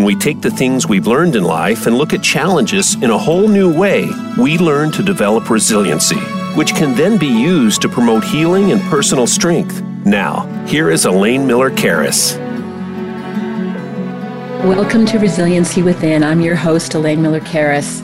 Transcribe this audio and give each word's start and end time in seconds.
When 0.00 0.06
we 0.06 0.16
take 0.16 0.40
the 0.40 0.50
things 0.50 0.86
we've 0.86 1.06
learned 1.06 1.36
in 1.36 1.44
life 1.44 1.86
and 1.86 1.94
look 1.94 2.14
at 2.14 2.22
challenges 2.22 2.94
in 3.02 3.10
a 3.10 3.18
whole 3.18 3.46
new 3.48 3.70
way, 3.70 4.08
we 4.38 4.56
learn 4.56 4.90
to 4.92 5.02
develop 5.02 5.50
resiliency, 5.50 6.16
which 6.56 6.74
can 6.74 6.96
then 6.96 7.18
be 7.18 7.26
used 7.26 7.82
to 7.82 7.88
promote 7.90 8.24
healing 8.24 8.72
and 8.72 8.80
personal 8.84 9.26
strength. 9.26 9.82
Now, 10.06 10.46
here 10.66 10.90
is 10.90 11.04
Elaine 11.04 11.46
Miller 11.46 11.70
Karas. 11.70 12.38
Welcome 14.64 15.04
to 15.04 15.18
Resiliency 15.18 15.82
Within. 15.82 16.24
I'm 16.24 16.40
your 16.40 16.56
host, 16.56 16.94
Elaine 16.94 17.20
Miller 17.20 17.40
Karas. 17.40 18.00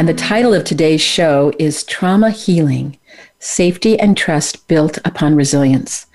And 0.00 0.08
the 0.08 0.14
title 0.14 0.52
of 0.52 0.64
today's 0.64 1.00
show 1.00 1.52
is 1.60 1.84
Trauma 1.84 2.32
Healing 2.32 2.98
Safety 3.38 3.96
and 4.00 4.16
Trust 4.16 4.66
Built 4.66 4.98
Upon 5.04 5.36
Resilience. 5.36 6.08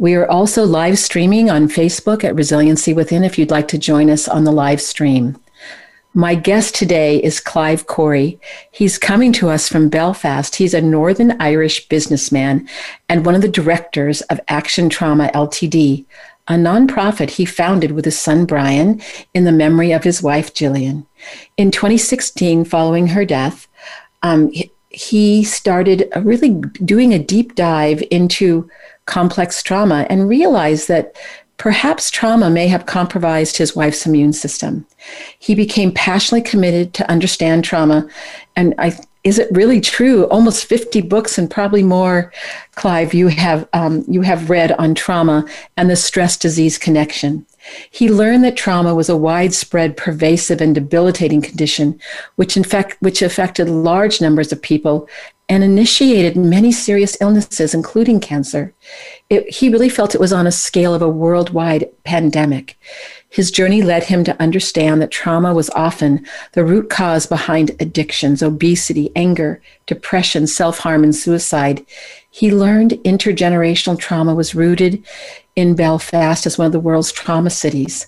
We 0.00 0.14
are 0.14 0.30
also 0.30 0.64
live 0.64 0.96
streaming 0.96 1.50
on 1.50 1.66
Facebook 1.66 2.22
at 2.22 2.36
Resiliency 2.36 2.94
Within 2.94 3.24
if 3.24 3.36
you'd 3.36 3.50
like 3.50 3.66
to 3.66 3.78
join 3.78 4.10
us 4.10 4.28
on 4.28 4.44
the 4.44 4.52
live 4.52 4.80
stream. 4.80 5.36
My 6.14 6.36
guest 6.36 6.76
today 6.76 7.20
is 7.20 7.40
Clive 7.40 7.88
Corry. 7.88 8.38
He's 8.70 8.96
coming 8.96 9.32
to 9.32 9.48
us 9.48 9.68
from 9.68 9.88
Belfast. 9.88 10.54
He's 10.54 10.72
a 10.72 10.80
Northern 10.80 11.40
Irish 11.40 11.88
businessman 11.88 12.68
and 13.08 13.26
one 13.26 13.34
of 13.34 13.42
the 13.42 13.48
directors 13.48 14.20
of 14.22 14.40
Action 14.46 14.88
Trauma 14.88 15.32
Ltd, 15.34 16.06
a 16.46 16.52
nonprofit 16.52 17.30
he 17.30 17.44
founded 17.44 17.90
with 17.90 18.04
his 18.04 18.16
son 18.16 18.46
Brian 18.46 19.02
in 19.34 19.42
the 19.42 19.52
memory 19.52 19.90
of 19.90 20.04
his 20.04 20.22
wife 20.22 20.54
Gillian. 20.54 21.08
In 21.56 21.72
2016, 21.72 22.64
following 22.66 23.08
her 23.08 23.24
death, 23.24 23.66
um, 24.22 24.52
he 24.90 25.42
started 25.42 26.08
really 26.22 26.50
doing 26.84 27.12
a 27.12 27.18
deep 27.18 27.56
dive 27.56 28.02
into 28.12 28.70
complex 29.08 29.62
trauma 29.62 30.06
and 30.08 30.28
realized 30.28 30.86
that 30.86 31.16
perhaps 31.56 32.10
trauma 32.10 32.48
may 32.48 32.68
have 32.68 32.86
compromised 32.86 33.56
his 33.56 33.74
wife's 33.74 34.06
immune 34.06 34.32
system. 34.32 34.86
He 35.40 35.56
became 35.56 35.90
passionately 35.92 36.48
committed 36.48 36.94
to 36.94 37.10
understand 37.10 37.64
trauma. 37.64 38.08
And 38.54 38.74
I, 38.78 38.96
is 39.24 39.40
it 39.40 39.48
really 39.50 39.80
true? 39.80 40.24
Almost 40.28 40.66
50 40.66 41.00
books 41.02 41.36
and 41.36 41.50
probably 41.50 41.82
more, 41.82 42.32
Clive, 42.76 43.12
you 43.12 43.26
have, 43.28 43.68
um, 43.72 44.04
you 44.06 44.22
have 44.22 44.50
read 44.50 44.72
on 44.72 44.94
trauma 44.94 45.44
and 45.76 45.90
the 45.90 45.96
stress 45.96 46.36
disease 46.36 46.78
connection. 46.78 47.44
He 47.90 48.08
learned 48.08 48.44
that 48.44 48.56
trauma 48.56 48.94
was 48.94 49.08
a 49.08 49.16
widespread, 49.16 49.96
pervasive, 49.96 50.60
and 50.60 50.74
debilitating 50.74 51.42
condition, 51.42 52.00
which, 52.36 52.56
in 52.56 52.64
fact, 52.64 52.96
which 53.00 53.20
affected 53.20 53.68
large 53.68 54.20
numbers 54.20 54.52
of 54.52 54.62
people 54.62 55.08
and 55.48 55.64
initiated 55.64 56.36
many 56.36 56.70
serious 56.70 57.16
illnesses, 57.20 57.74
including 57.74 58.20
cancer. 58.20 58.74
It, 59.30 59.48
he 59.48 59.70
really 59.70 59.88
felt 59.88 60.14
it 60.14 60.20
was 60.20 60.32
on 60.32 60.46
a 60.46 60.52
scale 60.52 60.94
of 60.94 61.02
a 61.02 61.08
worldwide 61.08 61.88
pandemic. 62.04 62.78
His 63.30 63.50
journey 63.50 63.82
led 63.82 64.04
him 64.04 64.24
to 64.24 64.40
understand 64.40 65.00
that 65.00 65.10
trauma 65.10 65.52
was 65.52 65.70
often 65.70 66.26
the 66.52 66.64
root 66.64 66.88
cause 66.88 67.26
behind 67.26 67.70
addictions, 67.80 68.42
obesity, 68.42 69.10
anger, 69.16 69.60
depression, 69.86 70.46
self 70.46 70.78
harm, 70.78 71.04
and 71.04 71.14
suicide. 71.14 71.84
He 72.30 72.52
learned 72.52 72.92
intergenerational 73.04 73.98
trauma 73.98 74.34
was 74.34 74.54
rooted 74.54 75.04
in 75.56 75.74
Belfast 75.74 76.46
as 76.46 76.56
one 76.56 76.66
of 76.66 76.72
the 76.72 76.80
world's 76.80 77.12
trauma 77.12 77.50
cities. 77.50 78.06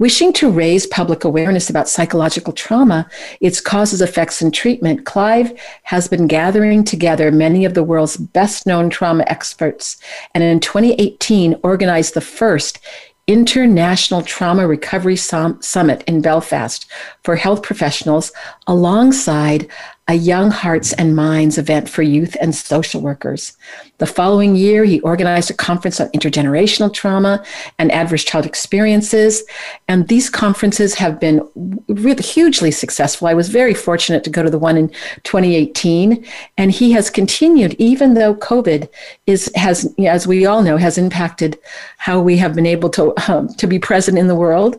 Wishing 0.00 0.32
to 0.32 0.50
raise 0.50 0.86
public 0.86 1.24
awareness 1.24 1.68
about 1.68 1.86
psychological 1.86 2.54
trauma, 2.54 3.06
its 3.42 3.60
causes, 3.60 4.00
effects, 4.00 4.40
and 4.40 4.52
treatment, 4.52 5.04
Clive 5.04 5.52
has 5.82 6.08
been 6.08 6.26
gathering 6.26 6.84
together 6.84 7.30
many 7.30 7.66
of 7.66 7.74
the 7.74 7.84
world's 7.84 8.16
best 8.16 8.66
known 8.66 8.88
trauma 8.88 9.24
experts 9.26 9.98
and 10.34 10.42
in 10.42 10.58
2018 10.58 11.54
organized 11.62 12.14
the 12.14 12.22
first 12.22 12.78
International 13.26 14.22
Trauma 14.22 14.66
Recovery 14.66 15.16
Summit 15.16 16.02
in 16.06 16.22
Belfast 16.22 16.90
for 17.22 17.36
health 17.36 17.62
professionals 17.62 18.32
alongside 18.66 19.68
a 20.10 20.14
Young 20.14 20.50
Hearts 20.50 20.92
and 20.94 21.14
Minds 21.14 21.56
event 21.56 21.88
for 21.88 22.02
youth 22.02 22.36
and 22.40 22.52
social 22.52 23.00
workers. 23.00 23.56
The 23.98 24.08
following 24.08 24.56
year, 24.56 24.84
he 24.84 25.00
organized 25.02 25.52
a 25.52 25.54
conference 25.54 26.00
on 26.00 26.08
intergenerational 26.08 26.92
trauma 26.92 27.44
and 27.78 27.92
adverse 27.92 28.24
child 28.24 28.44
experiences. 28.44 29.44
And 29.86 30.08
these 30.08 30.28
conferences 30.28 30.94
have 30.94 31.20
been 31.20 31.48
really 31.86 32.24
hugely 32.24 32.72
successful. 32.72 33.28
I 33.28 33.34
was 33.34 33.50
very 33.50 33.72
fortunate 33.72 34.24
to 34.24 34.30
go 34.30 34.42
to 34.42 34.50
the 34.50 34.58
one 34.58 34.76
in 34.76 34.88
2018. 35.22 36.26
And 36.58 36.72
he 36.72 36.90
has 36.90 37.08
continued, 37.08 37.74
even 37.74 38.14
though 38.14 38.34
COVID 38.34 38.88
is, 39.28 39.48
has, 39.54 39.94
as 39.96 40.26
we 40.26 40.44
all 40.44 40.64
know, 40.64 40.76
has 40.76 40.98
impacted 40.98 41.56
how 41.98 42.18
we 42.18 42.36
have 42.36 42.56
been 42.56 42.66
able 42.66 42.90
to, 42.90 43.14
um, 43.30 43.46
to 43.54 43.68
be 43.68 43.78
present 43.78 44.18
in 44.18 44.26
the 44.26 44.34
world. 44.34 44.76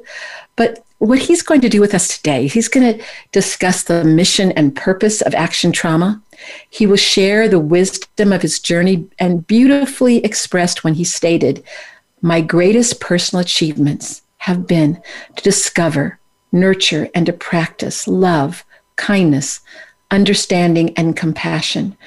But 0.58 0.84
what 1.02 1.18
he's 1.18 1.42
going 1.42 1.62
to 1.62 1.70
do 1.70 1.82
with 1.82 1.96
us 1.96 2.16
today, 2.16 2.46
he's 2.46 2.68
going 2.68 2.94
to 2.94 3.04
discuss 3.32 3.82
the 3.84 4.04
mission 4.04 4.52
and 4.52 4.76
purpose 4.76 5.22
of 5.22 5.34
Action 5.34 5.72
Trauma. 5.72 6.22
He 6.70 6.86
will 6.86 6.96
share 6.96 7.48
the 7.48 7.60
wisdom 7.60 8.32
of 8.32 8.44
his 8.44 8.60
journey 8.60 9.10
and 9.18 9.48
beautifully 9.48 10.24
expressed 10.24 10.84
when 10.84 10.94
he 10.94 11.04
stated, 11.04 11.64
My 12.22 12.40
greatest 12.40 13.00
personal 13.00 13.42
achievements 13.42 14.22
have 14.38 14.68
been 14.68 15.02
to 15.38 15.44
discover, 15.44 16.20
nurture, 16.52 17.10
and 17.16 17.26
to 17.26 17.34
practice 17.34 18.08
love, 18.08 18.64
kindness, 18.96 19.60
understanding, 20.12 20.94
and 20.96 21.18
compassion. 21.18 21.98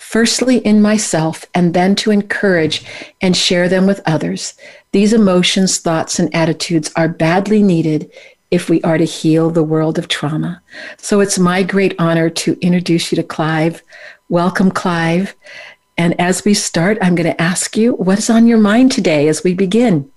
Firstly, 0.00 0.58
in 0.58 0.82
myself, 0.82 1.46
and 1.54 1.74
then 1.74 1.94
to 1.94 2.10
encourage 2.10 2.84
and 3.22 3.36
share 3.36 3.68
them 3.68 3.86
with 3.86 4.02
others. 4.04 4.54
These 4.90 5.14
emotions, 5.14 5.78
thoughts, 5.78 6.18
and 6.18 6.34
attitudes 6.34 6.92
are 6.96 7.08
badly 7.08 7.62
needed 7.62 8.12
if 8.52 8.68
we 8.68 8.80
are 8.82 8.98
to 8.98 9.04
heal 9.04 9.50
the 9.50 9.64
world 9.64 9.98
of 9.98 10.06
trauma. 10.06 10.62
So 10.98 11.20
it's 11.20 11.38
my 11.38 11.62
great 11.62 11.94
honor 11.98 12.28
to 12.30 12.56
introduce 12.60 13.10
you 13.10 13.16
to 13.16 13.22
Clive. 13.22 13.82
Welcome, 14.28 14.70
Clive. 14.70 15.34
And 15.96 16.18
as 16.20 16.44
we 16.44 16.52
start, 16.52 16.98
I'm 17.00 17.14
going 17.14 17.30
to 17.30 17.42
ask 17.42 17.76
you 17.76 17.94
what 17.94 18.18
is 18.18 18.28
on 18.28 18.46
your 18.46 18.58
mind 18.58 18.92
today 18.92 19.26
as 19.26 19.42
we 19.42 19.54
begin? 19.54 20.10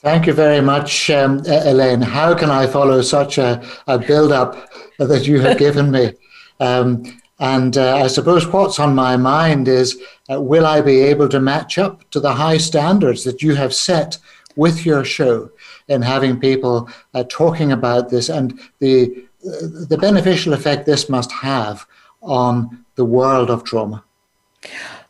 Thank 0.00 0.26
you 0.26 0.32
very 0.32 0.62
much, 0.62 1.10
um, 1.10 1.42
Elaine. 1.46 2.00
How 2.00 2.34
can 2.34 2.50
I 2.50 2.66
follow 2.66 3.02
such 3.02 3.36
a, 3.36 3.62
a 3.86 3.98
build 3.98 4.32
up 4.32 4.70
that 4.98 5.26
you 5.26 5.40
have 5.40 5.58
given 5.58 5.90
me? 5.90 6.12
Um, 6.60 7.04
and 7.38 7.78
uh, 7.78 7.98
I 7.98 8.08
suppose 8.08 8.44
what's 8.48 8.80
on 8.80 8.96
my 8.96 9.16
mind 9.16 9.68
is 9.68 9.96
uh, 10.28 10.40
will 10.40 10.66
I 10.66 10.80
be 10.80 10.98
able 11.02 11.28
to 11.28 11.38
match 11.38 11.78
up 11.78 12.10
to 12.10 12.18
the 12.18 12.32
high 12.32 12.56
standards 12.56 13.22
that 13.22 13.42
you 13.42 13.54
have 13.54 13.72
set 13.72 14.18
with 14.56 14.84
your 14.84 15.04
show? 15.04 15.52
In 15.88 16.02
having 16.02 16.38
people 16.38 16.88
uh, 17.14 17.24
talking 17.28 17.72
about 17.72 18.10
this 18.10 18.28
and 18.28 18.58
the 18.78 19.24
the 19.88 19.98
beneficial 20.00 20.52
effect 20.52 20.84
this 20.84 21.08
must 21.08 21.30
have 21.30 21.86
on 22.20 22.84
the 22.96 23.04
world 23.04 23.50
of 23.50 23.62
trauma. 23.64 24.02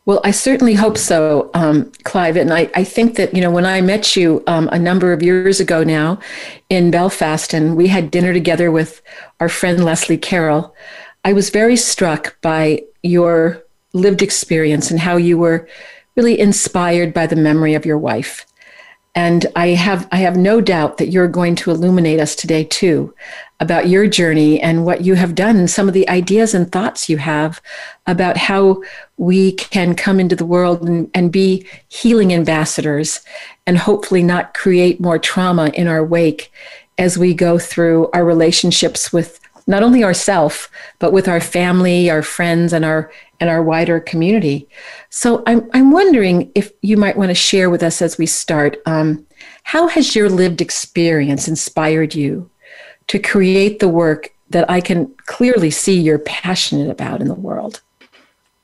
Well, 0.04 0.20
I 0.24 0.30
certainly 0.30 0.74
hope 0.74 0.96
so, 0.96 1.50
um, 1.52 1.92
Clive. 2.04 2.36
And 2.36 2.52
I, 2.52 2.70
I 2.74 2.82
think 2.82 3.16
that, 3.16 3.34
you 3.34 3.42
know, 3.42 3.50
when 3.50 3.66
I 3.66 3.82
met 3.82 4.16
you 4.16 4.42
um, 4.46 4.68
a 4.72 4.78
number 4.78 5.12
of 5.12 5.22
years 5.22 5.60
ago 5.60 5.84
now 5.84 6.18
in 6.70 6.90
Belfast 6.90 7.52
and 7.52 7.76
we 7.76 7.88
had 7.88 8.10
dinner 8.10 8.32
together 8.32 8.70
with 8.70 9.02
our 9.40 9.50
friend 9.50 9.84
Leslie 9.84 10.16
Carroll, 10.16 10.74
I 11.24 11.34
was 11.34 11.50
very 11.50 11.76
struck 11.76 12.40
by 12.40 12.84
your 13.02 13.62
lived 13.92 14.22
experience 14.22 14.90
and 14.90 14.98
how 14.98 15.16
you 15.16 15.36
were 15.36 15.68
really 16.16 16.40
inspired 16.40 17.12
by 17.12 17.26
the 17.26 17.36
memory 17.36 17.74
of 17.74 17.84
your 17.84 17.98
wife. 17.98 18.46
And 19.14 19.46
I 19.56 19.68
have, 19.68 20.06
I 20.12 20.18
have 20.18 20.36
no 20.36 20.60
doubt 20.60 20.98
that 20.98 21.08
you're 21.08 21.28
going 21.28 21.56
to 21.56 21.70
illuminate 21.70 22.20
us 22.20 22.36
today 22.36 22.64
too 22.64 23.14
about 23.60 23.88
your 23.88 24.06
journey 24.06 24.60
and 24.60 24.84
what 24.84 25.00
you 25.00 25.14
have 25.14 25.34
done 25.34 25.56
and 25.56 25.68
some 25.68 25.88
of 25.88 25.94
the 25.94 26.08
ideas 26.08 26.54
and 26.54 26.70
thoughts 26.70 27.08
you 27.08 27.16
have 27.16 27.60
about 28.06 28.36
how 28.36 28.80
we 29.16 29.52
can 29.52 29.94
come 29.94 30.20
into 30.20 30.36
the 30.36 30.46
world 30.46 30.88
and, 30.88 31.10
and 31.14 31.32
be 31.32 31.66
healing 31.88 32.32
ambassadors 32.32 33.20
and 33.66 33.76
hopefully 33.76 34.22
not 34.22 34.54
create 34.54 35.00
more 35.00 35.18
trauma 35.18 35.70
in 35.74 35.88
our 35.88 36.04
wake 36.04 36.52
as 36.98 37.18
we 37.18 37.34
go 37.34 37.58
through 37.58 38.08
our 38.12 38.24
relationships 38.24 39.12
with 39.12 39.40
not 39.68 39.84
only 39.84 40.02
ourself 40.02 40.68
but 40.98 41.12
with 41.12 41.28
our 41.28 41.40
family 41.40 42.10
our 42.10 42.22
friends 42.22 42.72
and 42.72 42.84
our 42.84 43.10
and 43.40 43.50
our 43.50 43.62
wider 43.62 44.00
community. 44.00 44.68
So 45.10 45.42
I'm, 45.46 45.68
I'm 45.72 45.90
wondering 45.92 46.50
if 46.54 46.72
you 46.82 46.96
might 46.96 47.16
want 47.16 47.30
to 47.30 47.34
share 47.34 47.70
with 47.70 47.82
us 47.82 48.02
as 48.02 48.18
we 48.18 48.26
start 48.26 48.78
um, 48.86 49.26
how 49.62 49.88
has 49.88 50.16
your 50.16 50.28
lived 50.28 50.60
experience 50.60 51.46
inspired 51.46 52.14
you 52.14 52.50
to 53.06 53.18
create 53.18 53.78
the 53.78 53.88
work 53.88 54.30
that 54.50 54.68
I 54.70 54.80
can 54.80 55.14
clearly 55.26 55.70
see 55.70 56.00
you're 56.00 56.18
passionate 56.18 56.90
about 56.90 57.20
in 57.20 57.28
the 57.28 57.34
world? 57.34 57.80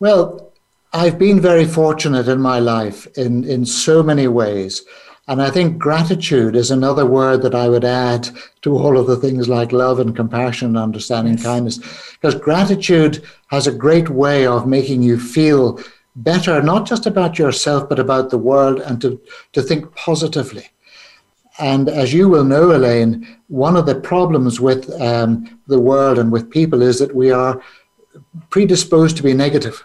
Well, 0.01 0.53
I've 0.93 1.19
been 1.19 1.41
very 1.41 1.65
fortunate 1.65 2.29
in 2.29 2.41
my 2.41 2.59
life 2.59 3.07
in, 3.17 3.45
in 3.45 3.65
so 3.65 4.03
many 4.03 4.29
ways. 4.29 4.83
And 5.27 5.41
I 5.41 5.51
think 5.51 5.79
gratitude 5.79 6.55
is 6.55 6.71
another 6.71 7.07
word 7.07 7.41
that 7.43 7.55
I 7.55 7.69
would 7.69 7.85
add 7.85 8.29
to 8.63 8.77
all 8.77 8.99
of 8.99 9.07
the 9.07 9.17
things 9.17 9.49
like 9.49 9.73
love 9.73 9.99
and 9.99 10.15
compassion 10.15 10.69
and 10.69 10.79
understanding, 10.79 11.35
yes. 11.35 11.43
kindness. 11.43 11.79
Because 12.13 12.35
gratitude 12.35 13.25
has 13.49 13.67
a 13.67 13.73
great 13.73 14.11
way 14.11 14.47
of 14.47 14.67
making 14.67 15.03
you 15.03 15.19
feel 15.19 15.81
better, 16.17 16.63
not 16.63 16.87
just 16.87 17.07
about 17.07 17.39
yourself, 17.39 17.89
but 17.89 17.99
about 17.99 18.29
the 18.31 18.39
world 18.39 18.81
and 18.81 19.01
to, 19.01 19.19
to 19.55 19.63
think 19.63 19.95
positively. 19.95 20.69
And 21.59 21.89
as 21.89 22.13
you 22.13 22.29
will 22.29 22.45
know, 22.45 22.73
Elaine, 22.73 23.27
one 23.49 23.77
of 23.77 23.87
the 23.87 23.95
problems 23.95 24.61
with 24.61 24.91
um, 25.01 25.61
the 25.69 25.81
world 25.81 26.19
and 26.19 26.31
with 26.31 26.51
people 26.51 26.83
is 26.83 26.99
that 26.99 27.15
we 27.15 27.31
are 27.31 27.63
predisposed 28.51 29.17
to 29.17 29.23
be 29.23 29.33
negative. 29.33 29.85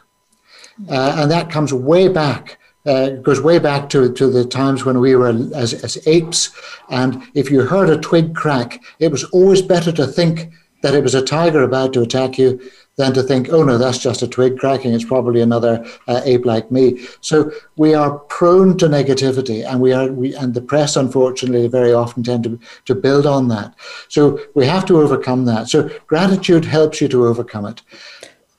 Uh, 0.90 1.16
and 1.18 1.32
that 1.32 1.50
comes 1.50 1.74
way 1.74 2.08
back 2.08 2.59
uh, 2.86 3.10
goes 3.10 3.42
way 3.42 3.60
back 3.60 3.90
to, 3.90 4.12
to 4.14 4.30
the 4.30 4.46
times 4.46 4.86
when 4.86 5.00
we 5.00 5.16
were 5.16 5.30
as, 5.56 5.74
as 5.84 5.98
apes. 6.08 6.50
And 6.90 7.24
if 7.34 7.52
you 7.52 7.62
heard 7.62 7.90
a 7.90 7.98
twig 7.98 8.36
crack, 8.36 8.82
it 9.00 9.12
was 9.12 9.24
always 9.26 9.62
better 9.62 9.92
to 9.92 10.08
think 10.08 10.52
that 10.82 10.96
it 10.96 11.04
was 11.04 11.16
a 11.16 11.26
tiger 11.26 11.64
about 11.64 11.94
to 11.94 12.02
attack 12.02 12.38
you 12.38 12.60
than 12.96 13.14
to 13.14 13.24
think, 13.24 13.48
oh 13.50 13.64
no, 13.64 13.78
that's 13.78 13.98
just 13.98 14.22
a 14.22 14.28
twig 14.28 14.58
cracking. 14.58 14.94
It's 14.94 15.06
probably 15.06 15.42
another 15.42 15.86
uh, 16.08 16.22
ape 16.26 16.46
like 16.46 16.70
me. 16.70 17.06
So 17.22 17.52
we 17.78 17.94
are 17.94 18.20
prone 18.20 18.78
to 18.78 18.88
negativity, 18.88 19.66
and 19.66 19.80
we 19.80 19.94
are, 19.94 20.12
we, 20.12 20.36
and 20.36 20.54
the 20.54 20.62
press, 20.62 20.98
unfortunately, 20.98 21.68
very 21.68 21.94
often 21.94 22.24
tend 22.24 22.44
to 22.44 22.60
to 22.86 22.96
build 22.96 23.26
on 23.26 23.48
that. 23.50 23.74
So 24.10 24.40
we 24.54 24.66
have 24.66 24.86
to 24.88 25.00
overcome 25.00 25.46
that. 25.46 25.70
So 25.70 25.90
gratitude 26.08 26.66
helps 26.66 27.00
you 27.00 27.08
to 27.10 27.26
overcome 27.26 27.66
it. 27.66 27.82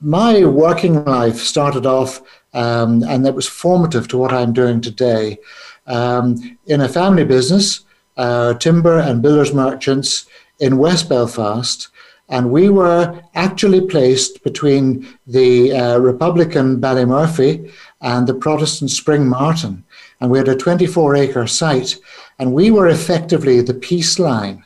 My 0.00 0.46
working 0.46 1.04
life 1.04 1.36
started 1.36 1.84
off 1.84 2.22
um, 2.54 3.02
and 3.04 3.24
that 3.24 3.34
was 3.34 3.46
formative 3.46 4.08
to 4.08 4.18
what 4.18 4.32
I'm 4.32 4.52
doing 4.52 4.80
today. 4.80 5.38
Um, 5.86 6.58
in 6.66 6.80
a 6.80 6.88
family 6.88 7.24
business, 7.24 7.84
uh, 8.16 8.54
timber 8.54 8.98
and 8.98 9.22
builders 9.22 9.54
merchants 9.54 10.26
in 10.58 10.78
West 10.78 11.08
Belfast, 11.08 11.88
and 12.28 12.52
we 12.52 12.68
were 12.68 13.20
actually 13.34 13.80
placed 13.80 14.42
between 14.44 15.06
the 15.26 15.72
uh, 15.72 15.98
Republican 15.98 16.80
Ballymurphy 16.80 17.72
and 18.00 18.26
the 18.26 18.34
Protestant 18.34 18.90
Springmartin. 18.90 19.82
And 20.20 20.30
we 20.30 20.38
had 20.38 20.48
a 20.48 20.54
24 20.54 21.16
acre 21.16 21.46
site, 21.48 21.96
and 22.38 22.52
we 22.52 22.70
were 22.70 22.88
effectively 22.88 23.60
the 23.60 23.74
peace 23.74 24.18
line 24.18 24.64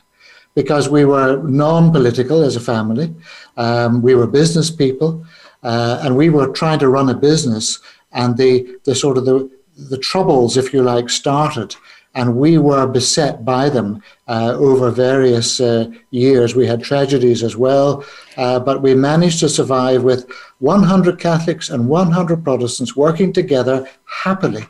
because 0.53 0.89
we 0.89 1.05
were 1.05 1.41
non 1.43 1.91
political 1.91 2.43
as 2.43 2.55
a 2.55 2.59
family. 2.59 3.13
Um, 3.57 4.01
we 4.01 4.15
were 4.15 4.27
business 4.27 4.69
people. 4.69 5.25
Uh, 5.65 5.99
and 6.03 6.15
we 6.15 6.29
were 6.29 6.47
trying 6.49 6.77
to 6.77 6.87
run 6.87 7.09
a 7.09 7.15
business, 7.15 7.79
and 8.11 8.37
the, 8.37 8.77
the 8.83 8.93
sort 8.93 9.17
of 9.17 9.25
the, 9.25 9.49
the 9.89 9.97
troubles, 9.97 10.57
if 10.57 10.71
you 10.71 10.83
like, 10.83 11.09
started. 11.09 11.75
And 12.13 12.37
we 12.37 12.59
were 12.59 12.85
beset 12.85 13.43
by 13.43 13.69
them 13.69 14.03
uh, 14.27 14.53
over 14.57 14.91
various 14.91 15.59
uh, 15.59 15.87
years. 16.11 16.55
We 16.55 16.67
had 16.67 16.83
tragedies 16.83 17.41
as 17.41 17.57
well, 17.57 18.05
uh, 18.37 18.59
but 18.59 18.83
we 18.83 18.93
managed 18.93 19.39
to 19.39 19.49
survive 19.49 20.03
with 20.03 20.31
100 20.59 21.19
Catholics 21.19 21.69
and 21.69 21.89
100 21.89 22.43
Protestants 22.43 22.95
working 22.95 23.33
together 23.33 23.89
happily 24.23 24.67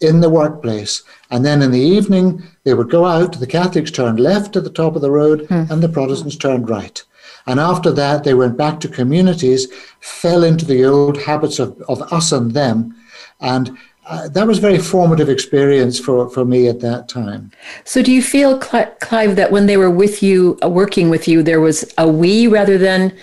in 0.00 0.20
the 0.20 0.30
workplace. 0.30 1.02
And 1.30 1.44
then 1.44 1.60
in 1.60 1.72
the 1.72 1.80
evening, 1.80 2.44
they 2.64 2.74
would 2.74 2.88
go 2.88 3.04
out, 3.04 3.40
the 3.40 3.48
Catholics 3.48 3.90
turned 3.90 4.20
left 4.20 4.54
at 4.54 4.62
the 4.62 4.70
top 4.70 4.94
of 4.94 5.02
the 5.02 5.10
road, 5.10 5.48
mm. 5.48 5.68
and 5.68 5.82
the 5.82 5.88
Protestants 5.88 6.36
turned 6.36 6.70
right. 6.70 7.02
And 7.46 7.58
after 7.58 7.90
that, 7.92 8.24
they 8.24 8.34
went 8.34 8.56
back 8.56 8.80
to 8.80 8.88
communities, 8.88 9.68
fell 10.00 10.44
into 10.44 10.64
the 10.64 10.84
old 10.84 11.20
habits 11.22 11.58
of, 11.58 11.80
of 11.88 12.00
us 12.12 12.32
and 12.32 12.52
them. 12.52 12.94
And 13.40 13.76
uh, 14.06 14.28
that 14.28 14.46
was 14.46 14.58
a 14.58 14.60
very 14.60 14.78
formative 14.78 15.28
experience 15.28 15.98
for, 15.98 16.28
for 16.30 16.44
me 16.44 16.68
at 16.68 16.80
that 16.80 17.08
time. 17.08 17.52
So, 17.84 18.02
do 18.02 18.12
you 18.12 18.22
feel, 18.22 18.58
Clive, 18.58 19.36
that 19.36 19.52
when 19.52 19.66
they 19.66 19.76
were 19.76 19.90
with 19.90 20.22
you, 20.22 20.58
uh, 20.64 20.68
working 20.68 21.10
with 21.10 21.28
you, 21.28 21.42
there 21.42 21.60
was 21.60 21.92
a 21.96 22.08
we 22.08 22.48
rather 22.48 22.76
than 22.76 23.16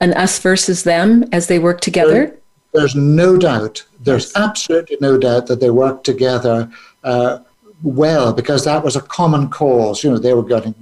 an 0.00 0.12
us 0.14 0.38
versus 0.40 0.82
them 0.82 1.24
as 1.30 1.46
they 1.46 1.58
worked 1.58 1.84
together? 1.84 2.26
There, 2.26 2.38
there's 2.72 2.96
no 2.96 3.36
doubt. 3.36 3.84
There's 4.00 4.34
absolutely 4.34 4.96
no 5.00 5.16
doubt 5.18 5.46
that 5.46 5.60
they 5.60 5.70
worked 5.70 6.04
together. 6.04 6.68
Uh, 7.04 7.38
well 7.84 8.32
because 8.32 8.64
that 8.64 8.82
was 8.82 8.96
a 8.96 9.02
common 9.02 9.48
cause. 9.48 10.02
You 10.02 10.10
know, 10.10 10.18
they 10.18 10.34
were 10.34 10.42
getting 10.42 10.74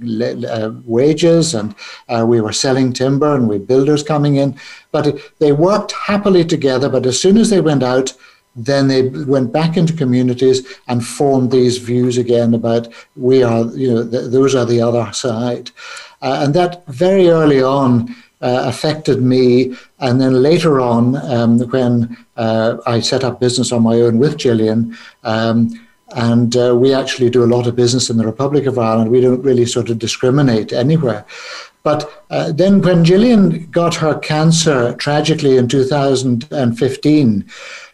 uh, 0.45 0.73
wages 0.85 1.53
and 1.53 1.75
uh, 2.09 2.25
we 2.25 2.41
were 2.41 2.53
selling 2.53 2.93
timber 2.93 3.35
and 3.35 3.47
we 3.47 3.59
builders 3.59 4.01
coming 4.01 4.37
in. 4.37 4.57
But 4.91 5.19
they 5.39 5.51
worked 5.51 5.91
happily 5.91 6.45
together. 6.45 6.89
But 6.89 7.05
as 7.05 7.19
soon 7.19 7.37
as 7.37 7.49
they 7.49 7.61
went 7.61 7.83
out, 7.83 8.13
then 8.55 8.87
they 8.87 9.09
went 9.09 9.51
back 9.51 9.77
into 9.77 9.93
communities 9.93 10.65
and 10.87 11.05
formed 11.05 11.51
these 11.51 11.77
views 11.77 12.17
again 12.17 12.53
about 12.53 12.87
we 13.15 13.43
are, 13.43 13.65
you 13.75 13.93
know, 13.93 14.09
th- 14.09 14.31
those 14.31 14.55
are 14.55 14.65
the 14.65 14.81
other 14.81 15.11
side. 15.11 15.71
Uh, 16.21 16.41
and 16.43 16.53
that 16.53 16.85
very 16.87 17.29
early 17.29 17.61
on 17.61 18.15
uh, 18.41 18.63
affected 18.65 19.21
me. 19.21 19.75
And 19.99 20.21
then 20.21 20.43
later 20.43 20.79
on, 20.79 21.15
um, 21.31 21.59
when 21.71 22.15
uh, 22.37 22.77
I 22.85 22.99
set 22.99 23.23
up 23.23 23.39
business 23.39 23.71
on 23.71 23.83
my 23.83 23.95
own 23.95 24.19
with 24.19 24.37
Gillian, 24.37 24.95
um, 25.23 25.69
and 26.15 26.55
uh, 26.55 26.75
we 26.75 26.93
actually 26.93 27.29
do 27.29 27.43
a 27.43 27.53
lot 27.53 27.67
of 27.67 27.75
business 27.75 28.09
in 28.09 28.17
the 28.17 28.25
Republic 28.25 28.65
of 28.65 28.77
Ireland. 28.77 29.11
We 29.11 29.21
don't 29.21 29.41
really 29.41 29.65
sort 29.65 29.89
of 29.89 29.99
discriminate 29.99 30.71
anywhere. 30.71 31.25
But 31.83 32.23
uh, 32.29 32.51
then 32.51 32.81
when 32.81 33.03
Gillian 33.03 33.69
got 33.71 33.95
her 33.95 34.17
cancer 34.19 34.95
tragically 34.95 35.57
in 35.57 35.67
2015, 35.67 37.45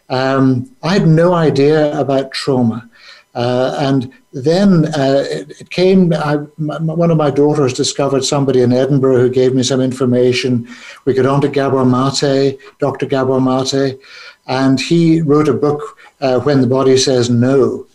um, 0.08 0.76
I 0.82 0.92
had 0.92 1.08
no 1.08 1.34
idea 1.34 1.98
about 1.98 2.32
trauma. 2.32 2.88
Uh, 3.34 3.76
and 3.78 4.12
then 4.32 4.86
uh, 4.86 5.24
it, 5.28 5.70
came, 5.70 6.12
I, 6.12 6.38
my, 6.58 6.78
one 6.78 7.10
of 7.10 7.16
my 7.16 7.30
daughters 7.30 7.72
discovered 7.72 8.24
somebody 8.24 8.60
in 8.62 8.72
Edinburgh 8.72 9.18
who 9.18 9.30
gave 9.30 9.54
me 9.54 9.62
some 9.62 9.80
information. 9.80 10.68
We 11.04 11.14
got 11.14 11.26
on 11.26 11.40
to 11.42 11.48
Gabor 11.48 11.84
Mate, 11.84 12.58
Dr. 12.78 13.06
Gabor 13.06 13.40
Mate, 13.40 14.00
and 14.46 14.80
he 14.80 15.20
wrote 15.20 15.48
a 15.48 15.54
book, 15.54 15.98
uh, 16.20 16.40
When 16.40 16.60
the 16.60 16.66
Body 16.66 16.96
Says 16.96 17.30
No. 17.30 17.86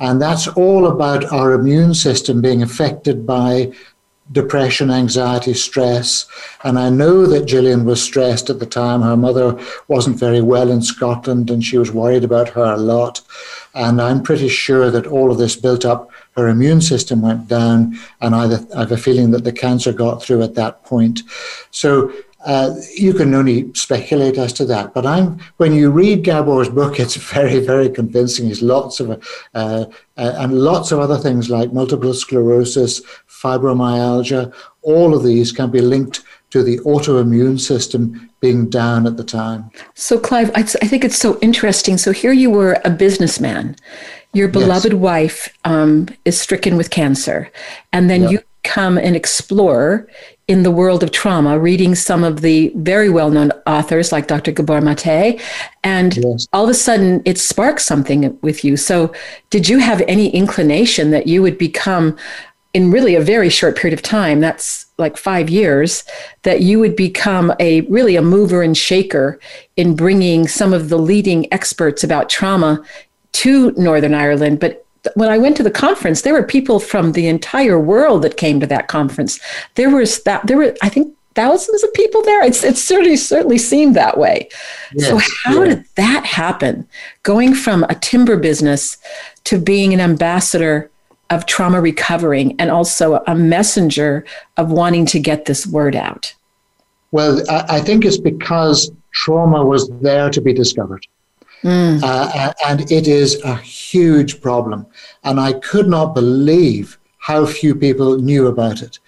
And 0.00 0.20
that's 0.20 0.48
all 0.48 0.86
about 0.86 1.32
our 1.32 1.52
immune 1.52 1.94
system 1.94 2.40
being 2.40 2.62
affected 2.62 3.26
by 3.26 3.72
depression, 4.30 4.90
anxiety, 4.90 5.52
stress. 5.52 6.26
And 6.64 6.78
I 6.78 6.88
know 6.88 7.26
that 7.26 7.46
Gillian 7.46 7.84
was 7.84 8.02
stressed 8.02 8.50
at 8.50 8.60
the 8.60 8.66
time. 8.66 9.02
Her 9.02 9.16
mother 9.16 9.58
wasn't 9.88 10.18
very 10.18 10.40
well 10.40 10.70
in 10.70 10.80
Scotland 10.80 11.50
and 11.50 11.62
she 11.62 11.76
was 11.76 11.92
worried 11.92 12.24
about 12.24 12.48
her 12.50 12.72
a 12.72 12.78
lot. 12.78 13.20
And 13.74 14.00
I'm 14.00 14.22
pretty 14.22 14.48
sure 14.48 14.90
that 14.90 15.06
all 15.06 15.30
of 15.30 15.38
this 15.38 15.56
built 15.56 15.84
up. 15.84 16.10
Her 16.36 16.48
immune 16.48 16.80
system 16.80 17.20
went 17.20 17.48
down, 17.48 17.98
and 18.22 18.34
I 18.34 18.48
have 18.48 18.92
a 18.92 18.96
feeling 18.96 19.32
that 19.32 19.44
the 19.44 19.52
cancer 19.52 19.92
got 19.92 20.22
through 20.22 20.42
at 20.42 20.54
that 20.54 20.82
point. 20.84 21.20
So 21.70 22.10
uh, 22.44 22.74
you 22.94 23.14
can 23.14 23.34
only 23.34 23.72
speculate 23.74 24.38
as 24.38 24.52
to 24.54 24.64
that. 24.66 24.94
But 24.94 25.06
I'm 25.06 25.38
when 25.56 25.72
you 25.72 25.90
read 25.90 26.24
Gabor's 26.24 26.68
book, 26.68 26.98
it's 26.98 27.16
very, 27.34 27.60
very 27.60 27.88
convincing. 27.88 28.46
He's 28.46 28.62
lots 28.62 29.00
of 29.00 29.10
uh, 29.10 29.14
uh, 29.54 29.86
and 30.16 30.58
lots 30.58 30.92
of 30.92 30.98
other 30.98 31.18
things 31.18 31.50
like 31.50 31.72
multiple 31.72 32.14
sclerosis, 32.14 33.00
fibromyalgia. 33.28 34.52
All 34.82 35.14
of 35.14 35.22
these 35.22 35.52
can 35.52 35.70
be 35.70 35.80
linked 35.80 36.22
to 36.50 36.62
the 36.62 36.78
autoimmune 36.80 37.58
system 37.58 38.30
being 38.40 38.68
down 38.68 39.06
at 39.06 39.16
the 39.16 39.24
time. 39.24 39.70
So, 39.94 40.18
Clive, 40.18 40.50
I, 40.54 40.60
I 40.60 40.86
think 40.86 41.02
it's 41.02 41.16
so 41.16 41.38
interesting. 41.40 41.96
So 41.96 42.12
here 42.12 42.32
you 42.32 42.50
were 42.50 42.78
a 42.84 42.90
businessman. 42.90 43.76
Your 44.34 44.48
beloved 44.48 44.92
yes. 44.92 45.00
wife 45.00 45.58
um, 45.64 46.08
is 46.24 46.38
stricken 46.40 46.76
with 46.76 46.90
cancer, 46.90 47.50
and 47.92 48.10
then 48.10 48.22
yep. 48.22 48.30
you 48.30 48.40
come 48.64 48.96
and 48.96 49.16
explore 49.16 50.06
in 50.48 50.64
the 50.64 50.70
world 50.70 51.02
of 51.02 51.12
trauma, 51.12 51.58
reading 51.58 51.94
some 51.94 52.24
of 52.24 52.40
the 52.40 52.72
very 52.76 53.08
well 53.08 53.30
known 53.30 53.52
authors 53.66 54.10
like 54.10 54.26
Dr. 54.26 54.52
Gabor 54.52 54.80
Mate, 54.80 55.40
and 55.84 56.16
yes. 56.16 56.48
all 56.52 56.64
of 56.64 56.70
a 56.70 56.74
sudden 56.74 57.22
it 57.24 57.38
sparks 57.38 57.84
something 57.84 58.36
with 58.42 58.64
you. 58.64 58.76
So, 58.76 59.12
did 59.50 59.68
you 59.68 59.78
have 59.78 60.02
any 60.02 60.30
inclination 60.30 61.10
that 61.12 61.26
you 61.26 61.42
would 61.42 61.58
become, 61.58 62.16
in 62.74 62.90
really 62.90 63.14
a 63.14 63.20
very 63.20 63.48
short 63.50 63.76
period 63.76 63.96
of 63.96 64.02
time, 64.02 64.40
that's 64.40 64.86
like 64.98 65.16
five 65.16 65.48
years, 65.48 66.04
that 66.42 66.60
you 66.60 66.80
would 66.80 66.96
become 66.96 67.52
a 67.60 67.82
really 67.82 68.16
a 68.16 68.22
mover 68.22 68.62
and 68.62 68.76
shaker 68.76 69.38
in 69.76 69.94
bringing 69.94 70.48
some 70.48 70.72
of 70.72 70.88
the 70.88 70.98
leading 70.98 71.52
experts 71.52 72.02
about 72.02 72.28
trauma 72.28 72.82
to 73.32 73.72
Northern 73.72 74.14
Ireland, 74.14 74.60
but 74.60 74.84
when 75.14 75.30
I 75.30 75.38
went 75.38 75.56
to 75.56 75.62
the 75.62 75.70
conference, 75.70 76.22
there 76.22 76.34
were 76.34 76.42
people 76.42 76.78
from 76.78 77.12
the 77.12 77.26
entire 77.26 77.78
world 77.78 78.22
that 78.22 78.36
came 78.36 78.60
to 78.60 78.66
that 78.68 78.88
conference. 78.88 79.40
There 79.74 79.90
was 79.90 80.22
that 80.24 80.46
there 80.46 80.56
were, 80.56 80.74
I 80.82 80.88
think, 80.88 81.14
thousands 81.34 81.82
of 81.82 81.92
people 81.94 82.22
there. 82.22 82.44
It's 82.44 82.62
it 82.62 82.76
certainly 82.76 83.16
certainly 83.16 83.58
seemed 83.58 83.96
that 83.96 84.18
way. 84.18 84.48
Yes, 84.94 85.08
so 85.08 85.18
how 85.44 85.62
yeah. 85.62 85.74
did 85.74 85.84
that 85.96 86.24
happen? 86.24 86.86
Going 87.22 87.54
from 87.54 87.84
a 87.84 87.94
timber 87.94 88.36
business 88.36 88.98
to 89.44 89.58
being 89.58 89.92
an 89.92 90.00
ambassador 90.00 90.90
of 91.30 91.46
trauma 91.46 91.80
recovering 91.80 92.54
and 92.60 92.70
also 92.70 93.22
a 93.26 93.34
messenger 93.34 94.24
of 94.56 94.70
wanting 94.70 95.06
to 95.06 95.18
get 95.18 95.46
this 95.46 95.66
word 95.66 95.96
out? 95.96 96.34
Well, 97.10 97.42
I 97.50 97.80
think 97.80 98.04
it's 98.04 98.18
because 98.18 98.90
trauma 99.12 99.64
was 99.64 99.90
there 100.00 100.30
to 100.30 100.40
be 100.40 100.52
discovered. 100.52 101.06
Mm. 101.62 102.02
Uh, 102.02 102.52
and 102.66 102.90
it 102.90 103.06
is 103.06 103.40
a 103.42 103.56
huge 103.56 104.40
problem. 104.40 104.86
And 105.24 105.38
I 105.38 105.54
could 105.54 105.88
not 105.88 106.14
believe 106.14 106.98
how 107.18 107.46
few 107.46 107.74
people 107.74 108.18
knew 108.18 108.48
about 108.48 108.82
it. 108.82 108.98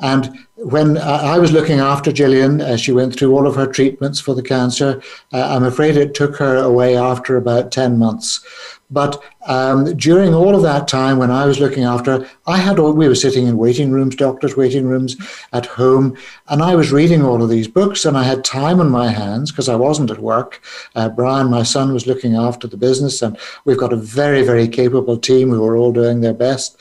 And 0.00 0.36
when 0.56 0.98
I 0.98 1.38
was 1.38 1.52
looking 1.52 1.78
after 1.78 2.10
Gillian 2.10 2.60
as 2.60 2.80
she 2.80 2.90
went 2.90 3.16
through 3.16 3.32
all 3.32 3.46
of 3.46 3.54
her 3.54 3.68
treatments 3.68 4.18
for 4.18 4.34
the 4.34 4.42
cancer, 4.42 5.00
uh, 5.32 5.54
I'm 5.54 5.62
afraid 5.62 5.96
it 5.96 6.14
took 6.14 6.36
her 6.36 6.56
away 6.56 6.96
after 6.96 7.36
about 7.36 7.70
10 7.70 7.98
months. 7.98 8.44
But 8.92 9.22
um, 9.46 9.96
during 9.96 10.34
all 10.34 10.54
of 10.54 10.62
that 10.62 10.86
time, 10.86 11.18
when 11.18 11.30
I 11.30 11.46
was 11.46 11.58
looking 11.58 11.84
after 11.84 12.28
I 12.46 12.58
had 12.58 12.78
all, 12.78 12.92
we 12.92 13.08
were 13.08 13.14
sitting 13.14 13.46
in 13.46 13.56
waiting 13.56 13.90
rooms, 13.90 14.14
doctors' 14.14 14.56
waiting 14.56 14.86
rooms 14.86 15.16
at 15.52 15.66
home, 15.66 16.16
and 16.48 16.62
I 16.62 16.74
was 16.74 16.92
reading 16.92 17.24
all 17.24 17.42
of 17.42 17.48
these 17.48 17.68
books, 17.68 18.04
and 18.04 18.16
I 18.16 18.24
had 18.24 18.44
time 18.44 18.80
on 18.80 18.90
my 18.90 19.08
hands 19.08 19.50
because 19.50 19.68
I 19.68 19.76
wasn't 19.76 20.10
at 20.10 20.18
work. 20.18 20.60
Uh, 20.94 21.08
Brian, 21.08 21.48
my 21.48 21.62
son, 21.62 21.92
was 21.94 22.06
looking 22.06 22.36
after 22.36 22.68
the 22.68 22.76
business, 22.76 23.22
and 23.22 23.38
we've 23.64 23.78
got 23.78 23.94
a 23.94 23.96
very, 23.96 24.42
very 24.42 24.68
capable 24.68 25.16
team 25.16 25.48
who 25.50 25.64
are 25.64 25.76
all 25.76 25.92
doing 25.92 26.20
their 26.20 26.34
best. 26.34 26.78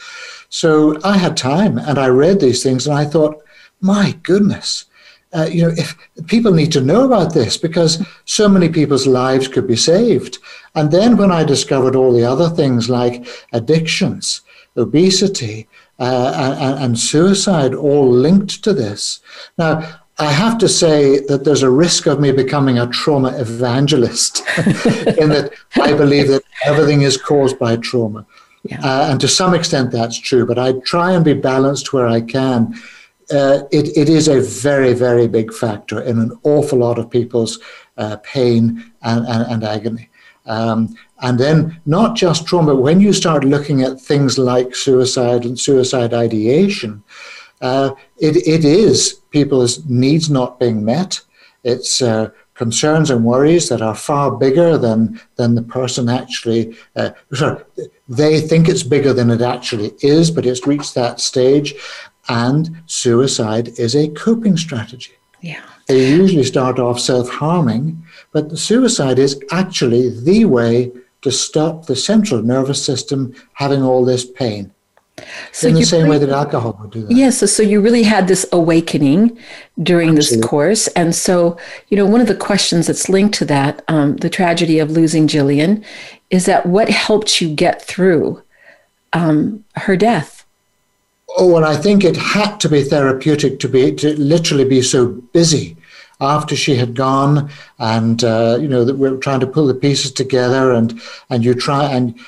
So 0.50 1.00
I 1.04 1.16
had 1.18 1.38
time, 1.38 1.78
and 1.78 1.98
I 1.98 2.08
read 2.08 2.42
these 2.42 2.62
things, 2.62 2.86
and 2.86 2.96
I 2.96 3.06
thought, 3.06 3.42
my 3.80 4.18
goodness. 4.24 4.86
Uh, 5.34 5.48
you 5.50 5.64
know, 5.64 5.74
if 5.78 5.96
people 6.28 6.52
need 6.52 6.72
to 6.72 6.82
know 6.82 7.06
about 7.06 7.34
this 7.34 7.58
because 7.58 8.06
so 8.26 8.50
many 8.50 8.70
people's 8.70 9.08
lives 9.08 9.48
could 9.48 9.68
be 9.68 9.76
saved. 9.76 10.38
And 10.76 10.92
then 10.92 11.18
when 11.18 11.32
I 11.32 11.44
discovered 11.44 11.96
all 11.96 12.14
the 12.14 12.26
other 12.26 12.50
things 12.50 12.90
like 12.90 13.26
addictions, 13.54 14.42
obesity, 14.78 15.68
uh, 16.00 16.56
and, 16.60 16.84
and 16.84 17.00
suicide 17.00 17.76
all 17.76 18.10
linked 18.10 18.64
to 18.64 18.74
this. 18.74 19.20
Now, 19.58 20.00
I 20.18 20.32
have 20.32 20.58
to 20.60 20.70
say 20.70 21.20
that 21.28 21.46
there's 21.46 21.64
a 21.64 21.70
risk 21.70 22.06
of 22.06 22.20
me 22.20 22.32
becoming 22.32 22.78
a 22.78 22.88
trauma 22.88 23.30
evangelist 23.40 24.40
in 24.58 25.30
that 25.30 25.52
I 25.76 25.94
believe 25.94 26.28
that 26.28 26.44
everything 26.66 27.02
is 27.02 27.18
caused 27.18 27.58
by 27.58 27.78
trauma. 27.78 28.26
Yeah. 28.64 28.80
Uh, 28.84 29.12
and 29.12 29.22
to 29.22 29.28
some 29.28 29.56
extent 29.56 29.92
that's 29.92 30.20
true, 30.20 30.46
but 30.46 30.60
I 30.60 30.74
try 30.82 31.14
and 31.14 31.26
be 31.26 31.34
balanced 31.34 31.94
where 31.94 32.08
I 32.08 32.22
can. 32.22 32.76
Uh, 33.34 33.64
it, 33.72 33.96
it 33.98 34.10
is 34.10 34.28
a 34.28 34.42
very, 34.42 34.94
very 34.94 35.28
big 35.28 35.54
factor 35.54 36.02
in 36.02 36.20
an 36.20 36.38
awful 36.44 36.80
lot 36.80 37.00
of 37.00 37.10
people's 37.10 37.60
uh, 37.98 38.18
pain 38.24 38.92
and, 39.04 39.26
and, 39.28 39.52
and 39.52 39.64
agony. 39.64 40.10
Um, 40.46 40.96
and 41.22 41.40
then 41.40 41.80
not 41.86 42.16
just 42.16 42.46
trauma, 42.48 42.76
when 42.76 43.00
you 43.00 43.14
start 43.14 43.44
looking 43.44 43.84
at 43.84 44.02
things 44.02 44.38
like 44.38 44.76
suicide 44.76 45.46
and 45.46 45.60
suicide 45.60 46.14
ideation, 46.14 47.04
uh, 47.62 47.92
it, 48.18 48.36
it 48.48 48.66
is 48.66 49.22
people's 49.30 49.86
needs 49.86 50.30
not 50.30 50.60
being 50.60 50.84
met. 50.84 51.22
It's 51.64 52.02
uh, 52.02 52.32
concerns 52.56 53.10
and 53.10 53.24
worries 53.24 53.70
that 53.70 53.82
are 53.82 53.96
far 53.96 54.32
bigger 54.32 54.78
than, 54.78 55.20
than 55.36 55.56
the 55.56 55.62
person 55.62 56.10
actually, 56.10 56.76
uh, 56.96 57.12
sorry, 57.34 57.64
they 58.10 58.42
think 58.42 58.68
it's 58.68 58.84
bigger 58.84 59.14
than 59.14 59.30
it 59.30 59.42
actually 59.42 59.94
is, 60.02 60.32
but 60.32 60.46
it's 60.46 60.68
reached 60.68 60.96
that 60.96 61.20
stage. 61.20 61.76
And 62.30 62.84
suicide 62.86 63.80
is 63.80 63.96
a 63.96 64.10
coping 64.10 64.58
strategy. 64.58 65.14
Yeah. 65.42 65.64
They 65.88 66.12
usually 66.12 66.44
start 66.44 66.80
off 66.80 67.00
self 67.00 67.30
harming 67.30 68.04
but 68.32 68.50
the 68.50 68.58
suicide 68.58 69.20
is 69.20 69.40
actually 69.52 70.10
the 70.10 70.46
way 70.46 70.92
to 71.22 71.32
stop 71.32 71.86
the 71.86 71.96
central 71.96 72.42
nervous 72.42 72.84
system 72.84 73.34
having 73.54 73.84
all 73.84 74.06
this 74.06 74.26
pain. 74.26 74.72
So 75.52 75.68
in 75.68 75.76
the 75.76 75.84
same 75.84 76.06
really, 76.06 76.18
way 76.18 76.26
that 76.26 76.36
alcohol 76.36 76.78
would 76.82 76.92
do 76.92 77.02
that. 77.04 77.12
Yes. 77.12 77.38
so, 77.38 77.46
so, 77.46 77.62
you 77.62 77.80
really 77.80 78.04
had 78.04 78.28
this 78.28 78.46
awakening 78.52 79.38
during 79.84 80.10
Absolutely. 80.10 80.42
this 80.42 80.50
course. 80.50 80.88
And 80.90 81.14
so, 81.14 81.58
you 81.90 81.98
know, 81.98 82.08
one 82.08 82.22
of 82.22 82.28
the 82.28 82.36
questions 82.36 82.88
that's 82.88 83.08
linked 83.08 83.36
to 83.36 83.46
that, 83.46 83.84
um, 83.88 84.18
the 84.18 84.30
tragedy 84.30 84.80
of 84.80 84.90
losing 84.90 85.28
Gillian, 85.28 85.84
is 86.32 86.46
that 86.46 86.66
what 86.66 86.90
helped 86.90 87.40
you 87.40 87.54
get 87.54 87.84
through 87.84 88.42
um, 89.14 89.64
her 89.76 89.96
death? 89.96 90.41
Oh, 91.38 91.56
and 91.56 91.66
I 91.66 91.76
think 91.76 92.04
it 92.04 92.18
had 92.18 92.60
to 92.60 92.70
be 92.70 92.84
therapeutic 92.84 93.60
to 93.60 93.70
be 93.70 93.94
to 93.96 94.20
literally 94.20 94.66
be 94.66 94.82
so 94.82 95.08
busy 95.08 95.78
after 96.20 96.56
she 96.56 96.76
had 96.76 96.96
gone, 96.96 97.50
and 97.80 98.24
uh, 98.24 98.58
you 98.60 98.68
know 98.68 98.84
that 98.86 98.98
we 98.98 99.08
are 99.08 99.18
trying 99.18 99.40
to 99.40 99.48
pull 99.48 99.68
the 99.68 99.74
pieces 99.74 100.12
together, 100.12 100.72
and 100.72 101.02
and 101.30 101.44
you 101.44 101.54
try 101.54 101.92
and 101.92 102.20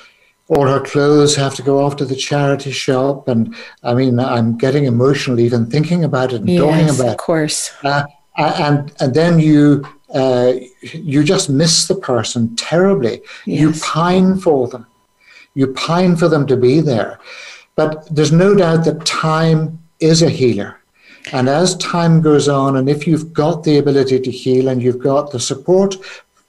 all 0.47 0.67
her 0.67 0.81
clothes 0.81 1.35
have 1.35 1.55
to 1.55 1.61
go 1.61 1.83
off 1.83 1.95
to 1.97 2.05
the 2.05 2.15
charity 2.15 2.71
shop, 2.71 3.27
and 3.27 3.55
I 3.83 3.93
mean 3.93 4.19
I'm 4.19 4.57
getting 4.57 4.85
emotional 4.85 5.39
even 5.39 5.65
thinking 5.65 6.03
about 6.03 6.33
it 6.33 6.41
and 6.41 6.49
yes, 6.49 6.61
talking 6.61 6.89
about. 6.95 7.13
Of 7.13 7.17
course. 7.17 7.71
Uh, 7.83 8.03
and 8.37 8.91
and 8.99 9.13
then 9.13 9.39
you 9.39 9.85
uh, 10.13 10.53
you 10.81 11.23
just 11.23 11.49
miss 11.49 11.87
the 11.87 11.95
person 11.95 12.55
terribly. 12.55 13.21
Yes. 13.45 13.59
You 13.61 13.73
pine 13.81 14.37
for 14.37 14.67
them. 14.67 14.85
You 15.55 15.67
pine 15.67 16.15
for 16.15 16.27
them 16.27 16.47
to 16.47 16.57
be 16.57 16.79
there. 16.79 17.19
But 17.75 18.13
there's 18.13 18.31
no 18.31 18.55
doubt 18.55 18.85
that 18.85 19.05
time 19.05 19.79
is 19.99 20.21
a 20.21 20.29
healer. 20.29 20.79
And 21.31 21.47
as 21.47 21.77
time 21.77 22.21
goes 22.21 22.47
on, 22.47 22.75
and 22.75 22.89
if 22.89 23.07
you've 23.07 23.33
got 23.33 23.63
the 23.63 23.77
ability 23.77 24.19
to 24.19 24.31
heal 24.31 24.67
and 24.67 24.83
you've 24.83 24.99
got 24.99 25.31
the 25.31 25.39
support, 25.39 25.95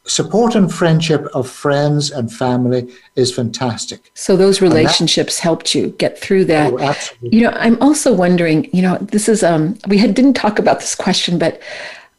support 0.04 0.54
and 0.54 0.72
friendship 0.72 1.26
of 1.34 1.48
friends 1.48 2.10
and 2.10 2.32
family 2.32 2.90
is 3.16 3.32
fantastic. 3.32 4.10
So 4.14 4.36
those 4.36 4.60
relationships 4.60 5.38
helped 5.38 5.74
you 5.74 5.90
get 5.98 6.18
through 6.18 6.46
that. 6.46 6.72
Oh, 6.72 6.78
absolutely. 6.78 7.38
You 7.38 7.44
know, 7.44 7.56
I'm 7.56 7.80
also 7.80 8.12
wondering, 8.12 8.68
you 8.72 8.82
know, 8.82 8.98
this 8.98 9.28
is 9.28 9.42
um 9.42 9.78
we 9.88 9.98
had 9.98 10.14
didn't 10.14 10.34
talk 10.34 10.58
about 10.58 10.80
this 10.80 10.94
question, 10.94 11.38
but 11.38 11.60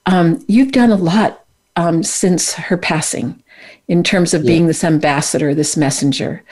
um 0.07 0.43
you've 0.47 0.71
done 0.71 0.91
a 0.91 0.95
lot 0.95 1.45
um 1.75 2.01
since 2.01 2.53
her 2.53 2.77
passing 2.77 3.41
in 3.87 4.03
terms 4.03 4.33
of 4.33 4.43
yeah. 4.43 4.47
being 4.47 4.67
this 4.67 4.83
ambassador, 4.83 5.53
this 5.53 5.77
messenger. 5.77 6.43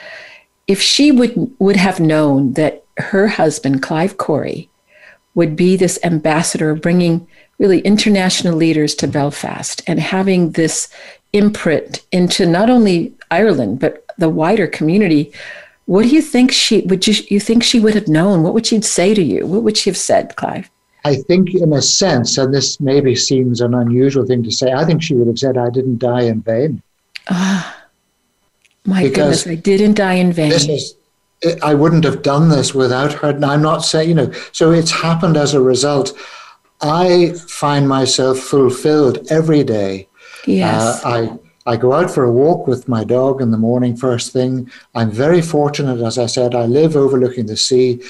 If 0.66 0.80
she 0.80 1.12
would 1.12 1.54
would 1.58 1.76
have 1.76 2.00
known 2.00 2.54
that 2.54 2.84
her 2.96 3.28
husband, 3.28 3.82
Clive 3.82 4.16
Corry, 4.16 4.68
would 5.34 5.56
be 5.56 5.76
this 5.76 5.98
ambassador 6.02 6.74
bringing 6.74 7.26
really 7.58 7.80
international 7.80 8.56
leaders 8.56 8.94
to 8.96 9.08
Belfast 9.08 9.82
and 9.86 10.00
having 10.00 10.52
this 10.52 10.88
imprint 11.32 12.04
into 12.12 12.46
not 12.46 12.70
only 12.70 13.12
Ireland 13.30 13.80
but 13.80 14.04
the 14.18 14.28
wider 14.28 14.66
community. 14.66 15.32
What 15.86 16.04
do 16.04 16.08
you 16.08 16.22
think 16.22 16.50
she 16.52 16.80
would 16.82 17.06
you, 17.06 17.14
you 17.28 17.40
think 17.40 17.62
she 17.62 17.80
would 17.80 17.94
have 17.94 18.08
known? 18.08 18.42
What 18.42 18.54
would 18.54 18.66
she 18.66 18.80
say 18.80 19.12
to 19.14 19.22
you? 19.22 19.46
What 19.46 19.62
would 19.64 19.76
she 19.76 19.90
have 19.90 19.96
said, 19.96 20.34
Clive? 20.36 20.70
I 21.04 21.16
think, 21.16 21.54
in 21.54 21.70
a 21.74 21.82
sense, 21.82 22.38
and 22.38 22.54
this 22.54 22.80
maybe 22.80 23.14
seems 23.14 23.60
an 23.60 23.74
unusual 23.74 24.24
thing 24.24 24.42
to 24.42 24.50
say, 24.50 24.72
I 24.72 24.86
think 24.86 25.02
she 25.02 25.14
would 25.14 25.26
have 25.26 25.38
said, 25.38 25.58
"I 25.58 25.68
didn't 25.68 25.98
die 25.98 26.22
in 26.22 26.40
vain." 26.40 26.80
Ah, 27.28 27.83
my 28.86 29.02
because 29.02 29.44
goodness, 29.44 29.58
I 29.58 29.60
didn't 29.60 29.94
die 29.94 30.14
in 30.14 30.32
vain. 30.32 30.50
This 30.50 30.68
is 30.68 30.94
I 31.62 31.74
wouldn't 31.74 32.04
have 32.04 32.22
done 32.22 32.48
this 32.48 32.74
without 32.74 33.12
her. 33.14 33.30
And 33.30 33.44
I'm 33.44 33.62
not 33.62 33.84
saying, 33.84 34.08
you 34.08 34.14
know, 34.14 34.32
so 34.52 34.72
it's 34.72 34.90
happened 34.90 35.36
as 35.36 35.54
a 35.54 35.60
result. 35.60 36.16
I 36.80 37.34
find 37.48 37.88
myself 37.88 38.38
fulfilled 38.38 39.26
every 39.30 39.64
day. 39.64 40.08
Yes. 40.46 41.04
Uh, 41.04 41.08
I 41.08 41.38
I 41.66 41.76
go 41.76 41.94
out 41.94 42.10
for 42.10 42.24
a 42.24 42.32
walk 42.32 42.66
with 42.66 42.88
my 42.88 43.04
dog 43.04 43.40
in 43.40 43.50
the 43.50 43.58
morning 43.58 43.96
first 43.96 44.32
thing. 44.32 44.70
I'm 44.94 45.10
very 45.10 45.40
fortunate, 45.40 46.00
as 46.04 46.18
I 46.18 46.26
said, 46.26 46.54
I 46.54 46.66
live 46.66 46.94
overlooking 46.94 47.46
the 47.46 47.56
sea. 47.56 48.02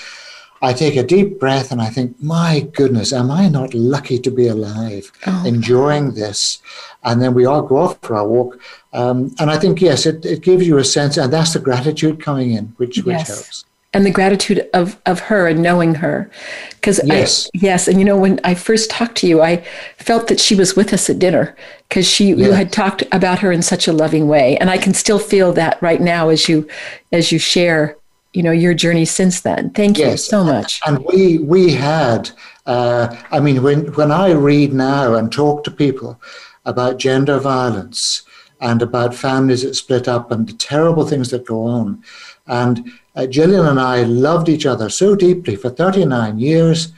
I 0.64 0.73
take 0.73 0.97
a 0.97 1.02
deep 1.02 1.38
breath 1.38 1.71
and 1.71 1.80
I 1.80 1.90
think, 1.90 2.21
my 2.23 2.66
goodness, 2.73 3.12
am 3.12 3.30
I 3.30 3.49
not 3.49 3.75
lucky 3.75 4.18
to 4.18 4.30
be 4.30 4.49
alive, 4.49 5.12
oh. 5.26 5.44
enjoying 5.47 6.14
this? 6.14 6.61
And 7.02 7.21
then 7.21 7.35
we 7.35 7.44
all 7.44 7.62
go 7.62 7.76
off 7.76 7.99
for 8.00 8.16
our 8.16 8.26
walk. 8.26 8.59
Um, 8.92 9.35
and 9.38 9.50
I 9.50 9.59
think, 9.59 9.83
yes, 9.83 10.06
it, 10.06 10.25
it 10.25 10.40
gives 10.42 10.66
you 10.66 10.78
a 10.78 10.85
sense, 10.85 11.18
and 11.18 11.33
that's 11.33 11.52
the 11.52 11.59
gratitude 11.59 12.23
coming 12.23 12.52
in, 12.52 12.73
which, 12.78 12.97
yes. 12.97 13.04
which 13.04 13.26
helps. 13.26 13.64
And 13.92 14.04
the 14.04 14.11
gratitude 14.11 14.68
of, 14.73 15.00
of 15.06 15.21
her 15.21 15.47
and 15.47 15.62
knowing 15.62 15.94
her. 15.97 16.30
Because 16.71 17.00
yes. 17.04 17.47
I, 17.47 17.59
yes. 17.59 17.87
And 17.87 17.99
you 17.99 18.04
know, 18.04 18.16
when 18.16 18.40
I 18.42 18.54
first 18.54 18.90
talked 18.90 19.16
to 19.18 19.28
you, 19.28 19.40
I 19.40 19.64
felt 19.99 20.26
that 20.28 20.40
she 20.40 20.56
was 20.56 20.75
with 20.75 20.92
us 20.92 21.09
at 21.09 21.21
dinner 21.21 21.54
because 21.88 22.09
she, 22.09 22.28
you 22.30 22.50
had 22.52 22.73
talked 22.73 23.04
about 23.12 23.38
her 23.38 23.52
in 23.52 23.62
such 23.62 23.87
a 23.87 23.92
loving 23.92 24.26
way. 24.26 24.56
And 24.56 24.68
I 24.68 24.78
can 24.78 24.94
still 24.94 25.21
feel 25.21 25.52
that 25.52 25.80
right 25.80 26.00
now 26.00 26.30
as 26.30 26.49
you, 26.49 26.66
as 27.12 27.30
you 27.30 27.38
share, 27.38 27.97
you 28.35 28.43
know, 28.43 28.50
your 28.50 28.75
journey 28.75 29.05
since 29.05 29.41
then. 29.41 29.71
Thank 29.71 29.99
yes. 29.99 30.11
you 30.11 30.17
so 30.17 30.45
much. 30.45 30.81
And 30.87 31.05
we, 31.05 31.38
we 31.38 31.73
had, 31.73 32.31
uh, 32.67 33.17
I 33.31 33.41
mean, 33.41 33.62
when, 33.62 33.93
when 33.95 34.11
I 34.12 34.33
read 34.33 34.73
now 34.73 35.14
and 35.14 35.33
talk 35.33 35.64
to 35.64 35.71
people 35.71 36.21
about 36.64 36.99
gender 36.99 37.38
violence, 37.38 38.25
and 38.64 38.81
about 38.81 39.14
families 39.14 39.62
that 39.62 39.75
split 39.75 40.09
up 40.09 40.31
and 40.31 40.49
the 40.49 40.53
terrible 40.55 41.07
things 41.07 41.31
that 41.31 41.47
go 41.47 41.64
on. 41.64 42.03
And 42.47 42.91
uh, 43.14 43.26
Gillian 43.26 43.67
and 43.67 43.79
I 43.79 44.05
loved 44.05 44.49
each 44.49 44.64
other 44.64 44.88
so 44.88 45.14
deeply 45.14 45.55
for 45.55 45.69
39 45.69 46.38
years. 46.38 46.93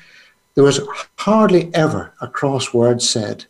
There 0.55 0.63
was 0.63 0.81
hardly 1.19 1.75
ever 1.75 2.15
a 2.21 2.29
cross 2.29 2.73
word 2.73 3.03
said. 3.03 3.47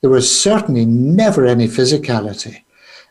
There 0.00 0.08
was 0.08 0.40
certainly 0.40 0.86
never 0.86 1.44
any 1.44 1.66
physicality. 1.66 2.64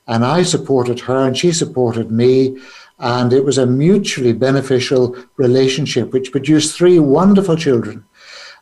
And 0.07 0.25
I 0.25 0.41
supported 0.41 1.01
her 1.01 1.27
and 1.27 1.37
she 1.37 1.51
supported 1.51 2.09
me. 2.09 2.57
And 2.99 3.31
it 3.31 3.45
was 3.45 3.57
a 3.57 3.65
mutually 3.65 4.33
beneficial 4.33 5.15
relationship, 5.37 6.11
which 6.11 6.31
produced 6.31 6.77
three 6.77 6.99
wonderful 6.99 7.55
children. 7.55 8.03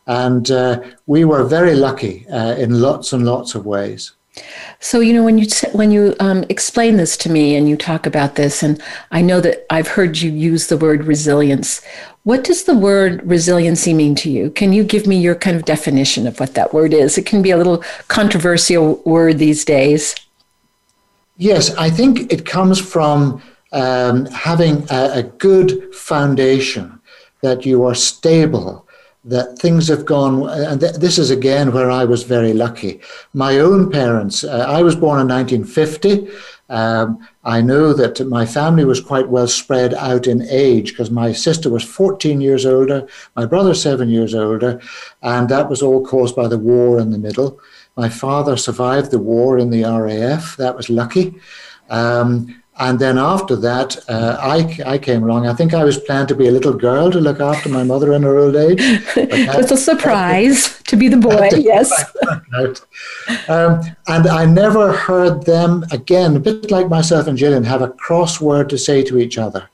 And 0.06 0.50
uh, 0.50 0.80
we 1.06 1.24
were 1.24 1.44
very 1.44 1.74
lucky 1.74 2.26
uh, 2.28 2.54
in 2.54 2.80
lots 2.80 3.12
and 3.12 3.24
lots 3.24 3.54
of 3.54 3.66
ways. 3.66 4.12
So 4.80 5.00
you 5.00 5.12
know 5.12 5.24
when 5.24 5.38
you 5.38 5.46
when 5.72 5.90
you 5.90 6.14
um, 6.20 6.44
explain 6.48 6.96
this 6.96 7.16
to 7.18 7.30
me 7.30 7.56
and 7.56 7.68
you 7.68 7.76
talk 7.76 8.06
about 8.06 8.36
this, 8.36 8.62
and 8.62 8.80
I 9.10 9.20
know 9.20 9.40
that 9.40 9.66
I've 9.70 9.88
heard 9.88 10.18
you 10.18 10.30
use 10.30 10.68
the 10.68 10.76
word 10.76 11.04
resilience. 11.04 11.82
What 12.22 12.44
does 12.44 12.64
the 12.64 12.76
word 12.76 13.22
resiliency 13.24 13.94
mean 13.94 14.14
to 14.16 14.30
you? 14.30 14.50
Can 14.50 14.72
you 14.72 14.84
give 14.84 15.06
me 15.06 15.18
your 15.18 15.34
kind 15.34 15.56
of 15.56 15.64
definition 15.64 16.26
of 16.26 16.38
what 16.38 16.54
that 16.54 16.74
word 16.74 16.92
is? 16.92 17.16
It 17.18 17.26
can 17.26 17.42
be 17.42 17.50
a 17.50 17.56
little 17.56 17.82
controversial 18.08 19.02
word 19.04 19.38
these 19.38 19.64
days. 19.64 20.14
Yes, 21.36 21.74
I 21.76 21.88
think 21.90 22.32
it 22.32 22.44
comes 22.44 22.80
from 22.80 23.42
um, 23.72 24.26
having 24.26 24.86
a, 24.90 25.10
a 25.14 25.22
good 25.22 25.94
foundation, 25.94 26.98
that 27.42 27.64
you 27.64 27.84
are 27.84 27.94
stable, 27.94 28.88
that 29.24 29.58
things 29.58 29.88
have 29.88 30.06
gone, 30.06 30.48
and 30.48 30.80
th- 30.80 30.94
this 30.94 31.18
is 31.18 31.30
again 31.30 31.72
where 31.72 31.90
I 31.90 32.04
was 32.04 32.22
very 32.22 32.52
lucky. 32.52 33.00
My 33.34 33.58
own 33.58 33.90
parents, 33.90 34.44
uh, 34.44 34.64
I 34.68 34.82
was 34.82 34.96
born 34.96 35.20
in 35.20 35.28
1950. 35.28 36.28
Um, 36.70 37.26
I 37.44 37.60
know 37.60 37.92
that 37.94 38.26
my 38.26 38.44
family 38.44 38.84
was 38.84 39.00
quite 39.00 39.28
well 39.28 39.48
spread 39.48 39.94
out 39.94 40.26
in 40.26 40.42
age 40.48 40.90
because 40.90 41.10
my 41.10 41.32
sister 41.32 41.70
was 41.70 41.82
14 41.82 42.40
years 42.40 42.66
older, 42.66 43.06
my 43.36 43.46
brother 43.46 43.74
seven 43.74 44.08
years 44.08 44.34
older, 44.34 44.80
and 45.22 45.48
that 45.48 45.68
was 45.68 45.82
all 45.82 46.04
caused 46.04 46.36
by 46.36 46.46
the 46.46 46.58
war 46.58 46.98
in 46.98 47.10
the 47.10 47.18
middle. 47.18 47.60
My 47.96 48.08
father 48.08 48.56
survived 48.56 49.10
the 49.10 49.18
war 49.18 49.58
in 49.58 49.70
the 49.70 49.82
RAF. 49.82 50.56
That 50.56 50.76
was 50.76 50.88
lucky. 50.88 51.34
Um, 51.90 52.62
and 52.78 52.98
then 52.98 53.18
after 53.18 53.56
that, 53.56 53.96
uh, 54.08 54.36
I, 54.40 54.78
I 54.86 54.98
came 54.98 55.24
along. 55.24 55.46
I 55.46 55.54
think 55.54 55.74
I 55.74 55.82
was 55.82 55.98
planned 55.98 56.28
to 56.28 56.34
be 56.36 56.46
a 56.46 56.52
little 56.52 56.72
girl 56.72 57.10
to 57.10 57.20
look 57.20 57.40
after 57.40 57.68
my 57.68 57.82
mother 57.82 58.12
in 58.12 58.22
her 58.22 58.38
old 58.38 58.54
age. 58.54 58.78
it 59.16 59.56
was 59.56 59.72
a 59.72 59.76
surprise 59.76 60.80
to 60.84 60.96
be 60.96 61.08
the 61.08 61.16
boy, 61.16 61.48
yes. 61.56 61.90
um, 63.48 63.80
and 64.06 64.26
I 64.28 64.44
never 64.46 64.92
heard 64.92 65.44
them, 65.44 65.84
again, 65.90 66.36
a 66.36 66.40
bit 66.40 66.70
like 66.70 66.88
myself 66.88 67.26
and 67.26 67.36
Gillian, 67.36 67.64
have 67.64 67.82
a 67.82 67.88
cross 67.88 68.40
word 68.40 68.68
to 68.70 68.78
say 68.78 69.02
to 69.04 69.18
each 69.18 69.38
other. 69.38 69.68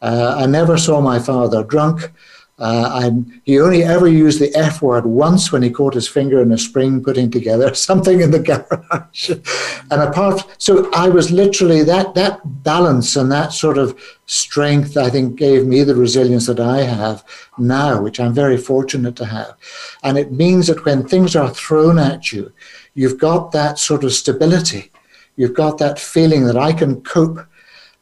Uh, 0.00 0.36
I 0.38 0.46
never 0.46 0.78
saw 0.78 1.00
my 1.00 1.18
father 1.18 1.64
drunk. 1.64 2.12
Uh, 2.58 3.10
he 3.44 3.60
only 3.60 3.82
ever 3.82 4.08
used 4.08 4.40
the 4.40 4.54
F 4.56 4.80
word 4.80 5.04
once 5.04 5.52
when 5.52 5.62
he 5.62 5.68
caught 5.68 5.92
his 5.92 6.08
finger 6.08 6.40
in 6.40 6.50
a 6.52 6.56
spring 6.56 7.02
putting 7.02 7.30
together 7.30 7.74
something 7.88 8.20
in 8.22 8.30
the 8.30 8.38
garage. 8.38 9.30
and 9.90 10.02
apart, 10.02 10.42
so 10.56 10.90
I 10.92 11.08
was 11.10 11.30
literally 11.30 11.82
that 11.82 12.14
that 12.14 12.40
balance 12.62 13.14
and 13.14 13.30
that 13.30 13.52
sort 13.52 13.76
of 13.76 13.98
strength. 14.24 14.96
I 14.96 15.10
think 15.10 15.36
gave 15.36 15.66
me 15.66 15.82
the 15.82 15.94
resilience 15.94 16.46
that 16.46 16.60
I 16.60 16.82
have 16.82 17.22
now, 17.58 18.00
which 18.00 18.18
I'm 18.18 18.32
very 18.32 18.56
fortunate 18.56 19.16
to 19.16 19.26
have. 19.26 19.54
And 20.02 20.16
it 20.16 20.32
means 20.32 20.68
that 20.68 20.84
when 20.86 21.06
things 21.06 21.36
are 21.36 21.50
thrown 21.50 21.98
at 21.98 22.32
you, 22.32 22.52
you've 22.94 23.18
got 23.18 23.52
that 23.52 23.78
sort 23.78 24.02
of 24.02 24.14
stability. 24.14 24.90
You've 25.36 25.54
got 25.54 25.76
that 25.78 25.98
feeling 25.98 26.46
that 26.46 26.56
I 26.56 26.72
can 26.72 27.02
cope. 27.02 27.46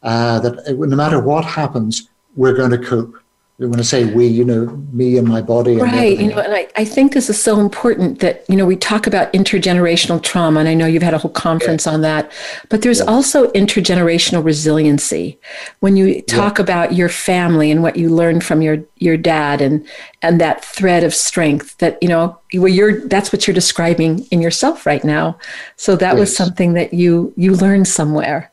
Uh, 0.04 0.38
that 0.38 0.78
no 0.78 0.96
matter 0.96 1.18
what 1.18 1.44
happens, 1.44 2.08
we're 2.36 2.54
going 2.54 2.70
to 2.70 2.78
cope 2.78 3.16
when 3.58 3.78
I 3.78 3.82
say 3.82 4.04
we, 4.04 4.26
you 4.26 4.44
know, 4.44 4.66
me 4.92 5.16
and 5.16 5.28
my 5.28 5.40
body. 5.40 5.74
And 5.74 5.82
right. 5.82 6.18
You 6.18 6.30
know, 6.30 6.38
and 6.38 6.52
I, 6.52 6.66
I 6.74 6.84
think 6.84 7.12
this 7.12 7.30
is 7.30 7.40
so 7.40 7.60
important 7.60 8.18
that, 8.18 8.44
you 8.48 8.56
know, 8.56 8.66
we 8.66 8.74
talk 8.74 9.06
about 9.06 9.32
intergenerational 9.32 10.20
trauma, 10.20 10.58
and 10.58 10.68
I 10.68 10.74
know 10.74 10.86
you've 10.86 11.04
had 11.04 11.14
a 11.14 11.18
whole 11.18 11.30
conference 11.30 11.86
on 11.86 12.00
that, 12.00 12.32
but 12.68 12.82
there's 12.82 13.00
also 13.00 13.46
intergenerational 13.52 14.44
resiliency. 14.44 15.38
When 15.78 15.96
you 15.96 16.20
talk 16.22 16.58
about 16.58 16.94
your 16.94 17.08
family 17.08 17.70
and 17.70 17.80
what 17.80 17.94
you 17.94 18.10
learned 18.10 18.42
from 18.42 18.60
your, 18.60 18.78
your 18.98 19.16
dad 19.16 19.60
and, 19.60 19.86
and 20.20 20.40
that 20.40 20.64
thread 20.64 21.04
of 21.04 21.14
strength 21.14 21.78
that, 21.78 21.96
you 22.02 22.08
know, 22.08 22.36
where 22.54 22.66
you're, 22.66 23.06
that's 23.06 23.32
what 23.32 23.46
you're 23.46 23.54
describing 23.54 24.26
in 24.32 24.42
yourself 24.42 24.84
right 24.84 25.04
now. 25.04 25.38
So 25.76 25.94
that 25.94 26.14
yes. 26.14 26.18
was 26.18 26.36
something 26.36 26.72
that 26.72 26.92
you, 26.92 27.32
you 27.36 27.54
learned 27.54 27.86
somewhere. 27.86 28.50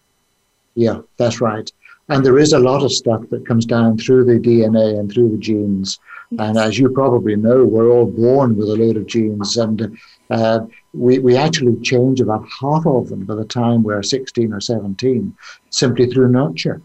Yeah, 0.76 1.02
that's 1.18 1.42
right. 1.42 1.70
And 2.12 2.26
there 2.26 2.38
is 2.38 2.52
a 2.52 2.60
lot 2.60 2.84
of 2.84 2.92
stuff 2.92 3.22
that 3.30 3.48
comes 3.48 3.66
down 3.66 3.98
through 3.98 4.26
the 4.26 4.38
DNA 4.38 5.00
and 5.00 5.10
through 5.10 5.30
the 5.30 5.38
genes. 5.38 5.98
And 6.40 6.58
as 6.58 6.78
you 6.78 6.90
probably 6.90 7.38
know, 7.38 7.64
we're 7.64 7.90
all 7.90 8.06
born 8.06 8.58
with 8.58 8.68
a 8.68 8.76
load 8.76 8.98
of 8.98 9.08
genes, 9.08 9.56
and 9.56 9.98
uh, 10.30 10.62
we, 10.94 11.20
we 11.20 11.38
actually 11.38 11.80
change 11.82 12.20
about 12.20 12.46
half 12.60 12.86
of 12.86 13.08
them 13.08 13.26
by 13.26 13.36
the 13.36 13.46
time 13.46 13.82
we're 13.82 14.04
16 14.04 14.52
or 14.52 14.60
17, 14.60 15.36
simply 15.70 16.08
through 16.08 16.30
nurture. 16.30 16.82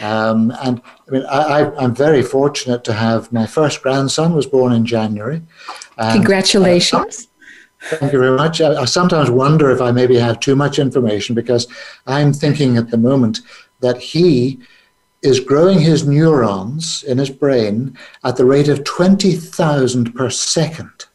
Um, 0.00 0.52
and 0.62 0.82
I 1.08 1.10
mean, 1.10 1.24
I, 1.26 1.84
am 1.84 1.94
very 1.94 2.22
fortunate 2.22 2.82
to 2.84 2.92
have 2.92 3.32
my 3.32 3.46
first 3.46 3.82
grandson 3.82 4.34
was 4.34 4.46
born 4.46 4.72
in 4.72 4.84
January. 4.84 5.42
Congratulations. 5.96 7.28
Uh, 7.82 7.96
thank 7.96 8.12
you 8.12 8.18
very 8.18 8.36
much. 8.36 8.60
I, 8.60 8.82
I, 8.82 8.84
sometimes 8.84 9.30
wonder 9.30 9.70
if 9.70 9.80
I 9.80 9.90
maybe 9.90 10.16
have 10.16 10.38
too 10.38 10.54
much 10.54 10.78
information 10.78 11.34
because 11.34 11.66
I'm 12.06 12.32
thinking 12.32 12.76
at 12.76 12.90
the 12.90 12.98
moment 12.98 13.40
that 13.80 13.98
he 13.98 14.60
is 15.22 15.40
growing 15.40 15.78
his 15.78 16.06
neurons 16.06 17.02
in 17.02 17.18
his 17.18 17.30
brain 17.30 17.96
at 18.24 18.36
the 18.36 18.44
rate 18.44 18.68
of 18.68 18.84
20,000 18.84 20.14
per 20.14 20.30
second. 20.30 21.06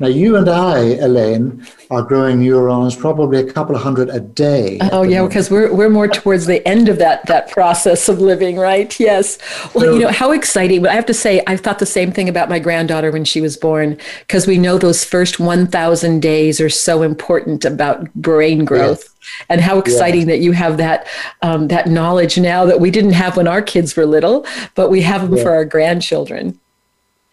Now, 0.00 0.08
you 0.08 0.36
and 0.36 0.48
I, 0.48 0.96
Elaine, 0.96 1.64
are 1.88 2.02
growing 2.02 2.40
neurons 2.40 2.96
probably 2.96 3.38
a 3.38 3.52
couple 3.52 3.76
of 3.76 3.82
hundred 3.82 4.08
a 4.10 4.18
day. 4.18 4.78
Oh, 4.80 5.02
yeah, 5.02 5.18
moment. 5.18 5.30
because 5.30 5.50
we're, 5.50 5.72
we're 5.72 5.88
more 5.88 6.08
towards 6.08 6.46
the 6.46 6.66
end 6.66 6.88
of 6.88 6.98
that, 6.98 7.24
that 7.26 7.50
process 7.50 8.08
of 8.08 8.20
living, 8.20 8.56
right? 8.56 8.98
Yes. 8.98 9.38
Well, 9.72 9.84
so, 9.84 9.94
you 9.94 10.00
know, 10.00 10.08
how 10.08 10.32
exciting. 10.32 10.82
But 10.82 10.90
I 10.90 10.94
have 10.94 11.06
to 11.06 11.14
say, 11.14 11.42
I 11.46 11.56
thought 11.56 11.78
the 11.78 11.86
same 11.86 12.10
thing 12.10 12.28
about 12.28 12.48
my 12.48 12.58
granddaughter 12.58 13.12
when 13.12 13.24
she 13.24 13.40
was 13.40 13.56
born, 13.56 13.96
because 14.20 14.48
we 14.48 14.58
know 14.58 14.78
those 14.78 15.04
first 15.04 15.38
1,000 15.38 16.20
days 16.20 16.60
are 16.60 16.70
so 16.70 17.02
important 17.02 17.64
about 17.64 18.12
brain 18.14 18.64
growth. 18.64 19.02
Yes. 19.04 19.10
And 19.48 19.60
how 19.60 19.78
exciting 19.78 20.22
yes. 20.22 20.28
that 20.28 20.38
you 20.40 20.52
have 20.52 20.76
that 20.76 21.06
um, 21.40 21.68
that 21.68 21.88
knowledge 21.88 22.36
now 22.36 22.66
that 22.66 22.78
we 22.78 22.90
didn't 22.90 23.12
have 23.12 23.38
when 23.38 23.48
our 23.48 23.62
kids 23.62 23.96
were 23.96 24.04
little, 24.04 24.46
but 24.74 24.90
we 24.90 25.00
have 25.00 25.22
them 25.22 25.38
yeah. 25.38 25.42
for 25.42 25.50
our 25.50 25.64
grandchildren. 25.64 26.60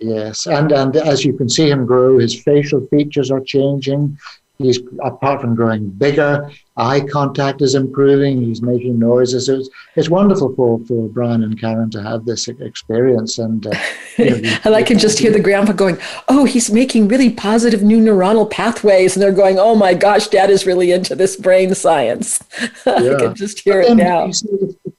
Yes, 0.02 0.48
and 0.48 0.72
and 0.72 0.96
as 0.96 1.24
you 1.24 1.34
can 1.34 1.48
see 1.48 1.70
him 1.70 1.86
grow, 1.86 2.18
his 2.18 2.42
facial 2.42 2.86
features 2.88 3.30
are 3.30 3.40
changing. 3.42 4.18
He's 4.58 4.80
apart 5.04 5.42
from 5.42 5.56
growing 5.56 5.90
bigger, 5.90 6.52
eye 6.78 7.02
contact 7.02 7.62
is 7.62 7.76
improving. 7.76 8.42
He's 8.42 8.62
making 8.62 8.98
noises. 9.00 9.50
It's, 9.50 9.70
it's 9.96 10.10
wonderful 10.10 10.54
for, 10.56 10.80
for 10.86 11.10
Brian 11.10 11.44
and 11.44 11.60
Karen 11.60 11.90
to 11.92 12.02
have 12.02 12.26
this 12.26 12.48
experience. 12.48 13.40
And, 13.40 13.68
uh, 13.68 13.76
and 14.18 14.48
I 14.76 14.84
can 14.84 14.98
just 14.98 15.20
hear 15.20 15.32
the 15.32 15.40
grandpa 15.40 15.74
going, 15.74 15.98
"Oh, 16.28 16.46
he's 16.46 16.72
making 16.72 17.08
really 17.08 17.30
positive 17.30 17.82
new 17.84 18.00
neuronal 18.00 18.50
pathways," 18.50 19.16
and 19.16 19.22
they're 19.22 19.32
going, 19.32 19.58
"Oh 19.60 19.76
my 19.76 19.94
gosh, 19.94 20.28
Dad 20.28 20.50
is 20.50 20.66
really 20.66 20.92
into 20.92 21.16
this 21.16 21.36
brain 21.36 21.74
science." 21.76 22.44
Yeah. 22.86 23.16
I 23.16 23.20
can 23.20 23.36
just 23.36 23.60
hear 23.60 23.82
it 23.82 23.96
now. 23.96 24.26
it's 24.26 24.44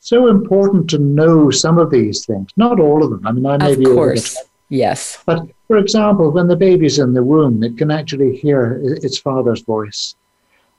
so 0.00 0.28
important 0.28 0.88
to 0.90 0.98
know 0.98 1.50
some 1.50 1.78
of 1.78 1.90
these 1.90 2.24
things, 2.24 2.48
not 2.56 2.80
all 2.80 3.02
of 3.02 3.10
them. 3.10 3.26
I 3.26 3.32
mean, 3.32 3.44
I 3.44 3.56
may 3.58 3.72
of 3.72 3.78
be 3.78 3.84
course. 3.84 4.36
Yes. 4.72 5.22
But 5.26 5.48
for 5.66 5.76
example, 5.76 6.30
when 6.30 6.48
the 6.48 6.56
baby's 6.56 6.98
in 6.98 7.12
the 7.12 7.22
womb, 7.22 7.62
it 7.62 7.76
can 7.76 7.90
actually 7.90 8.34
hear 8.34 8.80
its 8.82 9.18
father's 9.18 9.60
voice. 9.60 10.16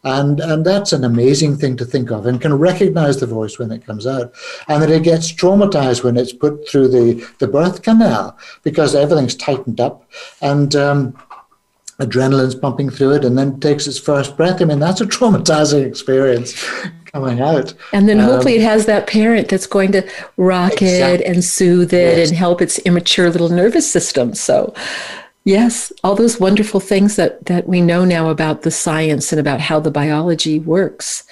And, 0.04 0.40
and 0.40 0.66
that's 0.66 0.94
an 0.94 1.04
amazing 1.04 1.58
thing 1.58 1.78
to 1.78 1.86
think 1.86 2.10
of 2.10 2.26
and 2.26 2.42
can 2.42 2.56
recognize 2.56 3.20
the 3.20 3.28
voice 3.28 3.60
when 3.60 3.72
it 3.72 3.86
comes 3.86 4.08
out. 4.08 4.34
And 4.68 4.82
that 4.82 4.90
it 4.90 5.04
gets 5.04 5.32
traumatized 5.32 6.04
when 6.04 6.18
it's 6.18 6.34
put 6.34 6.68
through 6.68 6.88
the, 6.88 7.24
the 7.38 7.48
birth 7.48 7.84
canal 7.84 8.36
because 8.64 8.96
everything's 8.96 9.36
tightened 9.36 9.80
up 9.80 10.10
and 10.42 10.76
um, 10.76 11.14
adrenaline's 12.00 12.56
pumping 12.56 12.90
through 12.90 13.12
it 13.12 13.24
and 13.24 13.38
then 13.38 13.60
takes 13.60 13.86
its 13.86 14.00
first 14.00 14.36
breath. 14.36 14.60
I 14.60 14.66
mean, 14.66 14.80
that's 14.80 15.02
a 15.02 15.06
traumatizing 15.06 15.86
experience 15.88 16.54
coming 17.14 17.42
out. 17.42 17.74
And 17.94 18.10
then 18.10 18.20
hopefully 18.20 18.56
um, 18.56 18.62
it 18.62 18.66
has 18.66 18.86
that 18.88 19.08
parent 19.08 19.50
that's 19.50 19.68
going 19.68 19.92
to 19.92 20.10
rock 20.38 20.74
exactly. 20.74 20.94
it 20.94 21.22
and 21.22 21.44
soothe 21.44 21.94
it 21.94 22.18
yes. 22.18 22.30
and 22.30 22.38
help 22.38 22.62
its 22.62 22.80
immature 22.80 23.30
little 23.30 23.50
nervous 23.50 23.90
system. 23.90 24.34
So, 24.34 24.74
yes, 25.44 25.94
all 26.04 26.16
those 26.16 26.40
wonderful 26.40 26.80
things 26.80 27.16
that, 27.16 27.46
that 27.46 27.68
we 27.68 27.82
know 27.82 28.04
now 28.04 28.30
about 28.30 28.64
the 28.64 28.72
science 28.72 29.32
and 29.32 29.40
about 29.40 29.60
how 29.60 29.80
the 29.80 29.92
biology 29.92 30.58
works. 30.60 31.24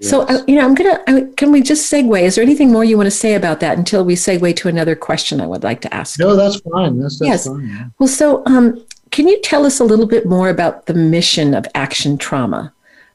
Yes. 0.00 0.10
So, 0.10 0.22
uh, 0.22 0.42
you 0.46 0.56
know, 0.56 0.64
I'm 0.64 0.74
going 0.74 0.94
to, 0.94 1.10
I, 1.10 1.34
can 1.36 1.50
we 1.50 1.62
just 1.62 1.90
segue? 1.90 2.20
Is 2.20 2.34
there 2.34 2.44
anything 2.44 2.70
more 2.70 2.84
you 2.84 2.98
want 2.98 3.06
to 3.06 3.10
say 3.10 3.34
about 3.34 3.60
that 3.60 3.78
until 3.78 4.04
we 4.04 4.16
segue 4.16 4.54
to 4.56 4.68
another 4.68 4.94
question 4.94 5.40
I 5.40 5.46
would 5.46 5.62
like 5.62 5.80
to 5.82 5.94
ask? 5.94 6.18
No, 6.18 6.36
that's 6.36 6.60
fine. 6.60 6.98
That's, 6.98 7.18
that's 7.18 7.28
yes. 7.28 7.46
fine. 7.46 7.92
Well, 7.98 8.08
so 8.08 8.42
um, 8.44 8.84
can 9.10 9.28
you 9.28 9.40
tell 9.40 9.64
us 9.64 9.80
a 9.80 9.84
little 9.84 10.06
bit 10.06 10.26
more 10.26 10.50
about 10.50 10.86
the 10.86 10.94
mission 10.94 11.54
of 11.54 11.66
Action 11.74 12.18
Trauma? 12.18 12.72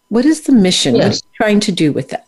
What 0.10 0.26
is 0.26 0.42
the 0.42 0.54
mission? 0.54 0.96
Yes. 0.96 1.04
What 1.04 1.12
are 1.12 1.16
you 1.16 1.32
trying 1.36 1.60
to 1.62 1.72
do 1.72 1.92
with 1.92 2.10
that? 2.10 2.28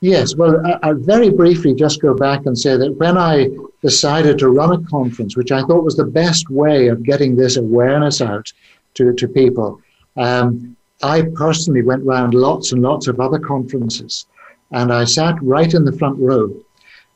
Yes, 0.00 0.36
well, 0.36 0.62
I, 0.82 0.92
will 0.92 1.00
very 1.00 1.28
briefly 1.28 1.74
just 1.74 2.00
go 2.00 2.14
back 2.14 2.46
and 2.46 2.56
say 2.56 2.76
that 2.76 2.94
when 2.98 3.18
I 3.18 3.48
decided 3.82 4.38
to 4.38 4.48
run 4.48 4.72
a 4.72 4.88
conference, 4.88 5.36
which 5.36 5.50
I 5.50 5.62
thought 5.62 5.82
was 5.82 5.96
the 5.96 6.04
best 6.04 6.50
way 6.50 6.86
of 6.86 7.02
getting 7.02 7.34
this 7.34 7.56
awareness 7.56 8.20
out 8.20 8.52
to, 8.94 9.12
to 9.14 9.26
people, 9.26 9.80
um, 10.16 10.76
I 11.02 11.22
personally 11.34 11.82
went 11.82 12.04
around 12.04 12.34
lots 12.34 12.70
and 12.70 12.82
lots 12.82 13.08
of 13.08 13.18
other 13.18 13.40
conferences 13.40 14.26
and 14.70 14.92
I 14.92 15.04
sat 15.04 15.40
right 15.42 15.72
in 15.72 15.84
the 15.84 15.96
front 15.96 16.18
row. 16.18 16.54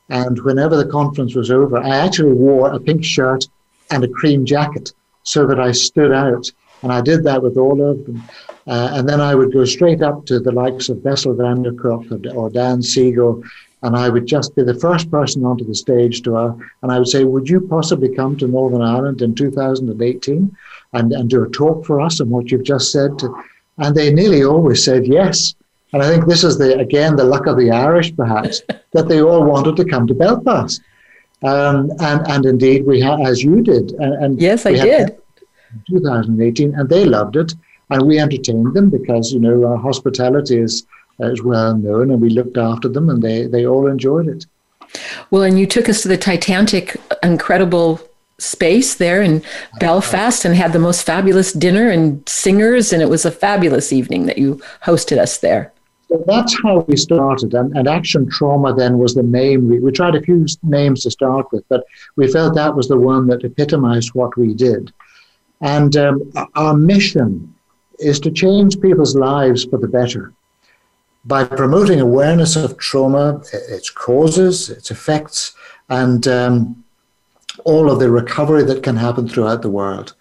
And 0.09 0.39
whenever 0.39 0.75
the 0.75 0.89
conference 0.89 1.35
was 1.35 1.51
over, 1.51 1.77
I 1.77 1.97
actually 1.97 2.33
wore 2.33 2.71
a 2.71 2.79
pink 2.79 3.03
shirt 3.03 3.45
and 3.91 4.03
a 4.03 4.07
cream 4.07 4.45
jacket 4.45 4.93
so 5.23 5.47
that 5.47 5.59
I 5.59 5.71
stood 5.71 6.11
out. 6.11 6.51
And 6.83 6.91
I 6.91 7.01
did 7.01 7.23
that 7.23 7.41
with 7.41 7.57
all 7.57 7.81
of 7.81 8.05
them. 8.05 8.23
Uh, 8.67 8.89
and 8.93 9.07
then 9.07 9.19
I 9.19 9.35
would 9.35 9.51
go 9.51 9.65
straight 9.65 10.01
up 10.01 10.25
to 10.27 10.39
the 10.39 10.51
likes 10.51 10.89
of 10.89 11.03
Bessel 11.03 11.33
van 11.33 11.63
der 11.63 11.73
Kolk 11.73 12.05
or, 12.33 12.49
Dan 12.49 12.81
Siegel, 12.81 13.43
and 13.81 13.95
I 13.95 14.07
would 14.07 14.25
just 14.25 14.55
be 14.55 14.63
the 14.63 14.79
first 14.79 15.11
person 15.11 15.43
onto 15.43 15.65
the 15.65 15.75
stage 15.75 16.21
to, 16.21 16.37
uh, 16.37 16.55
and 16.81 16.91
I 16.91 16.99
would 16.99 17.09
say, 17.09 17.25
Would 17.25 17.49
you 17.49 17.59
possibly 17.61 18.15
come 18.15 18.37
to 18.37 18.47
Northern 18.47 18.81
Ireland 18.81 19.21
in 19.21 19.35
2018 19.35 20.55
and, 20.93 21.11
and 21.11 21.29
do 21.29 21.43
a 21.43 21.49
talk 21.49 21.85
for 21.85 21.99
us 21.99 22.21
on 22.21 22.29
what 22.29 22.51
you've 22.51 22.63
just 22.63 22.91
said? 22.91 23.19
To, 23.19 23.35
and 23.77 23.95
they 23.95 24.13
nearly 24.13 24.43
always 24.43 24.83
said 24.83 25.05
yes. 25.05 25.55
And 25.91 26.01
I 26.01 26.09
think 26.09 26.25
this 26.25 26.43
is 26.43 26.57
the 26.57 26.79
again 26.79 27.15
the 27.15 27.23
luck 27.23 27.45
of 27.45 27.57
the 27.57 27.71
Irish, 27.71 28.15
perhaps, 28.15 28.61
that 28.93 29.09
they 29.09 29.21
all 29.21 29.43
wanted 29.43 29.75
to 29.75 29.85
come 29.85 30.07
to 30.07 30.13
Belfast. 30.13 30.81
Um, 31.43 31.91
and 31.99 32.25
and 32.27 32.45
indeed 32.45 32.85
we 32.85 33.01
had, 33.01 33.19
as 33.19 33.43
you 33.43 33.61
did, 33.61 33.91
and, 33.91 34.13
and 34.23 34.41
yes, 34.41 34.65
I 34.65 34.73
did. 34.73 35.17
2018, 35.87 36.75
and 36.75 36.89
they 36.89 37.05
loved 37.05 37.35
it, 37.35 37.53
and 37.89 38.05
we 38.07 38.19
entertained 38.19 38.73
them 38.73 38.89
because 38.89 39.31
you 39.31 39.39
know 39.39 39.65
our 39.65 39.77
hospitality 39.77 40.57
is 40.57 40.85
is 41.19 41.43
well 41.43 41.77
known, 41.77 42.11
and 42.11 42.21
we 42.21 42.29
looked 42.29 42.57
after 42.57 42.89
them, 42.89 43.09
and 43.09 43.21
they 43.21 43.47
they 43.47 43.65
all 43.65 43.87
enjoyed 43.87 44.27
it. 44.27 44.45
Well, 45.31 45.43
and 45.43 45.59
you 45.59 45.65
took 45.65 45.89
us 45.89 46.01
to 46.01 46.07
the 46.07 46.17
Titanic, 46.17 46.97
incredible 47.23 47.99
space 48.39 48.95
there 48.95 49.21
in 49.21 49.43
Belfast 49.79 50.43
and 50.43 50.55
had 50.55 50.73
the 50.73 50.79
most 50.79 51.03
fabulous 51.03 51.53
dinner 51.53 51.89
and 51.89 52.27
singers, 52.27 52.93
and 52.93 53.01
it 53.01 53.09
was 53.09 53.25
a 53.25 53.31
fabulous 53.31 53.93
evening 53.93 54.25
that 54.25 54.37
you 54.37 54.61
hosted 54.83 55.17
us 55.17 55.37
there. 55.37 55.71
So 56.09 56.23
that's 56.27 56.55
how 56.61 56.79
we 56.81 56.95
started. 56.95 57.53
And, 57.53 57.75
and 57.75 57.87
Action 57.87 58.29
Trauma 58.29 58.73
then 58.73 58.99
was 58.99 59.15
the 59.15 59.23
name. 59.23 59.67
We, 59.67 59.79
we 59.79 59.91
tried 59.91 60.15
a 60.15 60.21
few 60.21 60.45
names 60.61 61.01
to 61.03 61.11
start 61.11 61.51
with, 61.51 61.67
but 61.69 61.85
we 62.15 62.31
felt 62.31 62.53
that 62.55 62.75
was 62.75 62.87
the 62.87 62.99
one 62.99 63.27
that 63.27 63.43
epitomized 63.43 64.13
what 64.13 64.37
we 64.37 64.53
did. 64.53 64.93
And 65.63 65.95
um, 65.95 66.31
our 66.55 66.75
mission 66.75 67.55
is 67.97 68.19
to 68.19 68.31
change 68.31 68.81
people's 68.81 69.15
lives 69.15 69.63
for 69.63 69.79
the 69.79 69.87
better 69.87 70.33
by 71.25 71.45
promoting 71.45 72.01
awareness 72.01 72.57
of 72.57 72.77
trauma, 72.77 73.41
its 73.53 73.89
causes, 73.89 74.69
its 74.69 74.91
effects, 74.91 75.53
and 75.89 76.27
um, 76.27 76.83
all 77.63 77.89
of 77.89 77.99
the 77.99 78.11
recovery 78.11 78.63
that 78.63 78.83
can 78.83 78.97
happen 78.97 79.27
throughout 79.27 79.61
the 79.61 79.69
world. 79.69 80.15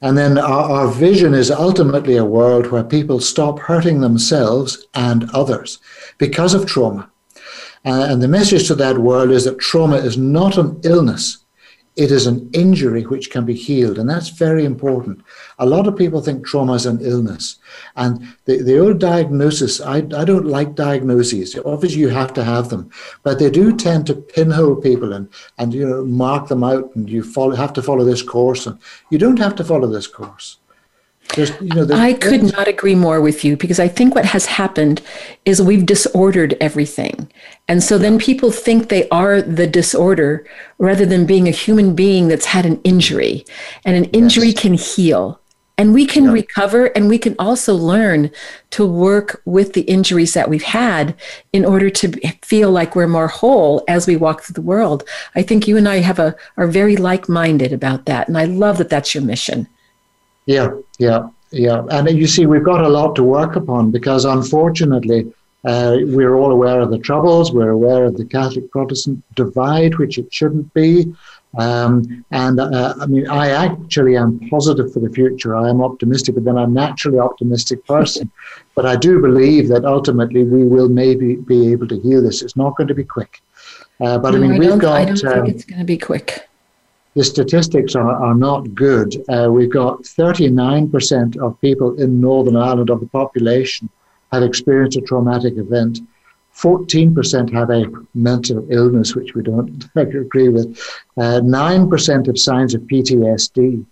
And 0.00 0.18
then 0.18 0.36
our, 0.36 0.68
our 0.68 0.88
vision 0.88 1.32
is 1.32 1.52
ultimately 1.52 2.16
a 2.16 2.24
world 2.24 2.72
where 2.72 2.82
people 2.82 3.20
stop 3.20 3.60
hurting 3.60 4.00
themselves 4.00 4.84
and 4.94 5.30
others 5.30 5.78
because 6.18 6.54
of 6.54 6.66
trauma. 6.66 7.08
Uh, 7.84 8.06
and 8.10 8.20
the 8.20 8.26
message 8.26 8.66
to 8.66 8.74
that 8.74 8.98
world 8.98 9.30
is 9.30 9.44
that 9.44 9.60
trauma 9.60 9.96
is 9.96 10.18
not 10.18 10.58
an 10.58 10.80
illness, 10.82 11.41
it 11.94 12.10
is 12.10 12.26
an 12.26 12.48
injury 12.52 13.02
which 13.02 13.30
can 13.30 13.44
be 13.44 13.54
healed. 13.54 13.98
And 13.98 14.08
that's 14.08 14.30
very 14.30 14.64
important. 14.64 15.22
A 15.58 15.66
lot 15.66 15.86
of 15.86 15.96
people 15.96 16.22
think 16.22 16.46
trauma 16.46 16.74
is 16.74 16.86
an 16.86 17.00
illness. 17.02 17.56
And 17.96 18.34
the, 18.46 18.62
the 18.62 18.78
old 18.78 18.98
diagnosis, 18.98 19.80
I, 19.80 19.96
I 19.96 20.24
don't 20.24 20.46
like 20.46 20.74
diagnoses. 20.74 21.56
Obviously, 21.64 22.00
you 22.00 22.08
have 22.08 22.32
to 22.34 22.44
have 22.44 22.70
them, 22.70 22.90
but 23.22 23.38
they 23.38 23.50
do 23.50 23.76
tend 23.76 24.06
to 24.06 24.14
pinhole 24.14 24.76
people 24.76 25.12
and, 25.12 25.28
and 25.58 25.74
you 25.74 25.86
know, 25.86 26.04
mark 26.04 26.48
them 26.48 26.64
out 26.64 26.94
and 26.96 27.10
you 27.10 27.22
follow, 27.22 27.54
have 27.54 27.74
to 27.74 27.82
follow 27.82 28.04
this 28.04 28.22
course. 28.22 28.66
And 28.66 28.78
you 29.10 29.18
don't 29.18 29.38
have 29.38 29.54
to 29.56 29.64
follow 29.64 29.86
this 29.86 30.06
course. 30.06 30.58
You 31.36 31.46
know, 31.62 31.88
I 31.92 32.12
could 32.12 32.42
not 32.42 32.68
agree 32.68 32.94
more 32.94 33.20
with 33.20 33.42
you 33.42 33.56
because 33.56 33.80
I 33.80 33.88
think 33.88 34.14
what 34.14 34.26
has 34.26 34.44
happened 34.44 35.00
is 35.44 35.62
we've 35.62 35.86
disordered 35.86 36.54
everything. 36.60 37.32
And 37.68 37.82
so 37.82 37.96
then 37.96 38.18
people 38.18 38.50
think 38.50 38.88
they 38.88 39.08
are 39.08 39.40
the 39.40 39.66
disorder 39.66 40.46
rather 40.78 41.06
than 41.06 41.24
being 41.24 41.48
a 41.48 41.52
human 41.52 41.94
being 41.94 42.28
that's 42.28 42.44
had 42.44 42.66
an 42.66 42.80
injury. 42.84 43.46
And 43.84 43.96
an 43.96 44.10
injury 44.10 44.48
yes. 44.48 44.60
can 44.60 44.74
heal. 44.74 45.40
And 45.78 45.94
we 45.94 46.04
can 46.04 46.24
yeah. 46.24 46.32
recover 46.32 46.86
and 46.86 47.08
we 47.08 47.18
can 47.18 47.34
also 47.38 47.74
learn 47.74 48.30
to 48.70 48.86
work 48.86 49.40
with 49.46 49.72
the 49.72 49.80
injuries 49.82 50.34
that 50.34 50.50
we've 50.50 50.62
had 50.62 51.16
in 51.54 51.64
order 51.64 51.88
to 51.88 52.12
feel 52.42 52.70
like 52.70 52.94
we're 52.94 53.08
more 53.08 53.28
whole 53.28 53.82
as 53.88 54.06
we 54.06 54.16
walk 54.16 54.42
through 54.42 54.54
the 54.54 54.60
world. 54.60 55.02
I 55.34 55.42
think 55.42 55.66
you 55.66 55.78
and 55.78 55.88
I 55.88 56.00
have 56.00 56.18
a 56.18 56.36
are 56.58 56.66
very 56.66 56.96
like-minded 56.96 57.72
about 57.72 58.04
that 58.04 58.28
and 58.28 58.36
I 58.36 58.44
love 58.44 58.76
that 58.78 58.90
that's 58.90 59.14
your 59.14 59.24
mission. 59.24 59.66
Yeah, 60.46 60.70
yeah, 60.98 61.28
yeah. 61.50 61.84
And 61.90 62.10
you 62.10 62.26
see, 62.26 62.46
we've 62.46 62.64
got 62.64 62.84
a 62.84 62.88
lot 62.88 63.14
to 63.16 63.22
work 63.22 63.56
upon 63.56 63.90
because 63.90 64.24
unfortunately, 64.24 65.32
uh, 65.64 65.98
we're 66.06 66.34
all 66.34 66.50
aware 66.50 66.80
of 66.80 66.90
the 66.90 66.98
troubles. 66.98 67.52
We're 67.52 67.70
aware 67.70 68.04
of 68.04 68.16
the 68.16 68.24
Catholic 68.24 68.70
Protestant 68.70 69.22
divide, 69.36 69.98
which 69.98 70.18
it 70.18 70.32
shouldn't 70.32 70.72
be. 70.74 71.14
Um, 71.58 72.24
and 72.30 72.58
uh, 72.58 72.94
I 72.98 73.06
mean, 73.06 73.28
I 73.28 73.50
actually 73.50 74.16
am 74.16 74.40
positive 74.48 74.92
for 74.92 75.00
the 75.00 75.10
future. 75.10 75.54
I 75.54 75.68
am 75.68 75.82
optimistic, 75.82 76.34
but 76.34 76.44
then 76.44 76.56
I'm 76.56 76.72
naturally 76.72 77.18
optimistic 77.18 77.86
person. 77.86 78.30
but 78.74 78.86
I 78.86 78.96
do 78.96 79.20
believe 79.20 79.68
that 79.68 79.84
ultimately 79.84 80.44
we 80.44 80.64
will 80.64 80.88
maybe 80.88 81.36
be 81.36 81.70
able 81.70 81.86
to 81.88 82.00
heal 82.00 82.22
this. 82.22 82.42
It's 82.42 82.56
not 82.56 82.76
going 82.76 82.88
to 82.88 82.94
be 82.94 83.04
quick. 83.04 83.42
Uh, 84.00 84.18
but 84.18 84.30
no, 84.30 84.38
I 84.38 84.40
mean, 84.40 84.52
I 84.52 84.58
we've 84.58 84.78
got. 84.78 84.96
I 84.96 85.04
don't 85.04 85.24
um, 85.24 85.44
think 85.44 85.54
it's 85.54 85.64
going 85.64 85.78
to 85.78 85.84
be 85.84 85.98
quick 85.98 86.48
the 87.14 87.24
statistics 87.24 87.94
are, 87.94 88.10
are 88.10 88.34
not 88.34 88.74
good. 88.74 89.22
Uh, 89.28 89.48
we've 89.50 89.72
got 89.72 90.02
39% 90.02 91.36
of 91.38 91.60
people 91.60 92.00
in 92.00 92.20
Northern 92.20 92.56
Ireland 92.56 92.90
of 92.90 93.00
the 93.00 93.06
population 93.06 93.88
have 94.32 94.42
experienced 94.42 94.96
a 94.96 95.02
traumatic 95.02 95.56
event. 95.56 96.00
14% 96.56 97.52
have 97.52 97.70
a 97.70 97.84
mental 98.14 98.66
illness, 98.70 99.14
which 99.14 99.34
we 99.34 99.42
don't 99.42 99.84
agree 99.96 100.48
with. 100.48 100.78
Uh, 101.16 101.40
9% 101.40 102.26
have 102.26 102.38
signs 102.38 102.74
of 102.74 102.82
PTSD. 102.82 103.84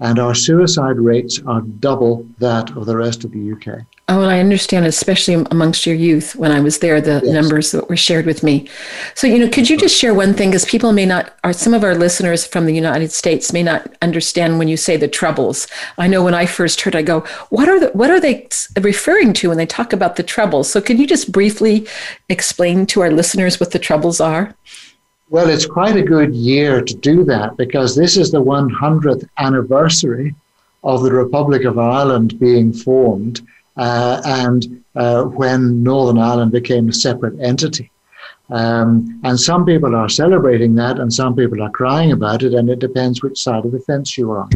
And 0.00 0.18
our 0.18 0.34
suicide 0.34 0.98
rates 0.98 1.40
are 1.46 1.60
double 1.60 2.26
that 2.38 2.76
of 2.76 2.86
the 2.86 2.96
rest 2.96 3.24
of 3.24 3.32
the 3.32 3.52
UK. 3.52 3.84
Oh, 4.10 4.22
and 4.22 4.30
I 4.30 4.40
understand, 4.40 4.86
especially 4.86 5.34
amongst 5.50 5.84
your 5.84 5.94
youth. 5.94 6.34
When 6.34 6.50
I 6.50 6.60
was 6.60 6.78
there, 6.78 6.98
the 6.98 7.20
yes. 7.22 7.24
numbers 7.24 7.72
that 7.72 7.90
were 7.90 7.96
shared 7.96 8.24
with 8.24 8.42
me. 8.42 8.66
So, 9.14 9.26
you 9.26 9.38
know, 9.38 9.50
could 9.50 9.68
you 9.68 9.76
just 9.76 9.94
share 9.94 10.14
one 10.14 10.32
thing? 10.32 10.48
Because 10.48 10.64
people 10.64 10.92
may 10.92 11.04
not, 11.04 11.36
or 11.44 11.52
some 11.52 11.74
of 11.74 11.84
our 11.84 11.94
listeners 11.94 12.46
from 12.46 12.64
the 12.64 12.74
United 12.74 13.12
States 13.12 13.52
may 13.52 13.62
not 13.62 13.86
understand 14.00 14.58
when 14.58 14.66
you 14.66 14.78
say 14.78 14.96
the 14.96 15.08
troubles. 15.08 15.66
I 15.98 16.06
know 16.06 16.24
when 16.24 16.32
I 16.32 16.46
first 16.46 16.80
heard, 16.80 16.96
I 16.96 17.02
go, 17.02 17.20
"What 17.50 17.68
are 17.68 17.78
the, 17.78 17.88
what 17.88 18.08
are 18.08 18.18
they 18.18 18.48
referring 18.80 19.34
to 19.34 19.48
when 19.50 19.58
they 19.58 19.66
talk 19.66 19.92
about 19.92 20.16
the 20.16 20.22
troubles?" 20.22 20.70
So, 20.70 20.80
can 20.80 20.96
you 20.96 21.06
just 21.06 21.30
briefly 21.30 21.86
explain 22.30 22.86
to 22.86 23.02
our 23.02 23.10
listeners 23.10 23.60
what 23.60 23.72
the 23.72 23.78
troubles 23.78 24.20
are? 24.20 24.54
Well, 25.28 25.50
it's 25.50 25.66
quite 25.66 25.96
a 25.96 26.02
good 26.02 26.34
year 26.34 26.80
to 26.80 26.94
do 26.94 27.24
that 27.24 27.58
because 27.58 27.94
this 27.94 28.16
is 28.16 28.30
the 28.30 28.42
100th 28.42 29.28
anniversary 29.36 30.34
of 30.82 31.02
the 31.02 31.12
Republic 31.12 31.64
of 31.64 31.78
Ireland 31.78 32.38
being 32.38 32.72
formed 32.72 33.46
uh, 33.78 34.20
and 34.24 34.84
uh, 34.96 35.22
when 35.22 35.82
Northern 35.82 36.18
Ireland 36.18 36.52
became 36.52 36.88
a 36.88 36.92
separate 36.92 37.38
entity. 37.40 37.90
Um, 38.50 39.20
and 39.24 39.38
some 39.38 39.64
people 39.64 39.94
are 39.94 40.08
celebrating 40.08 40.74
that, 40.76 40.98
and 40.98 41.12
some 41.12 41.36
people 41.36 41.62
are 41.62 41.70
crying 41.70 42.12
about 42.12 42.42
it, 42.42 42.54
and 42.54 42.68
it 42.68 42.78
depends 42.78 43.22
which 43.22 43.40
side 43.40 43.64
of 43.64 43.72
the 43.72 43.80
fence 43.80 44.16
you 44.18 44.30
are 44.30 44.40
on. 44.40 44.50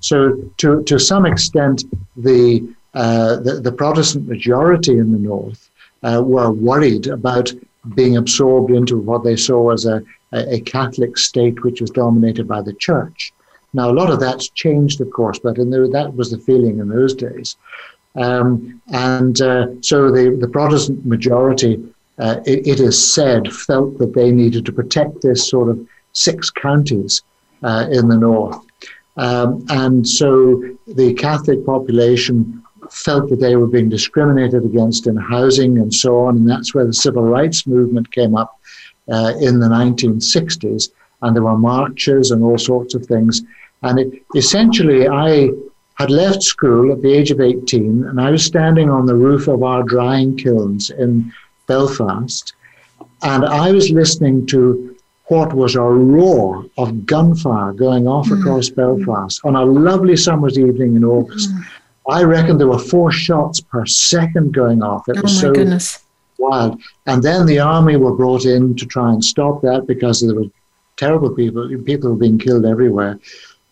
So, 0.00 0.52
to, 0.58 0.82
to 0.84 0.98
some 0.98 1.24
extent, 1.24 1.84
the, 2.16 2.68
uh, 2.94 3.36
the, 3.36 3.60
the, 3.60 3.72
Protestant 3.72 4.28
majority 4.28 4.98
in 4.98 5.12
the 5.12 5.18
North 5.18 5.70
uh, 6.02 6.22
were 6.24 6.50
worried 6.50 7.06
about 7.06 7.52
being 7.94 8.16
absorbed 8.16 8.70
into 8.70 8.98
what 8.98 9.24
they 9.24 9.36
saw 9.36 9.70
as 9.70 9.86
a, 9.86 10.02
a 10.32 10.60
Catholic 10.60 11.16
state 11.16 11.62
which 11.64 11.80
was 11.80 11.90
dominated 11.90 12.46
by 12.46 12.60
the 12.60 12.74
church. 12.74 13.32
Now, 13.72 13.90
a 13.90 13.92
lot 13.92 14.10
of 14.10 14.20
that's 14.20 14.48
changed, 14.48 15.00
of 15.00 15.10
course, 15.10 15.38
but 15.38 15.58
in 15.58 15.70
the, 15.70 15.88
that 15.88 16.14
was 16.14 16.30
the 16.30 16.38
feeling 16.38 16.78
in 16.78 16.88
those 16.88 17.14
days. 17.14 17.56
Um, 18.18 18.82
and 18.92 19.40
uh, 19.40 19.66
so 19.80 20.10
the, 20.10 20.36
the 20.40 20.48
Protestant 20.48 21.06
majority, 21.06 21.82
uh, 22.18 22.40
it, 22.44 22.66
it 22.66 22.80
is 22.80 23.12
said, 23.14 23.52
felt 23.52 23.98
that 23.98 24.14
they 24.14 24.32
needed 24.32 24.66
to 24.66 24.72
protect 24.72 25.22
this 25.22 25.48
sort 25.48 25.68
of 25.68 25.86
six 26.12 26.50
counties 26.50 27.22
uh, 27.62 27.86
in 27.90 28.08
the 28.08 28.16
north. 28.16 28.58
Um, 29.16 29.64
and 29.68 30.06
so 30.06 30.62
the 30.86 31.14
Catholic 31.14 31.64
population 31.64 32.62
felt 32.90 33.28
that 33.30 33.40
they 33.40 33.56
were 33.56 33.66
being 33.66 33.88
discriminated 33.88 34.64
against 34.64 35.06
in 35.06 35.16
housing 35.16 35.78
and 35.78 35.92
so 35.92 36.20
on. 36.20 36.36
And 36.36 36.48
that's 36.48 36.74
where 36.74 36.86
the 36.86 36.92
civil 36.92 37.22
rights 37.22 37.66
movement 37.66 38.10
came 38.12 38.36
up 38.36 38.58
uh, 39.08 39.34
in 39.40 39.60
the 39.60 39.68
1960s. 39.68 40.90
And 41.22 41.36
there 41.36 41.42
were 41.42 41.58
marches 41.58 42.30
and 42.30 42.42
all 42.42 42.58
sorts 42.58 42.94
of 42.94 43.06
things. 43.06 43.42
And 43.82 43.98
it, 43.98 44.22
essentially, 44.34 45.08
I 45.08 45.50
had 45.98 46.10
left 46.10 46.42
school 46.42 46.92
at 46.92 47.02
the 47.02 47.12
age 47.12 47.30
of 47.32 47.40
18, 47.40 48.04
and 48.04 48.20
I 48.20 48.30
was 48.30 48.44
standing 48.44 48.88
on 48.88 49.06
the 49.06 49.16
roof 49.16 49.48
of 49.48 49.64
our 49.64 49.82
drying 49.82 50.36
kilns 50.36 50.90
in 50.90 51.32
Belfast, 51.66 52.54
and 53.22 53.44
I 53.44 53.72
was 53.72 53.90
listening 53.90 54.46
to 54.46 54.96
what 55.26 55.52
was 55.52 55.74
a 55.74 55.82
roar 55.82 56.64
of 56.78 57.04
gunfire 57.04 57.72
going 57.72 58.06
off 58.06 58.28
mm. 58.28 58.40
across 58.40 58.70
Belfast 58.70 59.40
on 59.44 59.56
a 59.56 59.64
lovely 59.64 60.16
summer's 60.16 60.58
evening 60.58 60.96
in 60.96 61.04
August. 61.04 61.50
Mm. 61.50 61.64
I 62.08 62.22
reckon 62.22 62.56
there 62.56 62.68
were 62.68 62.78
four 62.78 63.12
shots 63.12 63.60
per 63.60 63.84
second 63.84 64.54
going 64.54 64.82
off. 64.82 65.08
It 65.08 65.18
oh 65.18 65.22
was 65.22 65.40
so, 65.40 65.52
goodness. 65.52 66.04
wild. 66.38 66.80
And 67.06 67.22
then 67.22 67.44
the 67.44 67.58
army 67.58 67.96
were 67.96 68.14
brought 68.14 68.46
in 68.46 68.74
to 68.76 68.86
try 68.86 69.12
and 69.12 69.22
stop 69.22 69.60
that 69.62 69.86
because 69.86 70.20
there 70.20 70.34
were 70.34 70.46
terrible 70.96 71.34
people, 71.34 71.68
people 71.84 72.10
were 72.10 72.16
being 72.16 72.38
killed 72.38 72.64
everywhere. 72.64 73.18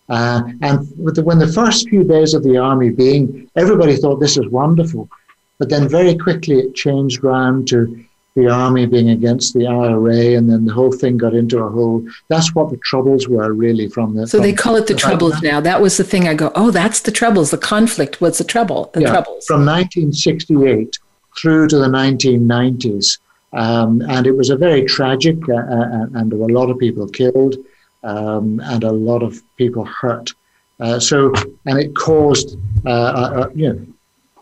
Uh, 0.09 0.41
and 0.61 0.87
the, 0.97 1.21
when 1.23 1.39
the 1.39 1.51
first 1.51 1.89
few 1.89 2.03
days 2.03 2.33
of 2.33 2.43
the 2.43 2.57
army 2.57 2.89
being, 2.89 3.49
everybody 3.55 3.95
thought 3.95 4.19
this 4.19 4.37
is 4.37 4.47
wonderful. 4.47 5.09
But 5.57 5.69
then 5.69 5.89
very 5.89 6.15
quickly 6.15 6.59
it 6.59 6.75
changed 6.75 7.23
round 7.23 7.67
to 7.69 8.05
the 8.37 8.47
army 8.47 8.85
being 8.85 9.09
against 9.09 9.55
the 9.55 9.65
IRA, 9.65 10.37
and 10.37 10.47
then 10.47 10.65
the 10.65 10.73
whole 10.73 10.91
thing 10.91 11.17
got 11.17 11.33
into 11.33 11.57
a 11.57 11.69
whole. 11.69 12.07
That's 12.27 12.53
what 12.53 12.69
the 12.69 12.77
troubles 12.77 13.27
were 13.27 13.51
really 13.51 13.89
from 13.89 14.15
the. 14.15 14.27
So 14.27 14.37
from, 14.37 14.43
they 14.43 14.53
call 14.53 14.75
it 14.75 14.85
the 14.85 14.93
troubles 14.93 15.41
now. 15.41 15.59
That 15.59 15.81
was 15.81 15.97
the 15.97 16.03
thing. 16.03 16.27
I 16.27 16.35
go, 16.35 16.51
oh, 16.53 16.69
that's 16.69 17.01
the 17.01 17.11
troubles. 17.11 17.49
The 17.49 17.57
conflict 17.57 18.21
was 18.21 18.37
the 18.37 18.43
trouble. 18.43 18.91
The 18.93 19.01
yeah, 19.01 19.09
troubles 19.09 19.45
from 19.47 19.65
1968 19.65 20.99
through 21.35 21.67
to 21.69 21.77
the 21.79 21.87
1990s, 21.87 23.17
um, 23.53 24.01
and 24.07 24.27
it 24.27 24.37
was 24.37 24.51
a 24.51 24.55
very 24.55 24.85
tragic, 24.85 25.37
uh, 25.49 25.55
uh, 25.55 26.05
and 26.13 26.31
there 26.31 26.37
were 26.37 26.49
a 26.49 26.53
lot 26.53 26.69
of 26.69 26.77
people 26.77 27.07
killed, 27.07 27.55
um, 28.03 28.59
and 28.63 28.83
a 28.83 28.91
lot 28.91 29.23
of 29.23 29.41
people 29.57 29.85
hurt. 29.85 30.33
Uh, 30.79 30.99
so, 30.99 31.33
and 31.65 31.79
it 31.79 31.95
caused, 31.95 32.57
uh, 32.85 32.89
uh, 32.89 33.31
uh, 33.35 33.49
you 33.55 33.73
know, 33.73 33.85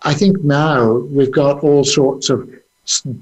I 0.03 0.13
think 0.13 0.43
now 0.43 0.93
we've 0.93 1.31
got 1.31 1.63
all 1.63 1.83
sorts 1.83 2.29
of 2.29 2.49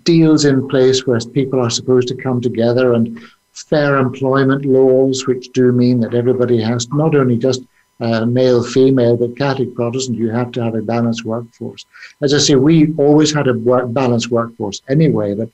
deals 0.04 0.46
in 0.46 0.68
place 0.68 1.08
where 1.08 1.20
people 1.20 1.60
are 1.62 1.70
supposed 1.70 2.08
to 2.10 2.16
come 2.16 2.42
together 2.42 2.94
and 2.94 3.20
fair 3.54 3.98
employment 3.98 4.66
laws, 4.66 5.28
which 5.28 5.50
do 5.54 5.72
mean 5.72 6.00
that 6.02 6.14
everybody 6.14 6.60
has 6.62 6.90
not 6.90 7.16
only 7.16 7.38
just 7.38 7.62
uh, 8.02 8.26
male, 8.26 8.64
female, 8.64 9.16
but 9.16 9.38
Catholic 9.38 9.74
Protestant, 9.76 10.18
you 10.18 10.30
have 10.30 10.52
to 10.54 10.64
have 10.64 10.76
a 10.76 10.82
balanced 10.82 11.24
workforce. 11.24 11.86
As 12.22 12.34
I 12.34 12.40
say, 12.40 12.56
we 12.56 12.94
always 12.98 13.34
had 13.34 13.48
a 13.48 13.54
work, 13.54 13.94
balanced 13.94 14.32
workforce 14.32 14.82
anyway, 14.90 15.36
but 15.36 15.50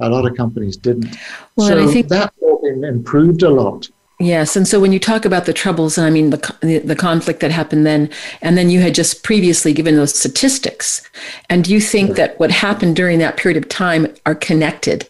a 0.00 0.08
lot 0.08 0.26
of 0.26 0.36
companies 0.36 0.76
didn't. 0.76 1.16
Well, 1.56 1.68
so 1.68 1.88
I 1.88 1.92
think 1.92 2.08
that 2.08 2.34
improved 2.62 3.42
a 3.42 3.48
lot. 3.48 3.88
Yes, 4.24 4.56
and 4.56 4.66
so 4.66 4.80
when 4.80 4.90
you 4.90 4.98
talk 4.98 5.26
about 5.26 5.44
the 5.44 5.52
troubles, 5.52 5.98
and 5.98 6.06
I 6.06 6.10
mean 6.10 6.30
the, 6.30 6.56
the, 6.62 6.78
the 6.78 6.96
conflict 6.96 7.40
that 7.40 7.50
happened 7.50 7.84
then, 7.84 8.08
and 8.40 8.56
then 8.56 8.70
you 8.70 8.80
had 8.80 8.94
just 8.94 9.22
previously 9.22 9.74
given 9.74 9.96
those 9.96 10.14
statistics, 10.14 11.02
and 11.50 11.62
do 11.62 11.74
you 11.74 11.80
think 11.80 12.16
that 12.16 12.40
what 12.40 12.50
happened 12.50 12.96
during 12.96 13.18
that 13.18 13.36
period 13.36 13.62
of 13.62 13.68
time 13.68 14.06
are 14.24 14.34
connected? 14.34 15.06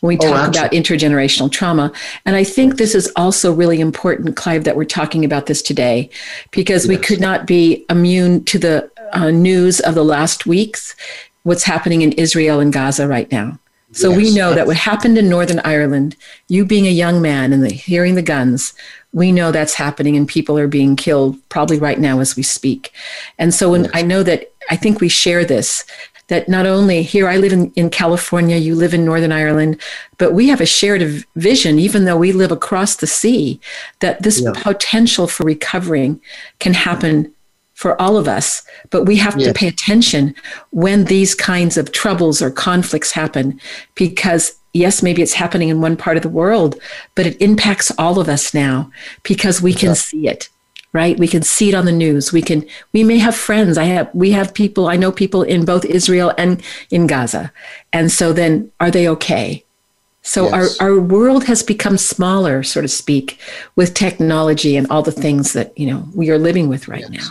When 0.00 0.16
we 0.16 0.26
oh, 0.26 0.30
talk 0.30 0.46
oh, 0.46 0.48
about 0.48 0.72
intergenerational 0.72 1.50
trauma. 1.50 1.92
And 2.24 2.36
I 2.36 2.44
think 2.44 2.76
this 2.76 2.94
is 2.94 3.10
also 3.16 3.52
really 3.52 3.80
important, 3.80 4.36
Clive, 4.36 4.64
that 4.64 4.76
we're 4.76 4.84
talking 4.84 5.24
about 5.24 5.46
this 5.46 5.60
today, 5.60 6.08
because 6.50 6.84
yes. 6.84 6.88
we 6.88 6.96
could 6.96 7.20
not 7.20 7.46
be 7.46 7.84
immune 7.90 8.44
to 8.44 8.58
the 8.58 8.90
uh, 9.12 9.30
news 9.30 9.80
of 9.80 9.94
the 9.94 10.04
last 10.04 10.46
weeks, 10.46 10.94
what's 11.42 11.64
happening 11.64 12.02
in 12.02 12.12
Israel 12.12 12.60
and 12.60 12.72
Gaza 12.72 13.06
right 13.08 13.30
now. 13.30 13.58
So 13.94 14.10
yes. 14.10 14.16
we 14.16 14.34
know 14.34 14.54
that 14.54 14.66
what 14.66 14.76
happened 14.76 15.16
in 15.18 15.28
Northern 15.28 15.60
Ireland, 15.64 16.16
you 16.48 16.64
being 16.64 16.86
a 16.86 16.90
young 16.90 17.22
man 17.22 17.52
and 17.52 17.62
the, 17.62 17.72
hearing 17.72 18.16
the 18.16 18.22
guns, 18.22 18.74
we 19.12 19.30
know 19.30 19.52
that's 19.52 19.74
happening 19.74 20.16
and 20.16 20.28
people 20.28 20.58
are 20.58 20.66
being 20.66 20.96
killed 20.96 21.36
probably 21.48 21.78
right 21.78 21.98
now 21.98 22.18
as 22.18 22.34
we 22.36 22.42
speak. 22.42 22.92
And 23.38 23.54
so 23.54 23.70
when. 23.70 23.88
I 23.94 24.02
know 24.02 24.22
that 24.24 24.52
I 24.70 24.76
think 24.76 25.00
we 25.00 25.08
share 25.08 25.44
this, 25.44 25.84
that 26.28 26.48
not 26.48 26.66
only 26.66 27.02
here 27.02 27.28
I 27.28 27.36
live 27.36 27.52
in, 27.52 27.70
in 27.72 27.90
California, 27.90 28.56
you 28.56 28.74
live 28.74 28.94
in 28.94 29.04
Northern 29.04 29.32
Ireland, 29.32 29.80
but 30.18 30.32
we 30.32 30.48
have 30.48 30.60
a 30.60 30.66
shared 30.66 31.24
vision, 31.36 31.78
even 31.78 32.04
though 32.04 32.16
we 32.16 32.32
live 32.32 32.50
across 32.50 32.96
the 32.96 33.06
sea, 33.06 33.60
that 34.00 34.22
this 34.22 34.40
yeah. 34.40 34.52
potential 34.56 35.26
for 35.26 35.44
recovering 35.44 36.20
can 36.58 36.74
happen 36.74 37.32
for 37.74 38.00
all 38.00 38.16
of 38.16 38.28
us, 38.28 38.62
but 38.90 39.04
we 39.04 39.16
have 39.16 39.38
yes. 39.38 39.48
to 39.48 39.54
pay 39.54 39.68
attention 39.68 40.34
when 40.70 41.04
these 41.04 41.34
kinds 41.34 41.76
of 41.76 41.92
troubles 41.92 42.40
or 42.40 42.50
conflicts 42.50 43.12
happen 43.12 43.60
because 43.94 44.54
yes, 44.72 45.02
maybe 45.02 45.22
it's 45.22 45.34
happening 45.34 45.68
in 45.68 45.80
one 45.80 45.96
part 45.96 46.16
of 46.16 46.22
the 46.22 46.28
world, 46.28 46.80
but 47.14 47.26
it 47.26 47.40
impacts 47.40 47.90
all 47.98 48.18
of 48.18 48.28
us 48.28 48.54
now 48.54 48.90
because 49.22 49.60
we 49.60 49.74
can 49.74 49.94
see 49.94 50.28
it. 50.28 50.48
Right? 50.92 51.18
We 51.18 51.26
can 51.26 51.42
see 51.42 51.68
it 51.68 51.74
on 51.74 51.86
the 51.86 51.92
news. 51.92 52.32
We 52.32 52.40
can 52.40 52.64
we 52.92 53.02
may 53.02 53.18
have 53.18 53.34
friends. 53.34 53.76
I 53.76 53.82
have 53.84 54.08
we 54.14 54.30
have 54.30 54.54
people, 54.54 54.86
I 54.86 54.94
know 54.94 55.10
people 55.10 55.42
in 55.42 55.64
both 55.64 55.84
Israel 55.84 56.32
and 56.38 56.62
in 56.88 57.08
Gaza. 57.08 57.52
And 57.92 58.12
so 58.12 58.32
then 58.32 58.70
are 58.78 58.92
they 58.92 59.08
okay? 59.08 59.64
So 60.22 60.44
yes. 60.44 60.80
our, 60.80 60.88
our 60.88 61.00
world 61.00 61.44
has 61.44 61.64
become 61.64 61.98
smaller, 61.98 62.62
so 62.62 62.80
to 62.80 62.86
speak, 62.86 63.40
with 63.74 63.92
technology 63.92 64.76
and 64.76 64.86
all 64.88 65.02
the 65.02 65.12
things 65.12 65.52
that, 65.52 65.76
you 65.76 65.86
know, 65.86 66.08
we 66.14 66.30
are 66.30 66.38
living 66.38 66.68
with 66.68 66.86
right 66.86 67.04
yes. 67.10 67.10
now. 67.10 67.30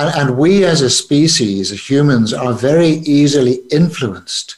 And, 0.00 0.10
and 0.18 0.38
we 0.38 0.64
as 0.64 0.80
a 0.80 0.88
species, 0.88 1.70
as 1.72 1.90
humans, 1.90 2.32
are 2.32 2.54
very 2.54 2.92
easily 3.18 3.56
influenced 3.70 4.56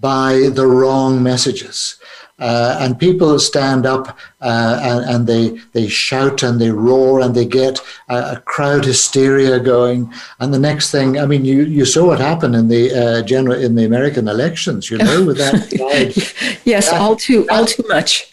by 0.00 0.48
the 0.54 0.66
wrong 0.66 1.22
messages. 1.22 1.96
Uh, 2.38 2.78
and 2.80 2.98
people 2.98 3.38
stand 3.38 3.84
up 3.84 4.16
uh, 4.40 4.80
and, 4.82 5.04
and, 5.10 5.26
they 5.26 5.60
they 5.74 5.86
shout 5.86 6.42
and 6.42 6.58
they 6.58 6.70
roar 6.70 7.20
and 7.20 7.34
they 7.34 7.44
get 7.44 7.78
a, 8.08 8.32
a, 8.36 8.42
crowd 8.46 8.82
hysteria 8.82 9.60
going. 9.60 10.10
And 10.38 10.54
the 10.54 10.58
next 10.58 10.90
thing, 10.90 11.18
I 11.18 11.26
mean, 11.26 11.44
you, 11.44 11.64
you 11.64 11.84
saw 11.84 12.06
what 12.06 12.18
happened 12.18 12.54
in 12.54 12.68
the 12.68 12.84
uh, 12.94 13.22
general 13.24 13.60
in 13.60 13.74
the 13.74 13.84
American 13.84 14.26
elections. 14.26 14.90
You 14.90 14.96
know, 14.96 15.26
with 15.26 15.36
that. 15.36 16.60
yes, 16.64 16.88
that, 16.88 16.98
all 16.98 17.14
too 17.14 17.46
all 17.50 17.66
too 17.66 17.84
much. 17.88 18.32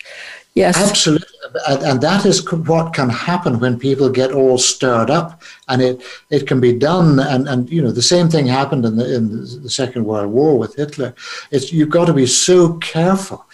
Yes, 0.54 0.78
absolutely 0.78 1.37
and 1.68 2.02
that 2.02 2.26
is 2.26 2.52
what 2.52 2.94
can 2.94 3.10
happen 3.10 3.60
when 3.60 3.80
people 3.80 4.10
get 4.10 4.32
all 4.32 4.58
stirred 4.58 5.10
up 5.10 5.42
and 5.68 5.82
it, 5.82 6.02
it 6.30 6.48
can 6.48 6.60
be 6.60 6.74
done 6.74 7.20
and, 7.20 7.48
and 7.48 7.70
you 7.70 7.82
know 7.82 7.92
the 7.92 8.02
same 8.02 8.30
thing 8.30 8.46
happened 8.48 8.86
in 8.86 8.98
the 8.98 9.16
in 9.16 9.42
the 9.64 9.70
second 9.70 10.06
world 10.06 10.32
war 10.32 10.58
with 10.58 10.76
hitler. 10.76 11.14
It's 11.52 11.72
you've 11.72 11.90
got 11.90 12.06
to 12.06 12.14
be 12.14 12.26
so 12.26 12.74
careful. 12.76 13.46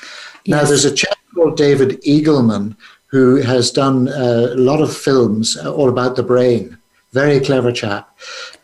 Yes. 0.46 0.62
now 0.62 0.68
there's 0.68 0.86
a 0.86 0.94
chap 0.94 1.18
called 1.34 1.58
david 1.58 2.02
eagleman 2.04 2.76
who 3.08 3.38
has 3.38 3.72
done 3.72 4.08
uh, 4.10 4.50
a 4.52 4.58
lot 4.58 4.82
of 4.82 4.96
films 4.96 5.58
uh, 5.58 5.72
all 5.72 5.90
about 5.90 6.16
the 6.16 6.24
brain. 6.24 6.78
Very 7.12 7.40
clever 7.40 7.72
chap. 7.72 8.18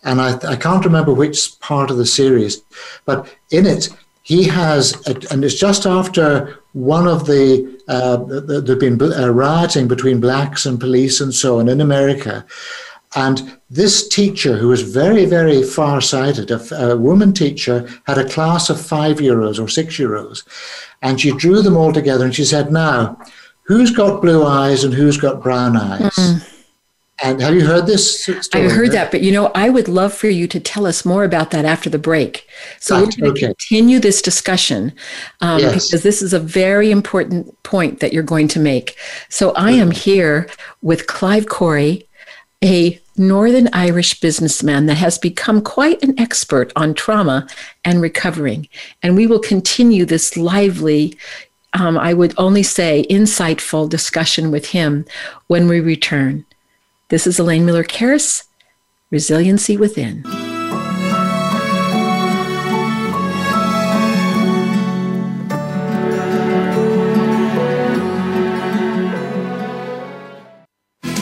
And 0.04 0.20
I, 0.20 0.38
I 0.48 0.56
can't 0.56 0.84
remember 0.84 1.14
which 1.14 1.60
part 1.60 1.92
of 1.92 1.98
the 1.98 2.06
series 2.06 2.62
but 3.06 3.28
in 3.52 3.66
it 3.66 3.90
he 4.22 4.44
has, 4.44 4.94
and 5.32 5.44
it's 5.44 5.56
just 5.56 5.86
after 5.86 6.60
one 6.74 7.08
of 7.08 7.26
the, 7.26 7.82
uh, 7.88 8.18
there've 8.62 8.80
been 8.80 9.02
uh, 9.02 9.30
rioting 9.30 9.88
between 9.88 10.20
blacks 10.20 10.66
and 10.66 10.80
police 10.80 11.20
and 11.20 11.34
so 11.34 11.60
on 11.60 11.68
in 11.68 11.82
America. 11.82 12.46
And 13.16 13.58
this 13.72 14.08
teacher, 14.08 14.58
who 14.58 14.68
was 14.68 14.84
very, 14.84 15.26
very 15.26 15.64
far 15.64 16.00
sighted, 16.00 16.52
a, 16.52 16.92
a 16.92 16.98
woman 16.98 17.34
teacher, 17.34 17.90
had 18.06 18.20
a 18.20 18.30
class 18.30 18.70
of 18.70 18.80
five 18.80 19.20
year 19.20 19.42
olds 19.42 19.60
or 19.60 19.68
six 19.68 19.98
year 19.98 20.16
olds. 20.16 20.44
And 21.02 21.20
she 21.20 21.32
drew 21.32 21.62
them 21.62 21.76
all 21.76 21.92
together 21.92 22.26
and 22.26 22.36
she 22.36 22.46
said, 22.46 22.72
Now, 22.72 23.20
who's 23.64 23.90
got 23.90 24.22
blue 24.22 24.46
eyes 24.46 24.84
and 24.84 24.94
who's 24.94 25.18
got 25.18 25.42
brown 25.42 25.76
eyes? 25.76 26.02
Mm-hmm. 26.02 26.59
And 27.22 27.42
have 27.42 27.54
you 27.54 27.66
heard 27.66 27.86
this 27.86 28.24
story? 28.24 28.66
I 28.66 28.70
heard 28.70 28.92
that, 28.92 29.12
but 29.12 29.22
you 29.22 29.32
know, 29.32 29.52
I 29.54 29.70
would 29.70 29.88
love 29.88 30.14
for 30.14 30.30
you 30.30 30.48
to 30.48 30.60
tell 30.60 30.86
us 30.86 31.04
more 31.04 31.24
about 31.24 31.52
that 31.52 31.66
after 31.66 31.90
the 31.90 32.00
break. 32.00 32.48
So 32.80 32.96
we're 32.96 33.02
going 33.02 33.12
to 33.12 33.28
okay. 33.30 33.46
continue 33.48 34.00
this 34.00 34.22
discussion 34.22 34.94
um, 35.42 35.60
yes. 35.60 35.88
because 35.88 36.04
this 36.04 36.22
is 36.22 36.34
a 36.34 36.40
very 36.40 36.92
important 36.92 37.62
point 37.64 38.00
that 38.00 38.14
you're 38.14 38.24
going 38.24 38.48
to 38.50 38.60
make. 38.60 38.98
So 39.28 39.52
I 39.52 39.72
am 39.72 39.92
here 39.92 40.50
with 40.82 41.08
Clive 41.08 41.48
Corry, 41.48 42.06
a 42.64 43.00
Northern 43.18 43.68
Irish 43.74 44.20
businessman 44.22 44.86
that 44.86 44.96
has 44.96 45.18
become 45.18 45.62
quite 45.62 46.02
an 46.02 46.18
expert 46.18 46.72
on 46.78 46.94
trauma 46.94 47.48
and 47.84 48.02
recovering. 48.02 48.70
And 49.04 49.18
we 49.18 49.28
will 49.28 49.40
continue 49.40 50.06
this 50.06 50.38
lively, 50.38 51.18
um, 51.74 51.98
I 51.98 52.14
would 52.14 52.34
only 52.38 52.64
say, 52.64 53.06
insightful 53.10 53.90
discussion 53.90 54.52
with 54.52 54.68
him 54.68 55.06
when 55.48 55.68
we 55.68 55.82
return. 55.82 56.46
This 57.10 57.26
is 57.26 57.40
Elaine 57.40 57.66
Miller 57.66 57.84
Karas, 57.84 58.44
Resiliency 59.10 59.78
Within. 59.78 60.22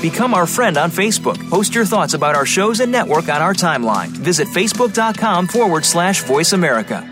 Become 0.02 0.34
our 0.34 0.46
friend 0.46 0.76
on 0.76 0.92
Facebook. 0.92 1.50
Post 1.50 1.74
your 1.74 1.86
thoughts 1.86 2.14
about 2.14 2.36
our 2.36 2.46
shows 2.46 2.82
and 2.82 2.92
network 2.92 3.30
on 3.30 3.42
our 3.42 3.54
timeline. 3.54 4.10
Visit 4.10 4.50
facebook.com 4.50 5.48
forward 5.48 5.86
slash 5.86 6.22
voice 6.24 6.52
America. 6.52 7.10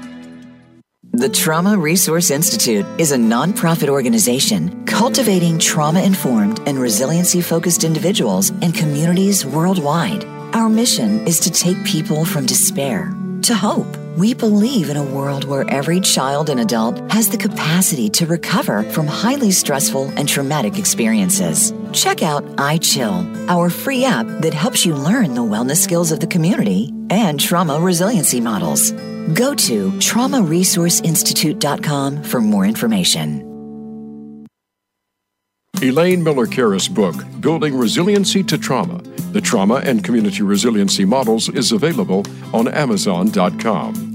The 1.13 1.29
Trauma 1.29 1.77
Resource 1.77 2.29
Institute 2.29 2.85
is 2.99 3.13
a 3.13 3.17
nonprofit 3.17 3.88
organization 3.88 4.85
cultivating 4.95 5.60
trauma 5.60 6.01
informed 6.01 6.60
and 6.65 6.79
resiliency 6.79 7.41
focused 7.41 7.84
individuals 7.84 8.51
and 8.62 8.73
communities 8.73 9.45
worldwide. 9.45 10.23
Our 10.55 10.69
mission 10.69 11.27
is 11.27 11.41
to 11.41 11.51
take 11.51 11.84
people 11.84 12.23
from 12.23 12.45
despair 12.45 13.13
to 13.41 13.53
hope. 13.53 13.97
We 14.17 14.34
believe 14.34 14.89
in 14.89 14.95
a 14.95 15.03
world 15.03 15.43
where 15.43 15.69
every 15.69 15.99
child 15.99 16.49
and 16.49 16.62
adult 16.62 17.12
has 17.12 17.27
the 17.27 17.38
capacity 17.38 18.10
to 18.12 18.25
recover 18.25 18.84
from 18.84 19.05
highly 19.05 19.51
stressful 19.51 20.13
and 20.15 20.29
traumatic 20.29 20.79
experiences. 20.79 21.73
Check 21.91 22.23
out 22.23 22.45
iChill, 22.55 23.49
our 23.49 23.69
free 23.69 24.05
app 24.05 24.27
that 24.43 24.53
helps 24.53 24.86
you 24.86 24.95
learn 24.95 25.34
the 25.34 25.41
wellness 25.41 25.84
skills 25.84 26.13
of 26.13 26.21
the 26.21 26.27
community 26.27 26.93
and 27.10 27.38
trauma 27.38 27.81
resiliency 27.81 28.39
models. 28.39 28.91
Go 29.34 29.53
to 29.55 29.91
traumaresourceinstitute.com 29.91 32.23
for 32.23 32.39
more 32.39 32.65
information. 32.65 33.55
Elaine 35.81 36.23
Miller 36.23 36.47
Karas' 36.47 36.93
book, 36.93 37.15
Building 37.41 37.77
Resiliency 37.77 38.43
to 38.43 38.57
Trauma 38.57 39.01
The 39.33 39.41
Trauma 39.41 39.75
and 39.83 40.03
Community 40.03 40.41
Resiliency 40.41 41.05
Models, 41.05 41.49
is 41.49 41.71
available 41.71 42.23
on 42.53 42.67
Amazon.com. 42.69 44.14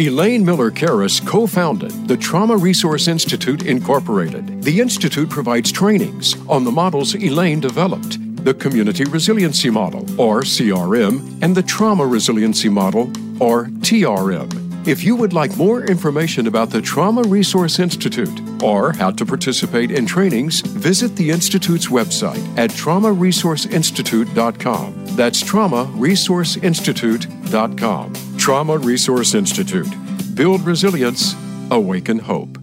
Elaine 0.00 0.44
Miller 0.44 0.70
Karas 0.70 1.26
co 1.26 1.46
founded 1.46 1.90
the 2.08 2.16
Trauma 2.16 2.56
Resource 2.56 3.06
Institute, 3.06 3.66
Incorporated. 3.66 4.62
The 4.62 4.80
Institute 4.80 5.28
provides 5.28 5.70
trainings 5.70 6.34
on 6.48 6.64
the 6.64 6.70
models 6.70 7.14
Elaine 7.14 7.60
developed 7.60 8.16
the 8.42 8.54
Community 8.54 9.04
Resiliency 9.04 9.68
Model, 9.68 10.00
or 10.18 10.40
CRM, 10.40 11.42
and 11.42 11.54
the 11.54 11.62
Trauma 11.62 12.06
Resiliency 12.06 12.70
Model, 12.70 13.10
or 13.38 13.66
TRM. 13.66 14.88
If 14.88 15.04
you 15.04 15.14
would 15.16 15.34
like 15.34 15.54
more 15.58 15.84
information 15.84 16.46
about 16.46 16.70
the 16.70 16.80
Trauma 16.80 17.20
Resource 17.24 17.78
Institute 17.78 18.62
or 18.62 18.92
how 18.92 19.10
to 19.10 19.26
participate 19.26 19.90
in 19.90 20.06
trainings, 20.06 20.62
visit 20.62 21.14
the 21.16 21.30
Institute's 21.30 21.88
website 21.88 22.40
at 22.56 22.70
traumaresourceinstitute.com. 22.70 25.16
That's 25.16 25.42
traumaresourceinstitute.com. 25.42 28.29
Trauma 28.40 28.78
Resource 28.78 29.34
Institute. 29.34 29.86
Build 30.34 30.62
resilience, 30.62 31.34
awaken 31.70 32.18
hope. 32.18 32.56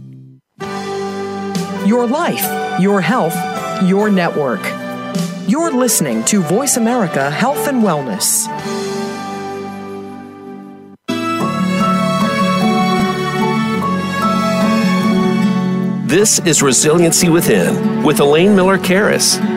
Your 1.85 2.07
life, 2.07 2.81
your 2.81 2.99
health, 2.99 3.35
your 3.83 4.09
network. 4.09 4.59
You're 5.47 5.71
listening 5.71 6.25
to 6.25 6.41
Voice 6.41 6.77
America 6.77 7.29
Health 7.29 7.67
and 7.67 7.83
Wellness. 7.83 8.47
This 16.07 16.39
is 16.39 16.63
Resiliency 16.63 17.29
Within 17.29 18.01
with 18.01 18.19
Elaine 18.19 18.55
Miller 18.55 18.79
Karas. 18.79 19.56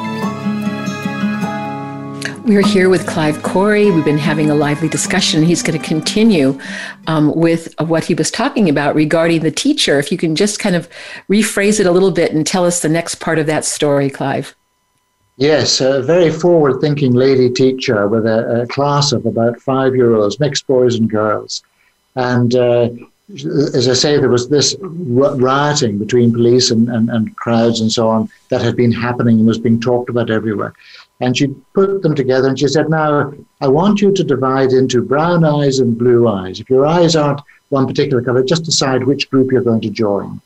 We're 2.45 2.65
here 2.65 2.89
with 2.89 3.05
Clive 3.05 3.37
Corry. 3.43 3.93
We've 3.93 4.03
been 4.03 4.17
having 4.17 4.49
a 4.49 4.55
lively 4.55 4.89
discussion. 4.89 5.43
He's 5.43 5.61
going 5.61 5.79
to 5.79 5.87
continue 5.87 6.59
um, 7.05 7.35
with 7.35 7.73
what 7.79 8.03
he 8.03 8.15
was 8.15 8.31
talking 8.31 8.67
about 8.67 8.95
regarding 8.95 9.41
the 9.41 9.51
teacher. 9.51 9.99
If 9.99 10.11
you 10.11 10.17
can 10.17 10.35
just 10.35 10.59
kind 10.59 10.75
of 10.75 10.89
rephrase 11.29 11.79
it 11.79 11.85
a 11.85 11.91
little 11.91 12.09
bit 12.09 12.33
and 12.33 12.45
tell 12.45 12.65
us 12.65 12.81
the 12.81 12.89
next 12.89 13.15
part 13.15 13.37
of 13.37 13.45
that 13.45 13.63
story, 13.63 14.09
Clive. 14.09 14.55
Yes, 15.37 15.81
a 15.81 16.01
very 16.01 16.31
forward 16.31 16.81
thinking 16.81 17.13
lady 17.13 17.47
teacher 17.47 18.07
with 18.07 18.25
a, 18.25 18.61
a, 18.61 18.67
class 18.67 19.11
of 19.11 19.27
about 19.27 19.61
five 19.61 19.95
year 19.95 20.15
olds, 20.15 20.39
mixed 20.39 20.65
boys 20.65 20.95
and 20.95 21.07
girls. 21.07 21.63
And 22.15 22.55
uh, 22.55 22.89
as 23.33 23.87
I 23.87 23.93
say, 23.93 24.17
there 24.17 24.29
was 24.29 24.49
this 24.49 24.75
rioting 24.81 25.99
between 25.99 26.33
police 26.33 26.71
and, 26.71 26.89
and, 26.89 27.09
and 27.09 27.35
crowds 27.37 27.81
and 27.81 27.91
so 27.91 28.09
on 28.09 28.29
that 28.49 28.61
had 28.61 28.75
been 28.75 28.91
happening 28.91 29.37
and 29.37 29.47
was 29.47 29.59
being 29.59 29.79
talked 29.79 30.09
about 30.09 30.29
everywhere. 30.29 30.73
And 31.21 31.37
she 31.37 31.47
put 31.73 32.01
them 32.01 32.15
together 32.15 32.47
and 32.47 32.59
she 32.59 32.67
said, 32.67 32.89
Now, 32.89 33.31
I 33.61 33.67
want 33.67 34.01
you 34.01 34.11
to 34.11 34.23
divide 34.23 34.71
into 34.71 35.03
brown 35.03 35.45
eyes 35.45 35.77
and 35.77 35.97
blue 35.97 36.27
eyes. 36.27 36.59
If 36.59 36.69
your 36.69 36.85
eyes 36.85 37.15
aren't 37.15 37.41
one 37.69 37.85
particular 37.87 38.23
color, 38.23 38.43
just 38.43 38.65
decide 38.65 39.03
which 39.03 39.29
group 39.29 39.51
you're 39.51 39.61
going 39.61 39.81
to 39.81 39.89
join. 39.91 40.41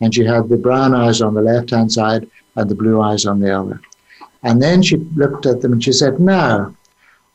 And 0.00 0.12
she 0.12 0.24
had 0.24 0.48
the 0.48 0.56
brown 0.56 0.94
eyes 0.94 1.22
on 1.22 1.34
the 1.34 1.42
left 1.42 1.70
hand 1.70 1.92
side 1.92 2.28
and 2.56 2.68
the 2.68 2.74
blue 2.74 3.00
eyes 3.00 3.24
on 3.24 3.38
the 3.38 3.56
other. 3.56 3.80
And 4.42 4.60
then 4.60 4.82
she 4.82 4.96
looked 4.96 5.46
at 5.46 5.62
them 5.62 5.72
and 5.72 5.82
she 5.82 5.92
said, 5.92 6.18
Now, 6.18 6.74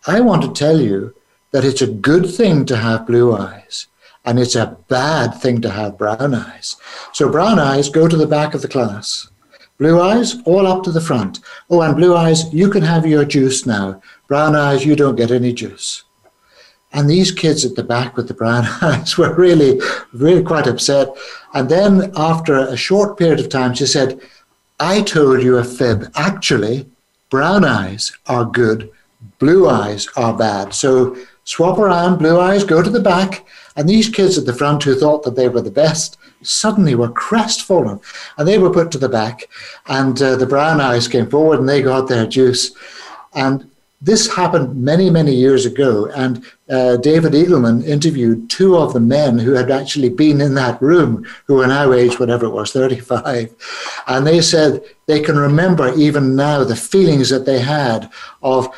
I 0.05 0.19
want 0.19 0.41
to 0.43 0.53
tell 0.53 0.79
you 0.81 1.15
that 1.51 1.63
it's 1.63 1.81
a 1.81 1.87
good 1.87 2.29
thing 2.29 2.65
to 2.65 2.75
have 2.75 3.07
blue 3.07 3.33
eyes 3.33 3.87
and 4.25 4.37
it's 4.37 4.55
a 4.55 4.77
bad 4.89 5.33
thing 5.35 5.61
to 5.61 5.69
have 5.69 5.97
brown 5.97 6.35
eyes. 6.35 6.75
So, 7.13 7.29
brown 7.29 7.57
eyes 7.57 7.89
go 7.89 8.09
to 8.09 8.17
the 8.17 8.27
back 8.27 8.53
of 8.53 8.61
the 8.61 8.67
class 8.67 9.30
Blue 9.81 9.99
eyes, 9.99 10.35
all 10.45 10.67
up 10.67 10.83
to 10.83 10.91
the 10.91 11.01
front. 11.01 11.39
Oh, 11.67 11.81
and 11.81 11.95
blue 11.95 12.15
eyes, 12.15 12.53
you 12.53 12.69
can 12.69 12.83
have 12.83 13.03
your 13.03 13.25
juice 13.25 13.65
now. 13.65 13.99
Brown 14.27 14.55
eyes, 14.55 14.85
you 14.85 14.95
don't 14.95 15.15
get 15.15 15.31
any 15.31 15.53
juice. 15.53 16.03
And 16.93 17.09
these 17.09 17.31
kids 17.31 17.65
at 17.65 17.73
the 17.75 17.83
back 17.83 18.15
with 18.15 18.27
the 18.27 18.35
brown 18.35 18.67
eyes 18.83 19.17
were 19.17 19.33
really, 19.33 19.81
really 20.13 20.43
quite 20.43 20.67
upset. 20.67 21.07
And 21.55 21.67
then 21.67 22.11
after 22.15 22.59
a 22.59 22.77
short 22.77 23.17
period 23.17 23.39
of 23.39 23.49
time, 23.49 23.73
she 23.73 23.87
said, 23.87 24.21
I 24.79 25.01
told 25.01 25.41
you 25.41 25.57
a 25.57 25.63
fib. 25.63 26.11
Actually, 26.13 26.87
brown 27.31 27.65
eyes 27.65 28.11
are 28.27 28.45
good, 28.45 28.91
blue 29.39 29.67
eyes 29.67 30.07
are 30.15 30.37
bad. 30.37 30.75
So 30.75 31.17
swap 31.43 31.77
around, 31.77 32.17
blue 32.17 32.39
eyes, 32.39 32.63
go 32.63 32.81
to 32.81 32.89
the 32.89 32.99
back. 32.99 33.45
And 33.75 33.87
these 33.87 34.09
kids 34.09 34.37
at 34.37 34.45
the 34.45 34.53
front 34.53 34.83
who 34.83 34.95
thought 34.95 35.23
that 35.23 35.35
they 35.35 35.49
were 35.49 35.61
the 35.61 35.71
best 35.71 36.17
suddenly 36.41 36.95
were 36.95 37.09
crestfallen. 37.09 37.99
And 38.37 38.47
they 38.47 38.57
were 38.57 38.71
put 38.71 38.91
to 38.91 38.97
the 38.97 39.09
back. 39.09 39.47
And 39.87 40.21
uh, 40.21 40.35
the 40.35 40.45
brown 40.45 40.81
eyes 40.81 41.07
came 41.07 41.29
forward 41.29 41.59
and 41.59 41.69
they 41.69 41.81
got 41.81 42.07
their 42.07 42.27
juice. 42.27 42.71
And 43.33 43.71
this 44.01 44.35
happened 44.35 44.75
many 44.75 45.09
many 45.09 45.33
years 45.33 45.65
ago. 45.65 46.07
And 46.07 46.43
uh, 46.69 46.97
david 46.97 47.33
eagleman 47.33 47.85
interviewed 47.85 48.49
two 48.49 48.77
of 48.77 48.93
the 48.93 48.99
men 48.99 49.37
who 49.37 49.51
had 49.51 49.69
actually 49.69 50.09
been 50.09 50.41
in 50.41 50.55
that 50.55 50.81
room 50.81 51.25
who 51.45 51.55
were 51.55 51.67
now 51.67 51.91
aged 51.91 52.19
whatever 52.19 52.45
it 52.45 52.51
was 52.51 52.71
35 52.71 53.53
and 54.07 54.25
they 54.25 54.41
said 54.41 54.81
they 55.05 55.19
can 55.19 55.37
remember 55.37 55.93
even 55.95 56.35
now 56.35 56.63
the 56.63 56.75
feelings 56.75 57.29
that 57.29 57.45
they 57.45 57.59
had 57.59 58.09
of 58.41 58.73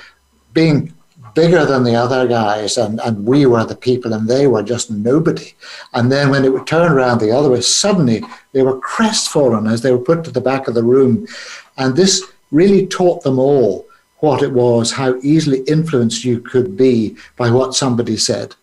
being 0.54 0.92
bigger 1.34 1.66
than 1.66 1.84
the 1.84 1.96
other 1.96 2.28
guys, 2.28 2.78
and, 2.78 3.00
and 3.02 3.26
we 3.26 3.46
were 3.46 3.66
the 3.66 3.76
people, 3.76 4.14
and 4.14 4.28
they 4.28 4.48
were 4.48 4.64
just 4.64 4.92
nobody. 4.92 5.54
And 5.94 6.12
then 6.12 6.30
when 6.30 6.46
it 6.46 6.54
would 6.54 6.68
turn 6.68 6.92
around 6.92 7.20
the 7.20 7.32
other 7.32 7.50
way, 7.50 7.62
suddenly 7.62 8.24
they 8.52 8.64
were 8.64 8.80
crestfallen 8.80 9.68
as 9.68 9.82
they 9.82 9.92
were 9.92 9.98
put 9.98 10.24
to 10.24 10.32
the 10.32 10.42
back 10.42 10.68
of 10.68 10.76
the 10.76 10.84
room. 10.84 11.28
And 11.78 11.96
this 11.96 12.24
really 12.52 12.86
taught 12.88 13.24
them 13.24 13.40
all 13.40 13.88
what 14.20 14.42
it 14.42 14.54
was, 14.54 14.92
how 14.92 15.20
easily 15.22 15.62
influenced 15.64 16.24
you 16.24 16.40
could 16.40 16.78
be 16.78 17.16
by 17.36 17.52
what 17.52 17.76
somebody 17.76 18.16
said. 18.16 18.56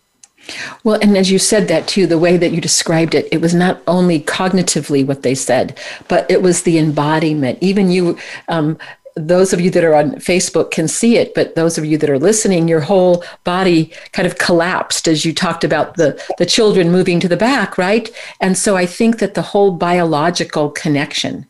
Well, 0.83 0.99
and 1.01 1.15
as 1.15 1.29
you 1.29 1.37
said 1.37 1.67
that 1.67 1.87
too, 1.87 2.07
the 2.07 2.17
way 2.17 2.35
that 2.35 2.51
you 2.51 2.59
described 2.59 3.13
it, 3.13 3.27
it 3.31 3.41
was 3.41 3.53
not 3.53 3.81
only 3.87 4.19
cognitively 4.19 5.05
what 5.05 5.21
they 5.21 5.35
said, 5.35 5.77
but 6.07 6.29
it 6.31 6.41
was 6.41 6.63
the 6.63 6.79
embodiment. 6.79 7.59
Even 7.61 7.91
you 7.91 8.17
um, 8.47 8.77
those 9.15 9.51
of 9.53 9.59
you 9.59 9.69
that 9.71 9.83
are 9.83 9.93
on 9.93 10.11
Facebook 10.15 10.71
can 10.71 10.87
see 10.87 11.17
it, 11.17 11.33
but 11.33 11.55
those 11.55 11.77
of 11.77 11.85
you 11.85 11.97
that 11.97 12.09
are 12.09 12.19
listening, 12.19 12.67
your 12.67 12.79
whole 12.79 13.23
body 13.43 13.93
kind 14.13 14.25
of 14.25 14.37
collapsed 14.37 15.07
as 15.07 15.25
you 15.25 15.33
talked 15.33 15.63
about 15.63 15.95
the, 15.95 16.21
the 16.37 16.45
children 16.45 16.91
moving 16.91 17.19
to 17.19 17.27
the 17.27 17.37
back, 17.37 17.77
right? 17.77 18.09
And 18.39 18.57
so 18.57 18.77
I 18.77 18.85
think 18.85 19.19
that 19.19 19.33
the 19.33 19.41
whole 19.41 19.71
biological 19.71 20.69
connection, 20.69 21.45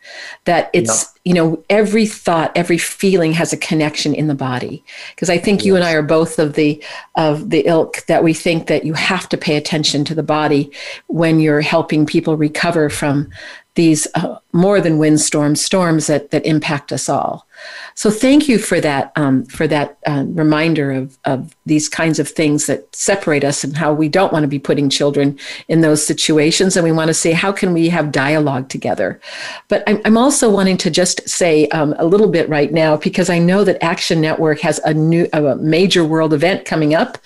that 0.45 0.69
it's, 0.73 1.13
you 1.23 1.33
know, 1.33 1.63
every 1.69 2.07
thought, 2.07 2.51
every 2.55 2.79
feeling 2.79 3.33
has 3.33 3.53
a 3.53 3.57
connection 3.57 4.15
in 4.15 4.27
the 4.27 4.35
body. 4.35 4.83
Because 5.13 5.29
I 5.29 5.37
think 5.37 5.59
yes. 5.59 5.65
you 5.67 5.75
and 5.75 5.83
I 5.83 5.93
are 5.93 6.01
both 6.01 6.39
of 6.39 6.53
the 6.53 6.83
of 7.15 7.51
the 7.51 7.67
ilk 7.67 8.05
that 8.07 8.23
we 8.23 8.33
think 8.33 8.67
that 8.67 8.85
you 8.85 8.93
have 8.93 9.29
to 9.29 9.37
pay 9.37 9.55
attention 9.55 10.03
to 10.05 10.15
the 10.15 10.23
body 10.23 10.71
when 11.07 11.39
you're 11.39 11.61
helping 11.61 12.05
people 12.07 12.37
recover 12.37 12.89
from 12.89 13.29
these 13.75 14.05
uh, 14.15 14.37
more 14.51 14.81
than 14.81 14.97
windstorm 14.97 15.55
storms 15.55 16.07
that 16.07 16.31
that 16.31 16.45
impact 16.45 16.91
us 16.91 17.07
all. 17.07 17.47
So 17.95 18.09
thank 18.09 18.49
you 18.49 18.57
for 18.57 18.81
that 18.81 19.13
um, 19.15 19.45
for 19.45 19.65
that 19.67 19.97
uh, 20.05 20.25
reminder 20.27 20.91
of 20.91 21.17
of 21.23 21.55
these 21.65 21.87
kinds 21.87 22.19
of 22.19 22.27
things 22.27 22.65
that 22.67 22.93
separate 22.93 23.45
us 23.45 23.63
and 23.63 23.77
how 23.77 23.93
we 23.93 24.09
don't 24.09 24.33
want 24.33 24.43
to 24.43 24.49
be 24.49 24.59
putting 24.59 24.89
children 24.89 25.39
in 25.69 25.81
those 25.81 26.05
situations, 26.05 26.75
and 26.75 26.83
we 26.83 26.91
want 26.91 27.07
to 27.07 27.13
say 27.13 27.31
how 27.31 27.51
can 27.51 27.71
we 27.73 27.87
have 27.87 28.11
dialogue 28.11 28.67
together. 28.67 29.21
But 29.69 29.83
I'm, 29.87 30.01
I'm 30.03 30.17
also 30.17 30.49
wanting 30.49 30.77
to 30.77 30.89
just 30.89 31.27
say 31.29 31.67
um, 31.69 31.95
a 31.97 32.05
little 32.05 32.27
bit 32.27 32.49
right 32.49 32.73
now 32.73 32.97
because 32.97 33.29
I 33.29 33.39
know 33.39 33.63
that 33.63 33.81
Action 33.81 34.19
Network 34.19 34.59
has 34.61 34.79
a 34.79 34.93
new 34.93 35.29
a 35.31 35.55
major 35.55 36.03
world 36.03 36.33
event 36.33 36.65
coming 36.65 36.93
up 36.93 37.17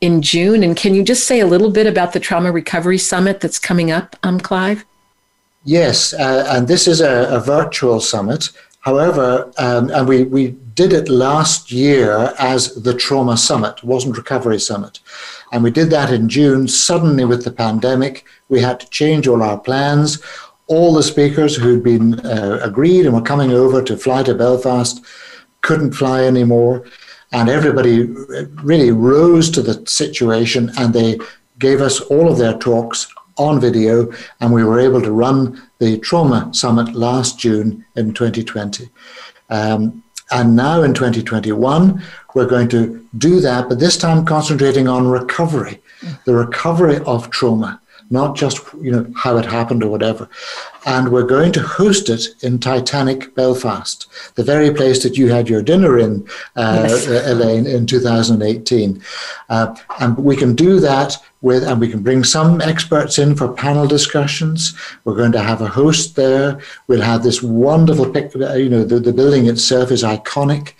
in 0.00 0.22
June, 0.22 0.62
and 0.62 0.76
can 0.76 0.94
you 0.94 1.02
just 1.02 1.26
say 1.26 1.40
a 1.40 1.46
little 1.46 1.70
bit 1.70 1.86
about 1.86 2.14
the 2.14 2.20
Trauma 2.20 2.52
Recovery 2.52 2.98
Summit 2.98 3.40
that's 3.40 3.58
coming 3.58 3.90
up, 3.90 4.16
um, 4.22 4.40
Clive? 4.40 4.86
Yes, 5.64 6.14
uh, 6.14 6.46
and 6.48 6.66
this 6.66 6.88
is 6.88 7.00
a, 7.00 7.28
a 7.30 7.40
virtual 7.40 8.00
summit. 8.00 8.50
However, 8.80 9.52
um, 9.58 9.90
and 9.90 10.08
we, 10.08 10.24
we 10.24 10.52
did 10.74 10.94
it 10.94 11.10
last 11.10 11.70
year 11.70 12.34
as 12.38 12.74
the 12.82 12.94
Trauma 12.94 13.36
Summit, 13.36 13.84
wasn't 13.84 14.16
Recovery 14.16 14.58
Summit. 14.58 15.00
And 15.52 15.62
we 15.62 15.70
did 15.70 15.90
that 15.90 16.10
in 16.10 16.30
June. 16.30 16.66
Suddenly, 16.66 17.26
with 17.26 17.44
the 17.44 17.50
pandemic, 17.50 18.24
we 18.48 18.60
had 18.60 18.80
to 18.80 18.88
change 18.88 19.28
all 19.28 19.42
our 19.42 19.58
plans. 19.58 20.22
All 20.66 20.94
the 20.94 21.02
speakers 21.02 21.56
who'd 21.56 21.82
been 21.82 22.20
uh, 22.20 22.60
agreed 22.62 23.04
and 23.04 23.14
were 23.14 23.20
coming 23.20 23.50
over 23.50 23.82
to 23.82 23.98
fly 23.98 24.22
to 24.22 24.34
Belfast 24.34 25.04
couldn't 25.60 25.92
fly 25.92 26.24
anymore. 26.24 26.86
And 27.32 27.50
everybody 27.50 28.04
really 28.62 28.92
rose 28.92 29.50
to 29.50 29.62
the 29.62 29.86
situation 29.86 30.70
and 30.78 30.94
they 30.94 31.18
gave 31.58 31.82
us 31.82 32.00
all 32.00 32.30
of 32.32 32.38
their 32.38 32.56
talks 32.56 33.12
on 33.40 33.60
video. 33.60 34.12
And 34.40 34.52
we 34.52 34.64
were 34.64 34.78
able 34.78 35.02
to 35.02 35.10
run 35.10 35.60
the 35.78 35.98
Trauma 35.98 36.50
Summit 36.52 36.94
last 36.94 37.38
June 37.38 37.84
in 37.96 38.14
2020. 38.14 38.88
Um, 39.48 40.04
and 40.30 40.54
now 40.54 40.82
in 40.82 40.94
2021, 40.94 42.02
we're 42.34 42.46
going 42.46 42.68
to 42.68 43.04
do 43.18 43.40
that, 43.40 43.68
but 43.68 43.80
this 43.80 43.96
time 43.96 44.24
concentrating 44.24 44.86
on 44.86 45.08
recovery, 45.08 45.82
the 46.24 46.34
recovery 46.34 46.98
of 46.98 47.30
trauma 47.30 47.80
not 48.10 48.36
just 48.36 48.60
you 48.80 48.90
know 48.90 49.06
how 49.16 49.36
it 49.36 49.46
happened 49.46 49.82
or 49.82 49.90
whatever. 49.90 50.28
And 50.86 51.12
we're 51.12 51.26
going 51.26 51.52
to 51.52 51.62
host 51.62 52.08
it 52.08 52.26
in 52.42 52.58
Titanic 52.58 53.34
Belfast, 53.34 54.06
the 54.34 54.42
very 54.42 54.72
place 54.72 55.02
that 55.02 55.16
you 55.16 55.28
had 55.28 55.48
your 55.48 55.62
dinner 55.62 55.98
in, 55.98 56.26
uh, 56.56 56.86
yes. 56.88 57.06
Uh, 57.06 57.22
Elaine, 57.26 57.66
in 57.66 57.86
2018. 57.86 59.02
Uh, 59.50 59.76
and 60.00 60.16
we 60.16 60.36
can 60.36 60.54
do 60.54 60.80
that 60.80 61.18
with, 61.42 61.64
and 61.64 61.80
we 61.80 61.88
can 61.88 62.02
bring 62.02 62.24
some 62.24 62.62
experts 62.62 63.18
in 63.18 63.36
for 63.36 63.52
panel 63.52 63.86
discussions. 63.86 64.74
We're 65.04 65.16
going 65.16 65.32
to 65.32 65.42
have 65.42 65.60
a 65.60 65.68
host 65.68 66.16
there. 66.16 66.60
We'll 66.86 67.02
have 67.02 67.22
this 67.22 67.42
wonderful 67.42 68.10
picture. 68.10 68.42
Uh, 68.42 68.54
you 68.54 68.70
know, 68.70 68.84
the, 68.84 69.00
the 69.00 69.12
building 69.12 69.48
itself 69.48 69.90
is 69.90 70.02
iconic, 70.02 70.72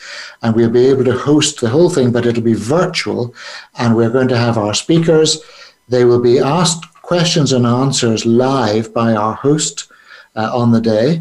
and 0.42 0.56
we'll 0.56 0.70
be 0.70 0.86
able 0.86 1.04
to 1.04 1.18
host 1.18 1.60
the 1.60 1.68
whole 1.68 1.90
thing, 1.90 2.10
but 2.10 2.24
it'll 2.24 2.42
be 2.42 2.54
virtual. 2.54 3.34
And 3.78 3.96
we're 3.96 4.10
going 4.10 4.28
to 4.28 4.38
have 4.38 4.56
our 4.56 4.72
speakers. 4.72 5.42
They 5.90 6.04
will 6.04 6.22
be 6.22 6.38
asked 6.38 6.86
questions 7.10 7.52
and 7.52 7.66
answers 7.66 8.24
live 8.24 8.94
by 8.94 9.16
our 9.16 9.34
host 9.34 9.90
uh, 10.36 10.48
on 10.56 10.70
the 10.70 10.80
day. 10.80 11.20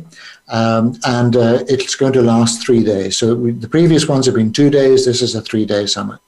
Um, 0.50 0.94
and 1.04 1.36
uh, 1.36 1.64
it's 1.68 1.96
going 1.96 2.14
to 2.14 2.22
last 2.22 2.64
three 2.64 2.84
days. 2.84 3.18
So 3.18 3.34
we, 3.34 3.54
the 3.54 3.68
previous 3.68 4.08
ones 4.08 4.28
have 4.28 4.36
been 4.36 4.54
two 4.54 4.70
days. 4.70 5.08
This 5.08 5.24
is 5.24 5.34
a 5.34 5.42
three-day 5.42 5.88
summit. 5.88 6.20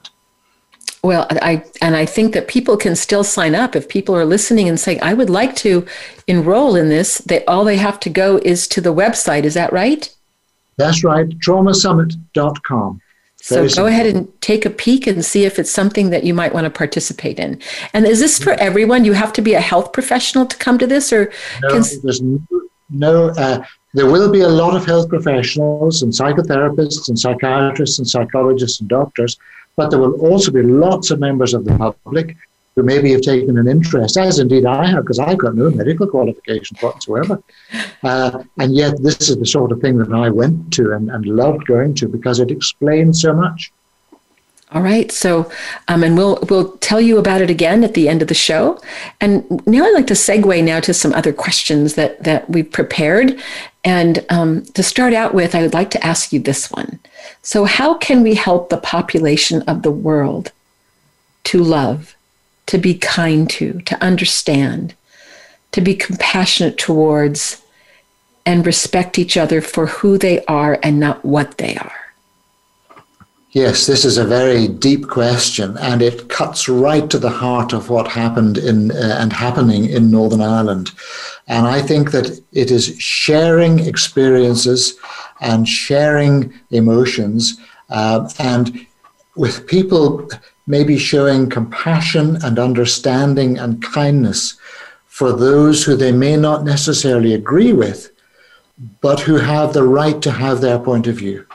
Well, 1.03 1.27
I 1.29 1.63
and 1.79 1.95
I 1.95 2.07
think 2.07 2.33
that 2.33 2.47
people 2.47 2.75
can 2.75 2.95
still 2.95 3.23
sign 3.23 3.53
up 3.53 3.75
if 3.75 3.87
people 3.87 4.15
are 4.15 4.25
listening 4.25 4.67
and 4.67 4.79
saying, 4.79 4.99
"I 5.03 5.13
would 5.13 5.29
like 5.29 5.55
to 5.57 5.85
enroll 6.27 6.75
in 6.75 6.89
this." 6.89 7.19
That 7.19 7.43
all 7.47 7.63
they 7.63 7.77
have 7.77 7.99
to 8.01 8.09
go 8.09 8.37
is 8.43 8.67
to 8.69 8.81
the 8.81 8.93
website. 8.93 9.43
Is 9.43 9.53
that 9.53 9.71
right? 9.73 10.03
That's 10.77 11.03
right. 11.03 11.27
Traumasummit.com. 11.45 13.01
So 13.41 13.67
go 13.67 13.87
ahead 13.87 14.05
and 14.05 14.29
take 14.41 14.65
a 14.65 14.69
peek 14.69 15.07
and 15.07 15.25
see 15.25 15.45
if 15.45 15.57
it's 15.57 15.71
something 15.71 16.11
that 16.11 16.23
you 16.23 16.33
might 16.33 16.53
want 16.53 16.65
to 16.65 16.69
participate 16.69 17.39
in. 17.39 17.59
And 17.93 18.05
is 18.05 18.19
this 18.19 18.37
for 18.37 18.51
everyone? 18.53 19.03
You 19.03 19.13
have 19.13 19.33
to 19.33 19.41
be 19.41 19.55
a 19.55 19.59
health 19.59 19.93
professional 19.93 20.45
to 20.45 20.55
come 20.57 20.77
to 20.77 20.85
this, 20.85 21.11
or 21.11 21.31
no? 21.63 21.69
Can... 21.69 21.83
There's 22.03 22.21
no. 22.91 23.29
Uh, 23.29 23.63
there 23.93 24.05
will 24.05 24.31
be 24.31 24.41
a 24.41 24.47
lot 24.47 24.75
of 24.75 24.85
health 24.85 25.09
professionals 25.09 26.03
and 26.03 26.13
psychotherapists 26.13 27.09
and 27.09 27.19
psychiatrists 27.19 27.97
and 27.99 28.07
psychologists 28.07 28.79
and 28.79 28.87
doctors, 28.87 29.37
but 29.75 29.89
there 29.89 29.99
will 29.99 30.13
also 30.21 30.51
be 30.51 30.61
lots 30.61 31.11
of 31.11 31.19
members 31.19 31.53
of 31.53 31.65
the 31.65 31.75
public 31.77 32.37
who 32.75 32.83
maybe 32.83 33.11
have 33.11 33.21
taken 33.21 33.57
an 33.57 33.67
interest, 33.67 34.17
as 34.17 34.39
indeed 34.39 34.65
I 34.65 34.87
have, 34.87 35.03
because 35.03 35.19
I've 35.19 35.37
got 35.37 35.55
no 35.55 35.69
medical 35.69 36.07
qualifications 36.07 36.81
whatsoever. 36.81 37.41
Uh, 38.03 38.43
and 38.59 38.73
yet, 38.73 39.01
this 39.03 39.29
is 39.29 39.37
the 39.37 39.45
sort 39.45 39.71
of 39.71 39.81
thing 39.81 39.97
that 39.97 40.11
I 40.13 40.29
went 40.29 40.71
to 40.73 40.93
and, 40.93 41.09
and 41.11 41.25
loved 41.25 41.65
going 41.67 41.93
to 41.95 42.07
because 42.07 42.39
it 42.39 42.49
explained 42.49 43.15
so 43.15 43.33
much. 43.33 43.71
All 44.73 44.81
right. 44.81 45.11
So, 45.11 45.51
um, 45.89 46.01
and 46.01 46.15
we'll 46.15 46.39
we'll 46.49 46.77
tell 46.77 47.01
you 47.01 47.17
about 47.17 47.41
it 47.41 47.49
again 47.49 47.83
at 47.83 47.93
the 47.93 48.07
end 48.07 48.21
of 48.21 48.29
the 48.29 48.33
show. 48.33 48.79
And 49.19 49.45
now 49.67 49.83
I'd 49.83 49.93
like 49.93 50.07
to 50.07 50.13
segue 50.13 50.63
now 50.63 50.79
to 50.79 50.93
some 50.93 51.11
other 51.11 51.33
questions 51.33 51.95
that 51.95 52.23
that 52.23 52.49
we've 52.49 52.71
prepared. 52.71 53.37
And 53.83 54.25
um, 54.29 54.63
to 54.75 54.83
start 54.83 55.13
out 55.13 55.33
with, 55.33 55.55
I 55.55 55.61
would 55.61 55.73
like 55.73 55.89
to 55.91 56.05
ask 56.05 56.31
you 56.31 56.39
this 56.39 56.71
one. 56.71 56.99
So, 57.41 57.65
how 57.65 57.95
can 57.95 58.23
we 58.23 58.35
help 58.35 58.69
the 58.69 58.77
population 58.77 59.61
of 59.63 59.81
the 59.81 59.91
world 59.91 60.53
to 61.45 61.61
love 61.61 62.15
to 62.71 62.77
be 62.77 62.93
kind 62.97 63.49
to, 63.49 63.81
to 63.81 64.01
understand, 64.01 64.95
to 65.73 65.81
be 65.81 65.93
compassionate 65.93 66.77
towards, 66.77 67.61
and 68.45 68.65
respect 68.65 69.19
each 69.19 69.35
other 69.35 69.59
for 69.59 69.87
who 69.87 70.17
they 70.17 70.41
are 70.45 70.79
and 70.81 70.97
not 70.97 71.25
what 71.25 71.57
they 71.57 71.75
are? 71.75 72.01
Yes, 73.49 73.85
this 73.87 74.05
is 74.05 74.17
a 74.17 74.23
very 74.23 74.69
deep 74.69 75.09
question, 75.09 75.77
and 75.79 76.01
it 76.01 76.29
cuts 76.29 76.69
right 76.69 77.09
to 77.09 77.19
the 77.19 77.29
heart 77.29 77.73
of 77.73 77.89
what 77.89 78.07
happened 78.07 78.57
in 78.57 78.91
uh, 78.91 79.17
and 79.19 79.33
happening 79.33 79.83
in 79.83 80.09
Northern 80.09 80.39
Ireland. 80.39 80.91
And 81.47 81.67
I 81.67 81.81
think 81.81 82.11
that 82.11 82.39
it 82.53 82.71
is 82.71 82.97
sharing 82.97 83.79
experiences 83.79 84.95
and 85.41 85.67
sharing 85.67 86.53
emotions, 86.69 87.59
uh, 87.89 88.29
and 88.39 88.87
with 89.35 89.67
people 89.67 90.29
maybe 90.67 90.97
showing 90.97 91.49
compassion 91.49 92.37
and 92.43 92.59
understanding 92.59 93.57
and 93.57 93.83
kindness 93.83 94.57
for 95.07 95.33
those 95.33 95.83
who 95.83 95.95
they 95.95 96.11
may 96.11 96.37
not 96.37 96.63
necessarily 96.63 97.33
agree 97.33 97.73
with, 97.73 98.11
but 99.01 99.19
who 99.19 99.35
have 99.35 99.73
the 99.73 99.83
right 99.83 100.21
to 100.21 100.31
have 100.31 100.61
their 100.61 100.79
point 100.79 101.07
of 101.07 101.15
view. 101.15 101.45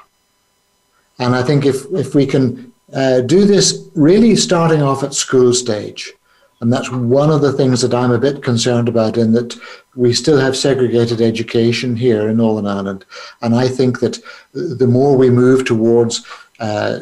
And 1.18 1.34
I 1.34 1.42
think 1.42 1.64
if, 1.64 1.84
if 1.92 2.14
we 2.14 2.26
can 2.26 2.72
uh, 2.92 3.22
do 3.22 3.44
this 3.44 3.88
really 3.94 4.36
starting 4.36 4.82
off 4.82 5.02
at 5.02 5.14
school 5.14 5.52
stage, 5.54 6.12
and 6.61 6.72
that's 6.72 6.90
one 6.90 7.30
of 7.30 7.42
the 7.42 7.52
things 7.52 7.82
that 7.82 7.92
I'm 7.92 8.12
a 8.12 8.18
bit 8.18 8.42
concerned 8.42 8.88
about 8.88 9.18
in 9.18 9.32
that 9.32 9.59
we 9.94 10.14
still 10.14 10.38
have 10.38 10.57
segregated 10.57 11.20
education 11.20 11.96
here 11.96 12.28
in 12.28 12.38
Northern 12.38 12.66
Ireland. 12.66 13.04
And 13.42 13.54
I 13.54 13.68
think 13.68 14.00
that 14.00 14.18
the 14.52 14.86
more 14.86 15.16
we 15.16 15.28
move 15.28 15.64
towards 15.64 16.24
uh, 16.59 17.00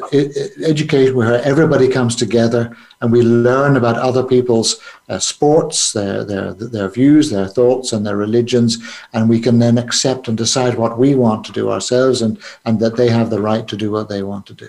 education 0.64 1.14
where 1.14 1.42
everybody 1.42 1.88
comes 1.88 2.16
together 2.16 2.76
and 3.00 3.12
we 3.12 3.22
learn 3.22 3.76
about 3.76 3.96
other 3.96 4.24
people's 4.24 4.80
uh, 5.08 5.18
sports, 5.18 5.92
their, 5.92 6.24
their, 6.24 6.54
their 6.54 6.88
views, 6.88 7.30
their 7.30 7.46
thoughts, 7.46 7.92
and 7.92 8.06
their 8.06 8.16
religions, 8.16 8.78
and 9.12 9.28
we 9.28 9.40
can 9.40 9.58
then 9.58 9.78
accept 9.78 10.26
and 10.26 10.36
decide 10.36 10.76
what 10.76 10.98
we 10.98 11.14
want 11.14 11.44
to 11.44 11.52
do 11.52 11.70
ourselves 11.70 12.22
and, 12.22 12.38
and 12.64 12.80
that 12.80 12.96
they 12.96 13.08
have 13.08 13.30
the 13.30 13.40
right 13.40 13.68
to 13.68 13.76
do 13.76 13.90
what 13.90 14.08
they 14.08 14.22
want 14.22 14.46
to 14.46 14.54
do. 14.54 14.68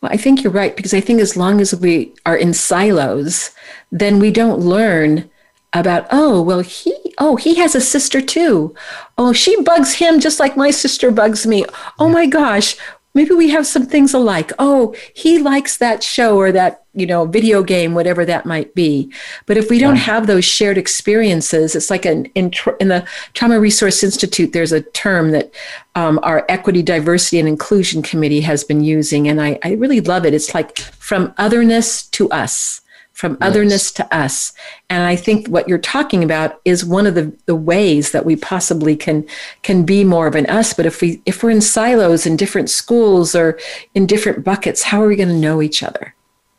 Well, 0.00 0.12
I 0.12 0.16
think 0.16 0.42
you're 0.42 0.52
right 0.52 0.74
because 0.74 0.94
I 0.94 1.00
think 1.00 1.20
as 1.20 1.36
long 1.36 1.60
as 1.60 1.74
we 1.74 2.14
are 2.24 2.36
in 2.36 2.54
silos, 2.54 3.50
then 3.90 4.18
we 4.18 4.30
don't 4.30 4.60
learn 4.60 5.28
about 5.74 6.06
oh 6.10 6.40
well 6.40 6.60
he 6.60 6.94
oh 7.18 7.36
he 7.36 7.56
has 7.56 7.74
a 7.74 7.80
sister 7.80 8.22
too. 8.22 8.74
Oh 9.18 9.32
she 9.32 9.60
bugs 9.62 9.94
him 9.94 10.18
just 10.20 10.40
like 10.40 10.56
my 10.56 10.70
sister 10.70 11.10
bugs 11.10 11.46
me. 11.46 11.66
Oh 11.98 12.08
my 12.08 12.26
gosh 12.26 12.76
maybe 13.18 13.34
we 13.34 13.50
have 13.50 13.66
some 13.66 13.84
things 13.84 14.14
alike. 14.14 14.52
Oh, 14.60 14.94
he 15.12 15.38
likes 15.38 15.78
that 15.78 16.04
show 16.04 16.36
or 16.36 16.52
that, 16.52 16.84
you 16.94 17.04
know, 17.04 17.26
video 17.26 17.64
game, 17.64 17.92
whatever 17.92 18.24
that 18.24 18.46
might 18.46 18.76
be. 18.76 19.12
But 19.46 19.56
if 19.56 19.68
we 19.70 19.80
don't 19.80 19.96
have 19.96 20.28
those 20.28 20.44
shared 20.44 20.78
experiences, 20.78 21.74
it's 21.74 21.90
like 21.90 22.04
an 22.04 22.26
in, 22.36 22.52
in 22.78 22.86
the 22.86 23.04
Trauma 23.34 23.58
Resource 23.58 24.04
Institute, 24.04 24.52
there's 24.52 24.70
a 24.70 24.82
term 24.82 25.32
that 25.32 25.52
um, 25.96 26.20
our 26.22 26.46
Equity, 26.48 26.80
Diversity, 26.80 27.40
and 27.40 27.48
Inclusion 27.48 28.02
Committee 28.02 28.42
has 28.42 28.62
been 28.62 28.84
using, 28.84 29.26
and 29.26 29.42
I, 29.42 29.58
I 29.64 29.72
really 29.72 30.00
love 30.00 30.24
it. 30.24 30.32
It's 30.32 30.54
like 30.54 30.78
from 30.78 31.34
otherness 31.38 32.06
to 32.10 32.30
us 32.30 32.82
from 33.18 33.32
yes. 33.32 33.50
otherness 33.50 33.90
to 33.90 34.16
us. 34.16 34.52
And 34.88 35.02
I 35.02 35.16
think 35.16 35.48
what 35.48 35.68
you're 35.68 35.76
talking 35.76 36.22
about 36.22 36.60
is 36.64 36.84
one 36.84 37.04
of 37.04 37.16
the, 37.16 37.36
the 37.46 37.56
ways 37.56 38.12
that 38.12 38.24
we 38.24 38.36
possibly 38.36 38.94
can 38.94 39.26
can 39.62 39.84
be 39.84 40.04
more 40.04 40.28
of 40.28 40.36
an 40.36 40.46
us. 40.46 40.72
But 40.72 40.86
if 40.86 41.00
we 41.00 41.20
if 41.26 41.42
we're 41.42 41.50
in 41.50 41.60
silos 41.60 42.26
in 42.26 42.36
different 42.36 42.70
schools 42.70 43.34
or 43.34 43.58
in 43.92 44.06
different 44.06 44.44
buckets, 44.44 44.84
how 44.84 45.02
are 45.02 45.08
we 45.08 45.16
going 45.16 45.30
to 45.30 45.34
know 45.34 45.60
each 45.60 45.82
other? 45.82 46.14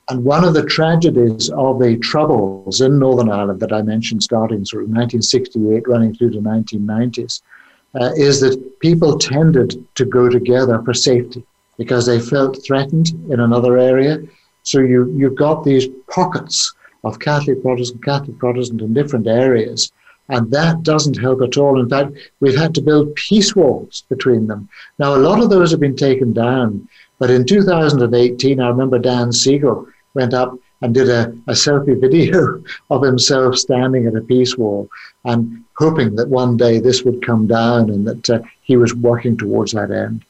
And 0.09 0.25
one 0.25 0.43
of 0.43 0.53
the 0.53 0.65
tragedies 0.65 1.49
of 1.51 1.79
the 1.79 1.97
troubles 1.99 2.81
in 2.81 2.99
Northern 2.99 3.31
Ireland 3.31 3.61
that 3.61 3.71
I 3.71 3.81
mentioned, 3.81 4.21
starting 4.21 4.65
sort 4.65 4.83
of 4.83 4.89
1968, 4.89 5.87
running 5.87 6.13
through 6.13 6.31
the 6.31 6.39
1990s, 6.39 7.41
uh, 7.95 8.11
is 8.17 8.41
that 8.41 8.79
people 8.81 9.17
tended 9.17 9.85
to 9.95 10.03
go 10.03 10.27
together 10.27 10.81
for 10.83 10.93
safety 10.93 11.41
because 11.77 12.05
they 12.05 12.19
felt 12.19 12.61
threatened 12.65 13.11
in 13.29 13.39
another 13.39 13.77
area 13.77 14.19
so 14.69 14.81
you, 14.81 15.11
you've 15.17 15.35
got 15.35 15.63
these 15.63 15.87
pockets 16.11 16.75
of 17.03 17.17
Catholic 17.17 17.59
Protestant, 17.63 18.05
Catholic 18.05 18.37
Protestant 18.37 18.81
in 18.81 18.93
different 18.93 19.25
areas. 19.25 19.91
And 20.27 20.51
that 20.51 20.83
doesn't 20.83 21.19
help 21.19 21.41
at 21.41 21.57
all. 21.57 21.79
In 21.79 21.89
fact, 21.89 22.11
we've 22.39 22.55
had 22.55 22.75
to 22.75 22.81
build 22.81 23.15
peace 23.15 23.55
walls 23.55 24.03
between 24.09 24.45
them. 24.45 24.69
Now, 24.99 25.15
a 25.15 25.25
lot 25.27 25.41
of 25.41 25.49
those 25.49 25.71
have 25.71 25.79
been 25.79 25.95
taken 25.95 26.33
down. 26.33 26.87
But 27.17 27.31
in 27.31 27.47
2018, 27.47 28.59
I 28.59 28.67
remember 28.67 28.99
Dan 28.99 29.31
Siegel 29.31 29.87
went 30.13 30.35
up 30.35 30.55
and 30.81 30.93
did 30.93 31.09
a, 31.09 31.29
a 31.47 31.53
selfie 31.53 31.99
video 31.99 32.63
of 32.91 33.01
himself 33.01 33.57
standing 33.57 34.05
at 34.05 34.15
a 34.15 34.21
peace 34.21 34.55
wall 34.55 34.87
and 35.25 35.63
hoping 35.77 36.15
that 36.15 36.29
one 36.29 36.57
day 36.57 36.77
this 36.79 37.03
would 37.03 37.25
come 37.25 37.47
down 37.47 37.89
and 37.89 38.05
that 38.05 38.29
uh, 38.29 38.39
he 38.61 38.77
was 38.77 38.93
working 38.93 39.35
towards 39.35 39.71
that 39.71 39.89
end. 39.89 40.23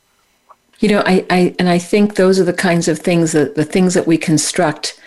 You 0.80 0.89
know, 0.89 1.03
I, 1.05 1.25
I 1.30 1.55
and 1.59 1.67
I 1.69 1.77
think 1.77 2.15
those 2.15 2.39
are 2.39 2.45
the 2.45 2.53
kinds 2.53 2.88
of 2.88 2.99
things 2.99 3.34
that 3.34 3.55
the 3.55 3.65
things 3.65 3.93
that 3.93 4.07
we 4.07 4.17
construct. 4.17 4.99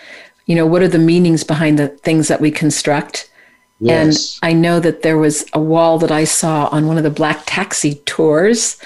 You 0.45 0.55
know, 0.55 0.65
what 0.65 0.81
are 0.81 0.87
the 0.87 0.99
meanings 0.99 1.43
behind 1.43 1.79
the 1.79 1.87
things 1.87 2.27
that 2.27 2.41
we 2.41 2.51
construct? 2.51 3.29
Yes. 3.79 4.39
And 4.41 4.49
I 4.49 4.53
know 4.53 4.79
that 4.79 5.01
there 5.01 5.17
was 5.17 5.45
a 5.53 5.59
wall 5.59 5.97
that 5.99 6.11
I 6.11 6.25
saw 6.25 6.67
on 6.67 6.87
one 6.87 6.97
of 6.97 7.03
the 7.03 7.09
black 7.09 7.43
taxi 7.45 7.95
tours 8.05 8.77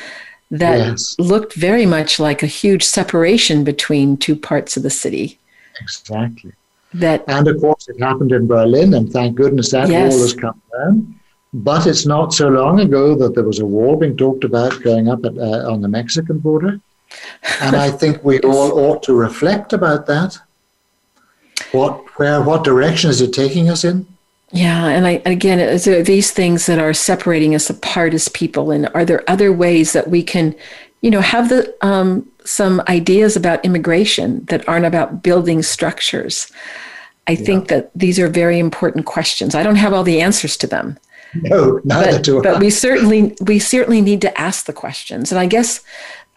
that 0.50 0.78
yes. 0.78 1.16
looked 1.20 1.54
very 1.54 1.86
much 1.86 2.20
like 2.20 2.42
a 2.42 2.48
huge 2.48 2.84
separation 2.84 3.64
between 3.64 4.18
two 4.18 4.36
parts 4.36 4.78
of 4.78 4.84
the 4.84 4.90
city. 4.90 5.40
Exactly. 5.82 6.54
That 6.94 7.24
and 7.28 7.48
of 7.48 7.60
course 7.60 7.90
it 7.90 8.00
happened 8.00 8.32
in 8.32 8.48
Berlin, 8.48 8.94
and 8.94 9.12
thank 9.12 9.36
goodness 9.36 9.72
that 9.72 9.90
yes. 9.90 10.14
wall 10.14 10.22
has 10.22 10.34
come 10.34 10.62
down. 10.72 11.20
But 11.58 11.88
it's 11.88 12.06
not 12.06 12.34
so 12.34 12.50
long 12.50 12.80
ago 12.82 13.16
that 13.16 13.34
there 13.34 13.44
was 13.44 13.58
a 13.58 13.66
wall 13.66 13.96
being 13.96 14.16
talked 14.16 14.44
about 14.44 14.84
going 14.84 15.10
up 15.10 15.26
at, 15.26 15.36
uh, 15.38 15.72
on 15.72 15.82
the 15.82 15.88
Mexican 15.88 16.38
border, 16.38 16.80
and 17.62 17.76
I 17.76 17.90
think 17.90 18.24
we 18.24 18.40
all 18.52 18.78
ought 18.80 19.02
to 19.04 19.14
reflect 19.14 19.74
about 19.74 20.06
that. 20.06 20.38
What, 21.72 22.20
where, 22.20 22.44
what 22.44 22.64
direction 22.64 23.10
is 23.10 23.22
it 23.22 23.34
taking 23.34 23.70
us 23.70 23.84
in? 23.84 24.06
Yeah, 24.52 24.86
and 24.86 25.08
I 25.08 25.22
again, 25.26 25.60
is 25.60 25.86
there 25.86 26.04
these 26.04 26.30
things 26.30 26.68
that 26.68 26.78
are 26.78 26.94
separating 26.94 27.56
us 27.56 27.72
apart 27.72 28.14
as 28.14 28.30
people, 28.30 28.70
and 28.70 28.88
are 28.94 29.04
there 29.04 29.28
other 29.28 29.52
ways 29.52 29.94
that 29.94 30.10
we 30.12 30.22
can, 30.22 30.56
you 31.02 31.10
know, 31.10 31.22
have 31.22 31.50
the 31.50 31.76
um, 31.82 32.30
some 32.46 32.84
ideas 32.88 33.36
about 33.36 33.66
immigration 33.66 34.46
that 34.46 34.68
aren't 34.70 34.86
about 34.86 35.24
building 35.24 35.64
structures? 35.64 36.52
I 37.28 37.32
yeah. 37.32 37.46
think 37.46 37.68
that 37.70 37.90
these 37.96 38.20
are 38.20 38.30
very 38.30 38.60
important 38.60 39.06
questions. 39.06 39.56
I 39.56 39.64
don't 39.64 39.76
have 39.76 39.92
all 39.92 40.04
the 40.04 40.22
answers 40.22 40.56
to 40.58 40.68
them. 40.68 40.98
No, 41.42 41.80
neither 41.84 42.14
but, 42.14 42.24
do 42.24 42.40
I. 42.40 42.42
But 42.42 42.60
we 42.60 42.70
certainly 42.70 43.36
we 43.42 43.60
certainly 43.60 44.02
need 44.02 44.22
to 44.22 44.40
ask 44.40 44.66
the 44.66 44.74
questions, 44.74 45.32
and 45.32 45.40
I 45.40 45.46
guess 45.46 45.84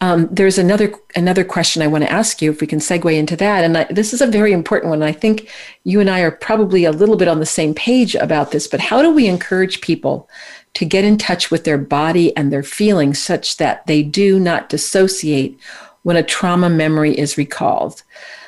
um, 0.03 0.28
there's 0.30 0.57
another 0.57 0.95
another 1.14 1.45
question 1.45 1.82
I 1.82 1.86
want 1.86 2.05
to 2.05 2.12
ask 2.12 2.41
you 2.41 2.51
if 2.51 2.61
we 2.61 2.66
can 2.66 2.78
segue 2.78 3.14
into 3.14 3.36
that, 3.36 3.64
and 3.64 3.76
I, 3.76 3.84
this 3.84 4.14
is 4.14 4.20
a 4.20 4.26
very 4.26 4.53
important 4.53 4.91
one. 4.91 5.03
I 5.03 5.12
think 5.12 5.51
you 5.84 6.01
and 6.01 6.09
I 6.09 6.20
are 6.20 6.30
probably 6.30 6.84
a 6.84 6.93
little 6.93 7.16
bit 7.16 7.28
on 7.28 7.38
the 7.38 7.47
same 7.47 7.74
page 7.74 8.14
about 8.14 8.51
this. 8.51 8.66
But 8.66 8.80
how 8.80 9.03
do 9.03 9.11
we 9.12 9.28
encourage 9.28 9.80
people 9.82 10.28
to 10.74 10.84
get 10.86 11.05
in 11.05 11.18
touch 11.18 11.51
with 11.51 11.64
their 11.64 11.78
body 11.78 12.34
and 12.36 12.51
their 12.51 12.62
feelings 12.62 13.22
such 13.22 13.59
that 13.59 13.86
they 13.86 14.03
do 14.03 14.41
not 14.41 14.70
dissociate 14.70 15.59
when 16.03 16.16
a 16.16 16.22
trauma 16.22 16.70
memory 16.70 17.18
is 17.18 17.36
recalled? 17.36 18.03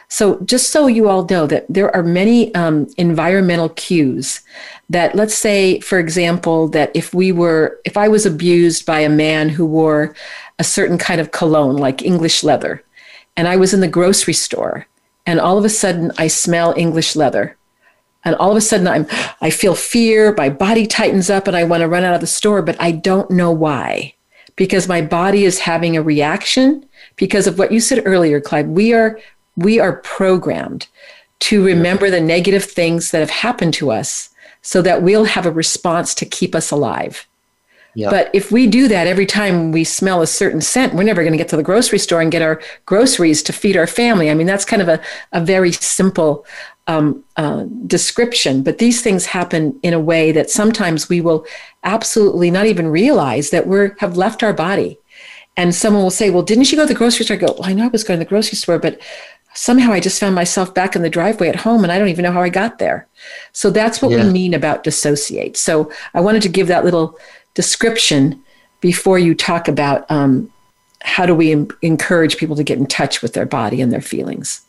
So, 0.09 0.41
just 0.41 0.71
so 0.71 0.89
you 0.89 1.09
all 1.09 1.27
know 1.27 1.47
that 1.47 1.67
there 1.69 1.95
are 1.95 2.03
many 2.03 2.55
um, 2.55 2.87
environmental 2.97 3.71
cues 3.71 4.41
that, 4.93 5.15
let's 5.15 5.35
say, 5.35 5.81
for 5.81 5.99
example, 5.99 6.69
that 6.69 6.91
if 6.95 7.15
we 7.15 7.33
were, 7.33 7.81
if 7.85 7.97
I 7.97 8.09
was 8.09 8.27
abused 8.27 8.85
by 8.85 9.01
a 9.01 9.09
man 9.09 9.49
who 9.49 9.65
wore 9.65 10.15
a 10.59 10.65
certain 10.65 10.99
kind 10.99 11.19
of 11.19 11.33
cologne, 11.33 11.77
like 11.77 12.03
English 12.03 12.45
leather. 12.45 12.85
And 13.35 13.49
I 13.49 13.57
was 13.57 13.73
in 13.73 13.81
the 13.81 13.89
grocery 13.89 14.35
store, 14.35 14.87
and 15.25 15.41
all 15.41 15.57
of 15.57 15.65
a 15.65 15.71
sudden 15.71 16.13
I 16.19 16.27
smell 16.29 16.75
English 16.77 17.17
leather. 17.17 17.57
And 18.25 18.37
all 18.37 18.51
of 18.51 18.57
a 18.57 18.61
sudden 18.61 18.87
I'm 18.87 19.07
I 19.41 19.49
feel 19.49 19.75
fear, 19.75 20.35
my 20.37 20.51
body 20.51 20.87
tightens 20.87 21.31
up 21.31 21.49
and 21.49 21.57
I 21.57 21.65
want 21.65 21.81
to 21.81 21.89
run 21.89 22.05
out 22.05 22.15
of 22.15 22.21
the 22.21 22.27
store, 22.27 22.61
but 22.63 22.81
I 22.81 22.93
don't 22.93 23.31
know 23.31 23.51
why. 23.51 24.15
Because 24.57 24.87
my 24.87 25.01
body 25.01 25.45
is 25.45 25.59
having 25.59 25.97
a 25.97 26.03
reaction 26.03 26.87
because 27.17 27.47
of 27.47 27.59
what 27.59 27.73
you 27.73 27.81
said 27.81 28.03
earlier, 28.05 28.41
Clive. 28.41 28.69
We 28.69 28.93
are 28.93 29.19
we 29.57 29.81
are 29.81 29.97
programmed 29.97 30.87
to 31.41 31.65
remember 31.65 32.11
the 32.11 32.21
negative 32.21 32.65
things 32.65 33.11
that 33.11 33.21
have 33.21 33.31
happened 33.31 33.75
to 33.75 33.91
us 33.91 34.29
so 34.63 34.81
that 34.83 35.03
we'll 35.03 35.25
have 35.25 35.47
a 35.47 35.53
response 35.53 36.15
to 36.15 36.25
keep 36.25 36.55
us 36.55 36.71
alive. 36.71 37.27
But 38.11 38.31
if 38.33 38.51
we 38.51 38.67
do 38.67 38.89
that 38.89 39.07
every 39.07 39.27
time 39.27 39.71
we 39.71 39.85
smell 39.85 40.23
a 40.23 40.27
certain 40.27 40.63
scent, 40.63 40.95
we're 40.95 41.03
never 41.03 41.23
going 41.23 41.33
to 41.33 41.39
get 41.39 41.49
to 41.49 41.57
the 41.57 41.63
grocery 41.63 41.99
store 41.99 42.23
and 42.23 42.33
get 42.33 42.41
our 42.41 42.63
groceries 42.87 43.43
to 43.45 43.53
feed 43.53 43.77
our 43.77 43.87
family. 43.87 44.31
I 44.31 44.35
mean, 44.35 44.47
that's 44.47 44.65
kind 44.65 44.81
of 44.81 44.89
a, 44.89 45.01
a 45.33 45.45
very 45.45 45.73
simple 45.73 46.47
um, 46.87 47.23
uh, 47.37 47.65
description. 47.87 48.63
But 48.63 48.79
these 48.79 49.03
things 49.03 49.27
happen 49.27 49.79
in 49.83 49.93
a 49.93 50.01
way 50.01 50.33
that 50.33 50.51
sometimes 50.51 51.09
we 51.09 51.21
will 51.21 51.45
absolutely 51.85 52.51
not 52.51 52.67
even 52.67 52.89
realize 52.89 53.51
that 53.51 53.67
we 53.67 53.91
have 53.99 54.17
left 54.17 54.43
our 54.43 54.55
body. 54.55 54.99
And 55.59 55.75
someone 55.75 56.03
will 56.03 56.11
say, 56.11 56.31
Well, 56.31 56.43
didn't 56.43 56.73
you 56.73 56.79
go 56.79 56.85
to 56.85 56.89
the 56.89 56.99
grocery 56.99 57.27
store? 57.27 57.37
I 57.37 57.41
go, 57.41 57.55
well, 57.59 57.69
I 57.69 57.75
know 57.75 57.85
I 57.85 57.89
was 57.89 58.05
going 58.05 58.19
to 58.19 58.25
the 58.25 58.29
grocery 58.29 58.57
store, 58.57 58.79
but 58.79 58.99
somehow 59.55 59.93
I 59.93 60.01
just 60.01 60.21
found 60.21 60.35
myself 60.35 60.75
back 60.75 60.97
in 60.97 61.03
the 61.03 61.11
driveway 61.11 61.49
at 61.49 61.57
home 61.57 61.83
and 61.83 61.93
I 61.93 61.99
don't 61.99 62.09
even 62.09 62.23
know 62.23 62.33
how 62.33 62.43
I 62.43 62.49
got 62.49 62.79
there. 62.79 63.07
So 63.53 63.71
that's 63.71 64.01
what 64.01 64.11
yeah. 64.11 64.25
we 64.25 64.33
mean 64.33 64.55
about 64.55 64.85
dissociate. 64.85 65.57
So 65.57 65.91
I 66.15 66.21
wanted 66.21 66.43
to 66.43 66.49
give 66.49 66.69
that 66.69 66.85
little 66.85 67.19
description 67.55 68.43
before 68.81 69.19
you 69.19 69.35
talk 69.35 69.69
about 69.69 70.11
um, 70.11 70.53
how 71.03 71.27
do 71.27 71.35
we 71.35 71.67
encourage 71.83 72.37
people 72.37 72.57
to 72.57 72.65
get 72.65 72.79
in 72.79 72.87
touch 72.87 73.23
with 73.23 73.35
their 73.35 73.47
body 73.47 73.81
and 73.81 73.93
their 73.93 74.01
feelings. 74.01 74.63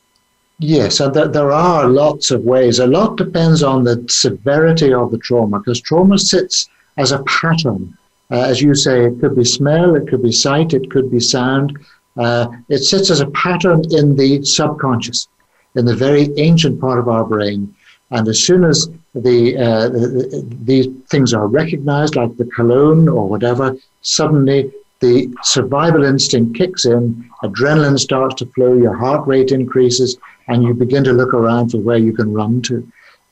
Yes, 0.59 0.99
and 0.99 1.13
th- 1.13 1.31
there 1.31 1.51
are 1.51 1.87
lots 1.87 2.31
of 2.31 2.43
ways. 2.43 2.79
A 2.79 2.87
lot 2.87 3.17
depends 3.17 3.63
on 3.63 3.83
the 3.83 4.05
severity 4.07 4.93
of 4.93 5.11
the 5.11 5.17
trauma 5.17 5.59
because 5.59 5.81
trauma 5.81 6.17
sits 6.17 6.69
as 6.97 7.11
a 7.11 7.23
pattern. 7.23 7.97
Uh, 8.31 8.41
as 8.41 8.61
you 8.61 8.73
say, 8.73 9.05
it 9.05 9.19
could 9.19 9.35
be 9.35 9.43
smell, 9.43 9.95
it 9.95 10.07
could 10.07 10.23
be 10.23 10.31
sight, 10.31 10.73
it 10.73 10.89
could 10.89 11.11
be 11.11 11.19
sound. 11.19 11.77
Uh, 12.17 12.47
it 12.69 12.79
sits 12.79 13.09
as 13.09 13.21
a 13.21 13.31
pattern 13.31 13.83
in 13.91 14.15
the 14.15 14.43
subconscious, 14.43 15.27
in 15.75 15.85
the 15.85 15.95
very 15.95 16.29
ancient 16.37 16.79
part 16.79 16.99
of 16.99 17.07
our 17.07 17.25
brain. 17.25 17.73
And 18.11 18.27
as 18.27 18.43
soon 18.43 18.63
as 18.63 18.89
the, 19.15 19.57
uh, 19.57 19.89
the, 19.89 20.45
these 20.61 20.87
things 21.09 21.33
are 21.33 21.47
recognized, 21.47 22.15
like 22.15 22.35
the 22.37 22.45
cologne 22.45 23.07
or 23.07 23.27
whatever, 23.27 23.75
suddenly 24.01 24.71
the 24.99 25.33
survival 25.41 26.03
instinct 26.03 26.55
kicks 26.55 26.85
in, 26.85 27.29
adrenaline 27.43 27.99
starts 27.99 28.35
to 28.35 28.45
flow, 28.47 28.73
your 28.73 28.95
heart 28.95 29.27
rate 29.27 29.51
increases, 29.51 30.17
and 30.47 30.63
you 30.63 30.73
begin 30.73 31.03
to 31.03 31.13
look 31.13 31.33
around 31.33 31.69
for 31.69 31.79
where 31.79 31.97
you 31.97 32.13
can 32.13 32.33
run 32.33 32.61
to. 32.63 32.87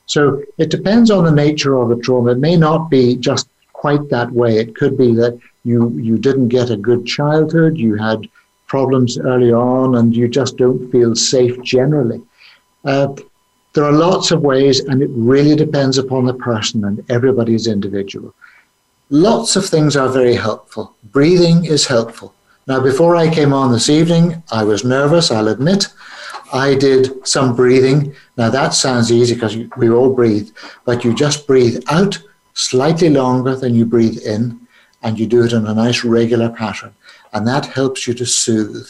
So 0.06 0.42
it 0.58 0.70
depends 0.70 1.10
on 1.10 1.24
the 1.24 1.30
nature 1.30 1.76
of 1.76 1.88
the 1.88 1.96
trauma. 1.96 2.32
It 2.32 2.38
may 2.38 2.56
not 2.56 2.90
be 2.90 3.16
just 3.16 3.48
quite 3.72 4.08
that 4.10 4.30
way. 4.30 4.58
It 4.58 4.76
could 4.76 4.98
be 4.98 5.14
that 5.14 5.38
you, 5.64 5.90
you 5.90 6.18
didn't 6.18 6.48
get 6.48 6.70
a 6.70 6.76
good 6.76 7.06
childhood, 7.06 7.78
you 7.78 7.94
had 7.94 8.28
problems 8.72 9.18
early 9.18 9.52
on, 9.52 9.96
and 9.96 10.16
you 10.16 10.26
just 10.40 10.56
don't 10.56 10.90
feel 10.90 11.14
safe 11.14 11.56
generally. 11.62 12.22
Uh, 12.86 13.08
there 13.74 13.84
are 13.84 13.92
lots 14.08 14.30
of 14.30 14.40
ways, 14.40 14.80
and 14.80 15.02
it 15.02 15.10
really 15.12 15.54
depends 15.54 15.98
upon 15.98 16.24
the 16.24 16.38
person, 16.50 16.78
and 16.86 17.04
everybody's 17.10 17.66
individual. 17.66 18.32
Lots 19.10 19.56
of 19.56 19.66
things 19.66 19.94
are 19.94 20.08
very 20.08 20.36
helpful. 20.48 20.84
Breathing 21.18 21.66
is 21.66 21.86
helpful. 21.86 22.32
Now, 22.66 22.80
before 22.80 23.14
I 23.14 23.34
came 23.38 23.52
on 23.52 23.72
this 23.72 23.90
evening, 23.90 24.42
I 24.50 24.64
was 24.64 24.84
nervous, 24.84 25.30
I'll 25.30 25.48
admit. 25.56 25.88
I 26.66 26.74
did 26.74 27.02
some 27.34 27.54
breathing. 27.54 27.98
Now, 28.38 28.48
that 28.48 28.72
sounds 28.72 29.12
easy 29.12 29.34
because 29.34 29.54
we 29.76 29.90
all 29.90 30.14
breathe, 30.20 30.48
but 30.86 31.04
you 31.04 31.14
just 31.14 31.46
breathe 31.46 31.78
out 31.88 32.14
slightly 32.54 33.10
longer 33.10 33.54
than 33.54 33.74
you 33.74 33.84
breathe 33.84 34.18
in, 34.34 34.42
and 35.02 35.18
you 35.18 35.26
do 35.26 35.44
it 35.44 35.52
in 35.52 35.66
a 35.66 35.74
nice 35.74 36.04
regular 36.04 36.48
pattern 36.48 36.94
and 37.32 37.46
that 37.46 37.66
helps 37.66 38.06
you 38.06 38.14
to 38.14 38.26
soothe. 38.26 38.88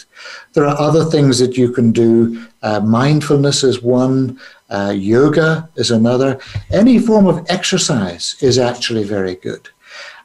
There 0.52 0.66
are 0.66 0.78
other 0.78 1.04
things 1.04 1.38
that 1.38 1.56
you 1.56 1.70
can 1.70 1.92
do. 1.92 2.44
Uh, 2.62 2.80
mindfulness 2.80 3.62
is 3.62 3.82
one, 3.82 4.38
uh, 4.68 4.92
yoga 4.96 5.68
is 5.76 5.90
another. 5.90 6.40
Any 6.70 6.98
form 6.98 7.26
of 7.26 7.46
exercise 7.48 8.36
is 8.40 8.58
actually 8.58 9.04
very 9.04 9.36
good. 9.36 9.68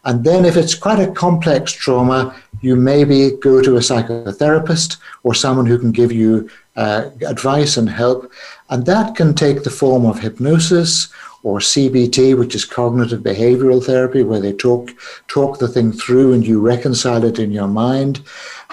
And 0.04 0.24
then, 0.24 0.46
if 0.46 0.56
it's 0.56 0.74
quite 0.74 1.00
a 1.00 1.12
complex 1.12 1.74
trauma, 1.74 2.36
you 2.62 2.76
maybe 2.76 3.32
go 3.42 3.62
to 3.62 3.76
a 3.76 3.80
psychotherapist 3.80 4.98
or 5.24 5.34
someone 5.34 5.66
who 5.66 5.78
can 5.78 5.92
give 5.92 6.12
you 6.12 6.50
uh, 6.76 7.10
advice 7.26 7.76
and 7.78 7.90
help. 7.90 8.32
And 8.70 8.86
that 8.86 9.16
can 9.16 9.36
take 9.36 9.64
the 9.64 9.70
form 9.70 10.06
of 10.06 10.20
hypnosis 10.20 11.10
or 11.44 11.60
CBT, 11.60 12.38
which 12.38 12.56
is 12.56 12.66
cognitive 12.66 13.22
behavioral 13.22 13.84
therapy, 13.84 14.24
where 14.24 14.40
they 14.40 14.54
talk 14.54 14.92
talk 15.28 15.60
the 15.60 15.68
thing 15.68 15.92
through 15.92 16.34
and 16.34 16.46
you 16.46 16.60
reconcile 16.60 17.24
it 17.24 17.40
in 17.40 17.52
your 17.52 17.68
mind. 17.68 18.22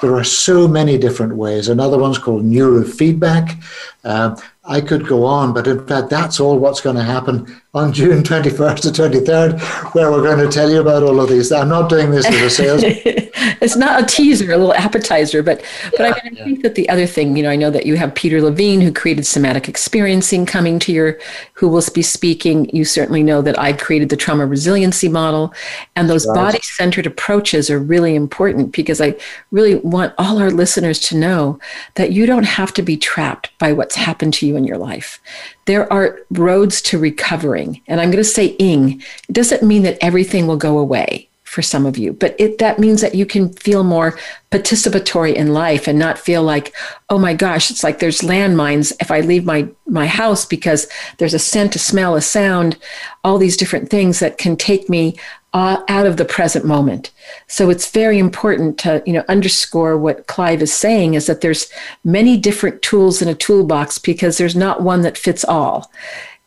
There 0.02 0.14
are 0.16 0.24
so 0.24 0.66
many 0.66 0.98
different 0.98 1.36
ways. 1.36 1.68
Another 1.68 1.98
one's 1.98 2.18
called 2.18 2.44
neurofeedback. 2.44 3.62
Uh, 4.02 4.36
I 4.64 4.80
could 4.80 5.06
go 5.06 5.24
on, 5.24 5.52
but 5.52 5.66
in 5.66 5.86
fact, 5.86 6.10
that's 6.10 6.40
all 6.40 6.58
what's 6.58 6.80
going 6.80 6.96
to 6.96 7.02
happen 7.02 7.60
on 7.74 7.92
June 7.92 8.22
21st 8.22 8.80
to 8.82 9.02
23rd, 9.02 9.60
where 9.94 10.12
we're 10.12 10.22
going 10.22 10.38
to 10.38 10.50
tell 10.50 10.70
you 10.70 10.80
about 10.80 11.02
all 11.02 11.20
of 11.20 11.28
these. 11.28 11.50
I'm 11.50 11.68
not 11.68 11.88
doing 11.88 12.12
this 12.12 12.24
as 12.24 12.34
a 12.40 12.50
sales. 12.50 12.82
it's 13.60 13.74
not 13.74 14.02
a 14.02 14.06
teaser, 14.06 14.52
a 14.52 14.56
little 14.56 14.74
appetizer, 14.74 15.42
but 15.42 15.64
but 15.90 16.02
I, 16.02 16.20
mean, 16.22 16.40
I 16.40 16.44
think 16.44 16.62
that 16.62 16.76
the 16.76 16.88
other 16.88 17.06
thing, 17.06 17.36
you 17.36 17.42
know, 17.42 17.50
I 17.50 17.56
know 17.56 17.70
that 17.70 17.84
you 17.84 17.96
have 17.96 18.14
Peter 18.14 18.40
Levine 18.40 18.80
who 18.80 18.92
created 18.92 19.26
somatic 19.26 19.68
experiencing 19.68 20.46
coming 20.46 20.78
to 20.80 20.92
your, 20.92 21.18
who 21.54 21.68
will 21.68 21.82
be 21.92 22.02
speaking. 22.02 22.70
You 22.70 22.84
certainly 22.84 23.24
know 23.24 23.42
that 23.42 23.58
I've 23.58 23.78
created 23.78 24.08
the 24.08 24.16
trauma 24.16 24.46
resiliency 24.46 25.08
model, 25.08 25.52
and 25.96 26.08
those 26.08 26.26
right. 26.28 26.34
body 26.34 26.60
centered 26.60 27.06
approaches 27.06 27.70
are 27.70 27.80
really 27.80 28.14
important 28.14 28.70
because 28.70 29.00
I 29.00 29.16
really 29.50 29.76
want 29.76 30.14
all 30.16 30.38
our 30.38 30.50
listeners 30.50 31.00
to 31.00 31.16
know 31.16 31.58
that 31.96 32.12
you 32.12 32.26
don't 32.26 32.44
have 32.44 32.72
to 32.74 32.82
be 32.82 32.96
trapped 32.96 33.50
by 33.58 33.72
what's 33.72 33.96
happened 33.96 34.34
to 34.34 34.46
you 34.46 34.56
in 34.56 34.62
your 34.62 34.78
life 34.78 35.20
there 35.66 35.90
are 35.92 36.20
roads 36.30 36.82
to 36.82 36.98
recovering. 36.98 37.80
And 37.86 38.00
I'm 38.00 38.10
going 38.10 38.22
to 38.22 38.28
say 38.28 38.46
ing. 38.58 39.02
It 39.28 39.32
doesn't 39.32 39.62
mean 39.62 39.82
that 39.82 39.98
everything 40.00 40.46
will 40.46 40.56
go 40.56 40.78
away 40.78 41.28
for 41.54 41.62
some 41.62 41.86
of 41.86 41.96
you, 41.96 42.12
but 42.12 42.34
it, 42.40 42.58
that 42.58 42.80
means 42.80 43.00
that 43.00 43.14
you 43.14 43.24
can 43.24 43.52
feel 43.52 43.84
more 43.84 44.18
participatory 44.50 45.32
in 45.32 45.54
life 45.54 45.86
and 45.86 45.96
not 45.96 46.18
feel 46.18 46.42
like, 46.42 46.74
oh 47.10 47.18
my 47.18 47.32
gosh, 47.32 47.70
it's 47.70 47.84
like 47.84 48.00
there's 48.00 48.22
landmines 48.22 48.92
if 49.00 49.12
I 49.12 49.20
leave 49.20 49.44
my, 49.44 49.68
my 49.86 50.08
house 50.08 50.44
because 50.44 50.88
there's 51.18 51.34
a 51.34 51.38
scent, 51.38 51.76
a 51.76 51.78
smell, 51.78 52.16
a 52.16 52.20
sound, 52.20 52.76
all 53.22 53.38
these 53.38 53.56
different 53.56 53.88
things 53.88 54.18
that 54.18 54.36
can 54.36 54.56
take 54.56 54.88
me 54.88 55.14
uh, 55.54 55.80
out 55.88 56.04
of 56.04 56.16
the 56.16 56.24
present 56.24 56.64
moment. 56.64 57.12
So 57.46 57.70
it's 57.70 57.90
very 57.90 58.18
important 58.18 58.76
to 58.80 59.02
you 59.06 59.12
know 59.12 59.24
underscore 59.28 59.96
what 59.96 60.26
Clive 60.26 60.60
is 60.60 60.74
saying 60.74 61.14
is 61.14 61.26
that 61.26 61.40
there's 61.40 61.70
many 62.02 62.36
different 62.36 62.82
tools 62.82 63.22
in 63.22 63.28
a 63.28 63.34
toolbox 63.34 63.98
because 63.98 64.36
there's 64.36 64.56
not 64.56 64.82
one 64.82 65.02
that 65.02 65.16
fits 65.16 65.44
all. 65.44 65.90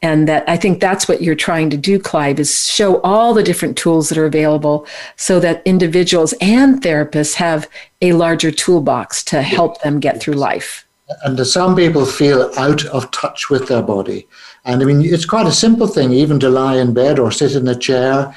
And 0.03 0.27
that 0.27 0.47
I 0.47 0.57
think 0.57 0.79
that's 0.79 1.07
what 1.07 1.23
you're 1.23 1.33
trying 1.33 1.71
to 1.71 1.77
do, 1.77 1.97
Clive, 1.97 2.39
is 2.39 2.67
show 2.67 3.01
all 3.01 3.33
the 3.33 3.41
different 3.41 3.77
tools 3.77 4.09
that 4.09 4.17
are 4.19 4.27
available 4.27 4.85
so 5.15 5.39
that 5.39 5.63
individuals 5.65 6.35
and 6.39 6.83
therapists 6.83 7.33
have 7.33 7.67
a 8.03 8.13
larger 8.13 8.51
toolbox 8.51 9.23
to 9.23 9.41
help 9.41 9.81
them 9.81 9.99
get 9.99 10.21
through 10.21 10.35
life. 10.35 10.87
And 11.23 11.39
some 11.47 11.75
people 11.75 12.05
feel 12.05 12.51
out 12.57 12.85
of 12.85 13.09
touch 13.09 13.49
with 13.49 13.69
their 13.69 13.81
body. 13.81 14.27
And 14.65 14.83
I 14.83 14.85
mean, 14.85 15.01
it's 15.01 15.25
quite 15.25 15.47
a 15.47 15.51
simple 15.51 15.87
thing, 15.87 16.11
even 16.11 16.39
to 16.41 16.49
lie 16.49 16.77
in 16.77 16.93
bed 16.93 17.17
or 17.17 17.31
sit 17.31 17.55
in 17.55 17.67
a 17.67 17.75
chair 17.75 18.35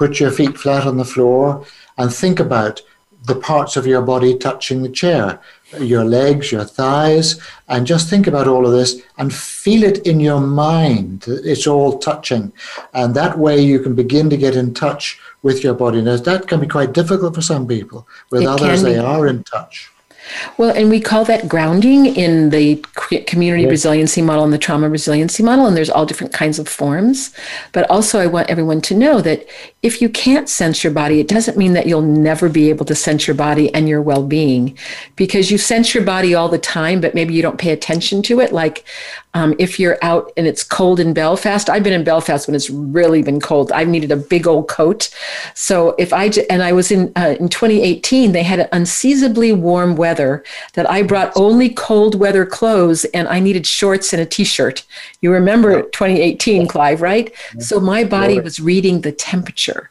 Put 0.00 0.18
your 0.18 0.30
feet 0.30 0.56
flat 0.56 0.86
on 0.86 0.96
the 0.96 1.04
floor 1.04 1.66
and 1.98 2.10
think 2.10 2.40
about 2.40 2.80
the 3.26 3.34
parts 3.34 3.76
of 3.76 3.86
your 3.86 4.00
body 4.00 4.34
touching 4.34 4.82
the 4.82 4.88
chair, 4.88 5.38
your 5.78 6.04
legs, 6.06 6.50
your 6.50 6.64
thighs, 6.64 7.38
and 7.68 7.86
just 7.86 8.08
think 8.08 8.26
about 8.26 8.48
all 8.48 8.64
of 8.64 8.72
this 8.72 9.02
and 9.18 9.34
feel 9.34 9.82
it 9.82 9.98
in 10.06 10.18
your 10.18 10.40
mind. 10.40 11.26
It's 11.28 11.66
all 11.66 11.98
touching. 11.98 12.50
And 12.94 13.14
that 13.14 13.38
way 13.38 13.60
you 13.60 13.78
can 13.78 13.94
begin 13.94 14.30
to 14.30 14.38
get 14.38 14.56
in 14.56 14.72
touch 14.72 15.20
with 15.42 15.62
your 15.62 15.74
body. 15.74 16.00
Now, 16.00 16.16
that 16.16 16.48
can 16.48 16.60
be 16.60 16.66
quite 16.66 16.94
difficult 16.94 17.34
for 17.34 17.42
some 17.42 17.68
people. 17.68 18.08
With 18.30 18.44
it 18.44 18.48
others, 18.48 18.80
they 18.80 18.96
are 18.96 19.26
in 19.26 19.44
touch. 19.44 19.89
Well, 20.58 20.70
and 20.74 20.90
we 20.90 21.00
call 21.00 21.24
that 21.24 21.48
grounding 21.48 22.06
in 22.06 22.50
the 22.50 22.76
community 23.26 23.62
yes. 23.62 23.70
resiliency 23.70 24.22
model 24.22 24.44
and 24.44 24.52
the 24.52 24.58
trauma 24.58 24.88
resiliency 24.88 25.42
model, 25.42 25.66
and 25.66 25.76
there's 25.76 25.90
all 25.90 26.06
different 26.06 26.32
kinds 26.32 26.58
of 26.58 26.68
forms. 26.68 27.34
But 27.72 27.90
also, 27.90 28.20
I 28.20 28.26
want 28.26 28.50
everyone 28.50 28.80
to 28.82 28.94
know 28.94 29.20
that 29.22 29.46
if 29.82 30.02
you 30.02 30.08
can't 30.08 30.48
sense 30.48 30.84
your 30.84 30.92
body, 30.92 31.20
it 31.20 31.28
doesn't 31.28 31.56
mean 31.56 31.72
that 31.72 31.86
you'll 31.86 32.02
never 32.02 32.48
be 32.48 32.68
able 32.70 32.84
to 32.86 32.94
sense 32.94 33.26
your 33.26 33.36
body 33.36 33.72
and 33.74 33.88
your 33.88 34.02
well 34.02 34.24
being 34.24 34.76
because 35.16 35.50
you 35.50 35.58
sense 35.58 35.94
your 35.94 36.04
body 36.04 36.34
all 36.34 36.48
the 36.48 36.58
time, 36.58 37.00
but 37.00 37.14
maybe 37.14 37.34
you 37.34 37.42
don't 37.42 37.58
pay 37.58 37.72
attention 37.72 38.22
to 38.22 38.40
it. 38.40 38.52
Like 38.52 38.84
um, 39.34 39.54
if 39.58 39.78
you're 39.78 39.98
out 40.02 40.32
and 40.36 40.46
it's 40.46 40.64
cold 40.64 40.98
in 40.98 41.12
Belfast, 41.12 41.70
I've 41.70 41.84
been 41.84 41.92
in 41.92 42.02
Belfast 42.02 42.48
when 42.48 42.54
it's 42.56 42.68
really 42.68 43.22
been 43.22 43.40
cold. 43.40 43.70
I've 43.70 43.88
needed 43.88 44.10
a 44.10 44.16
big 44.16 44.46
old 44.46 44.68
coat. 44.68 45.08
So 45.54 45.94
if 45.98 46.12
I 46.12 46.30
and 46.48 46.62
I 46.62 46.72
was 46.72 46.90
in 46.90 47.12
uh, 47.16 47.36
in 47.38 47.48
2018, 47.48 48.32
they 48.32 48.42
had 48.42 48.68
unseasonably 48.72 49.52
warm 49.52 49.94
weather 49.94 50.44
that 50.74 50.90
I 50.90 51.02
brought 51.02 51.32
only 51.36 51.70
cold 51.70 52.16
weather 52.16 52.44
clothes 52.44 53.04
and 53.06 53.28
I 53.28 53.38
needed 53.38 53.66
shorts 53.66 54.12
and 54.12 54.20
a 54.20 54.26
t-shirt. 54.26 54.84
You 55.20 55.32
remember 55.32 55.82
2018, 55.82 56.66
Clive, 56.66 57.00
right? 57.00 57.32
So 57.60 57.78
my 57.78 58.02
body 58.04 58.40
was 58.40 58.58
reading 58.58 59.02
the 59.02 59.12
temperature. 59.12 59.90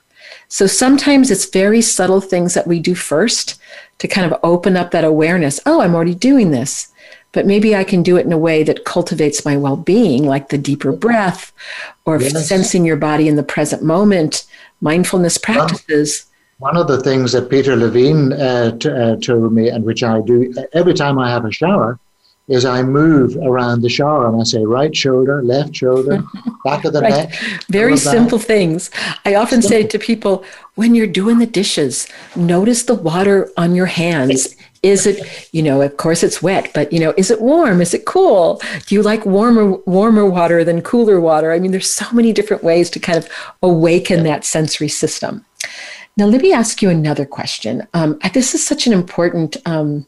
So 0.49 0.67
sometimes 0.67 1.31
it's 1.31 1.45
very 1.45 1.81
subtle 1.81 2.21
things 2.21 2.55
that 2.55 2.67
we 2.67 2.79
do 2.79 2.95
first 2.95 3.59
to 3.99 4.07
kind 4.07 4.31
of 4.31 4.39
open 4.43 4.75
up 4.75 4.91
that 4.91 5.03
awareness. 5.03 5.59
Oh, 5.65 5.81
I'm 5.81 5.95
already 5.95 6.15
doing 6.15 6.51
this 6.51 6.91
but 7.32 7.45
maybe 7.45 7.75
I 7.75 7.84
can 7.84 8.03
do 8.03 8.17
it 8.17 8.25
in 8.25 8.32
a 8.32 8.38
way 8.38 8.63
that 8.63 8.86
cultivates 8.86 9.45
my 9.45 9.55
well 9.57 9.77
being, 9.77 10.25
like 10.25 10.49
the 10.49 10.57
deeper 10.57 10.91
breath 10.91 11.51
or 12.05 12.19
yes. 12.19 12.47
sensing 12.47 12.86
your 12.86 12.97
body 12.97 13.27
in 13.27 13.36
the 13.36 13.43
present 13.43 13.84
moment, 13.84 14.45
mindfulness 14.82 15.38
practices. 15.38 16.25
One, 16.57 16.75
one 16.75 16.82
of 16.82 16.88
the 16.88 17.01
things 17.01 17.32
that 17.34 17.49
Peter 17.49 17.75
Levine 17.75 18.34
uh, 18.34 18.77
t- 18.77 18.89
uh, 18.89 19.15
told 19.17 19.53
me, 19.53 19.69
and 19.69 19.84
which 19.84 20.03
I 20.03 20.21
do 20.21 20.53
every 20.73 20.93
time 20.93 21.19
I 21.19 21.30
have 21.30 21.45
a 21.45 21.51
shower, 21.51 21.99
is 22.49 22.65
I 22.65 22.82
move 22.82 23.38
around 23.38 23.82
the 23.82 23.89
shower 23.89 24.27
and 24.27 24.41
I 24.41 24.43
say 24.43 24.65
right 24.65 24.95
shoulder, 24.95 25.43
left 25.43 25.75
shoulder, 25.75 26.23
back 26.65 26.84
of 26.84 26.93
the 26.93 27.01
right. 27.01 27.30
neck. 27.30 27.34
Very 27.69 27.95
simple 27.95 28.39
things. 28.39 28.89
I 29.23 29.36
often 29.36 29.61
simple. 29.61 29.69
say 29.69 29.88
to 29.88 29.99
people 29.99 30.43
when 30.73 30.95
you're 30.95 31.07
doing 31.07 31.38
the 31.38 31.45
dishes, 31.45 32.07
notice 32.36 32.84
the 32.84 32.95
water 32.95 33.51
on 33.55 33.75
your 33.75 33.86
hands 33.86 34.55
is 34.84 35.05
it 35.05 35.49
you 35.51 35.61
know 35.61 35.82
of 35.82 35.97
course 35.97 36.23
it's 36.23 36.41
wet 36.41 36.71
but 36.73 36.91
you 36.91 36.99
know 36.99 37.13
is 37.17 37.32
it 37.32 37.41
warm? 37.41 37.82
Is 37.82 37.93
it 37.93 38.05
cool? 38.05 38.61
Do 38.86 38.95
you 38.95 39.01
like 39.01 39.25
warmer 39.25 39.71
warmer 39.86 40.25
water 40.25 40.63
than 40.63 40.82
cooler 40.82 41.19
water? 41.19 41.51
I 41.51 41.59
mean 41.59 41.71
there's 41.71 41.91
so 41.91 42.05
many 42.11 42.34
different 42.34 42.63
ways 42.63 42.89
to 42.91 42.99
kind 42.99 43.17
of 43.17 43.30
awaken 43.61 44.23
that 44.23 44.45
sensory 44.45 44.89
system. 44.89 45.45
Now 46.17 46.25
let 46.25 46.41
me 46.41 46.51
ask 46.51 46.82
you 46.82 46.89
another 46.89 47.25
question. 47.25 47.88
Um, 47.93 48.19
this 48.34 48.53
is 48.53 48.65
such 48.65 48.88
an 48.88 48.93
important 48.93 49.57
um, 49.65 50.05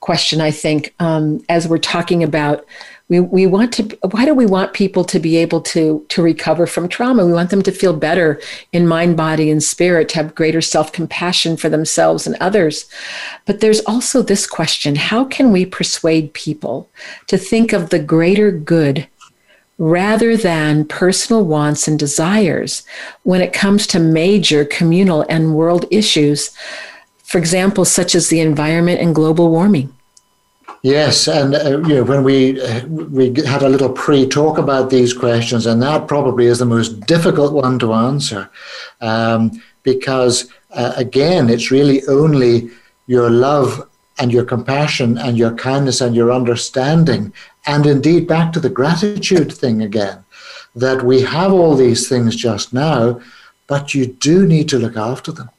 question 0.00 0.40
i 0.40 0.50
think 0.50 0.94
um, 1.00 1.44
as 1.48 1.66
we're 1.66 1.76
talking 1.76 2.22
about 2.22 2.64
we, 3.08 3.20
we 3.20 3.46
want 3.46 3.72
to 3.74 3.98
why 4.10 4.24
do 4.24 4.34
we 4.34 4.46
want 4.46 4.74
people 4.74 5.04
to 5.04 5.18
be 5.18 5.36
able 5.36 5.60
to 5.62 6.04
to 6.08 6.22
recover 6.22 6.66
from 6.66 6.88
trauma? 6.88 7.24
We 7.24 7.32
want 7.32 7.50
them 7.50 7.62
to 7.62 7.72
feel 7.72 7.94
better 7.94 8.40
in 8.72 8.86
mind 8.86 9.16
body 9.16 9.50
and 9.50 9.62
spirit 9.62 10.08
to 10.10 10.16
have 10.16 10.34
greater 10.34 10.60
self-compassion 10.60 11.56
for 11.56 11.68
themselves 11.68 12.26
and 12.26 12.36
others. 12.40 12.88
But 13.46 13.60
there's 13.60 13.80
also 13.80 14.22
this 14.22 14.46
question 14.46 14.96
how 14.96 15.24
can 15.24 15.52
we 15.52 15.64
persuade 15.64 16.34
people 16.34 16.88
to 17.28 17.38
think 17.38 17.72
of 17.72 17.90
the 17.90 17.98
greater 17.98 18.50
good 18.50 19.08
rather 19.78 20.36
than 20.36 20.84
personal 20.84 21.44
wants 21.44 21.86
and 21.86 21.98
desires 21.98 22.82
when 23.22 23.40
it 23.40 23.52
comes 23.52 23.86
to 23.86 23.98
major 23.98 24.64
communal 24.64 25.24
and 25.28 25.54
world 25.54 25.86
issues 25.90 26.50
for 27.22 27.38
example 27.38 27.84
such 27.84 28.16
as 28.16 28.28
the 28.28 28.40
environment 28.40 29.00
and 29.00 29.14
global 29.14 29.52
warming 29.52 29.94
Yes, 30.82 31.26
and 31.26 31.54
uh, 31.56 31.78
you 31.88 31.96
know 31.96 32.04
when 32.04 32.22
we 32.22 32.60
uh, 32.60 32.86
we 32.86 33.34
had 33.42 33.62
a 33.62 33.68
little 33.68 33.90
pre-talk 33.90 34.58
about 34.58 34.90
these 34.90 35.12
questions, 35.12 35.66
and 35.66 35.82
that 35.82 36.06
probably 36.06 36.46
is 36.46 36.60
the 36.60 36.64
most 36.66 37.00
difficult 37.00 37.52
one 37.52 37.80
to 37.80 37.92
answer, 37.92 38.48
um, 39.00 39.60
because 39.82 40.48
uh, 40.70 40.92
again, 40.96 41.50
it's 41.50 41.72
really 41.72 42.06
only 42.06 42.70
your 43.08 43.28
love 43.28 43.88
and 44.20 44.32
your 44.32 44.44
compassion 44.44 45.18
and 45.18 45.36
your 45.36 45.54
kindness 45.54 46.00
and 46.00 46.14
your 46.14 46.30
understanding, 46.30 47.32
and 47.66 47.84
indeed 47.84 48.28
back 48.28 48.52
to 48.52 48.60
the 48.60 48.70
gratitude 48.70 49.52
thing 49.52 49.82
again, 49.82 50.24
that 50.76 51.02
we 51.02 51.22
have 51.22 51.52
all 51.52 51.74
these 51.74 52.08
things 52.08 52.36
just 52.36 52.72
now, 52.72 53.20
but 53.66 53.94
you 53.94 54.06
do 54.06 54.46
need 54.46 54.68
to 54.68 54.78
look 54.78 54.96
after 54.96 55.32
them 55.32 55.50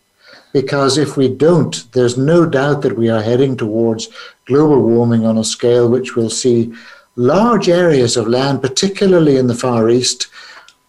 because 0.53 0.97
if 0.97 1.15
we 1.15 1.27
don't, 1.27 1.91
there's 1.93 2.17
no 2.17 2.45
doubt 2.45 2.81
that 2.81 2.97
we 2.97 3.09
are 3.09 3.21
heading 3.21 3.55
towards 3.55 4.09
global 4.45 4.81
warming 4.81 5.25
on 5.25 5.37
a 5.37 5.43
scale 5.43 5.89
which 5.89 6.15
will 6.15 6.29
see 6.29 6.73
large 7.15 7.69
areas 7.69 8.17
of 8.17 8.27
land, 8.27 8.61
particularly 8.61 9.37
in 9.37 9.47
the 9.47 9.55
Far 9.55 9.89
East, 9.89 10.27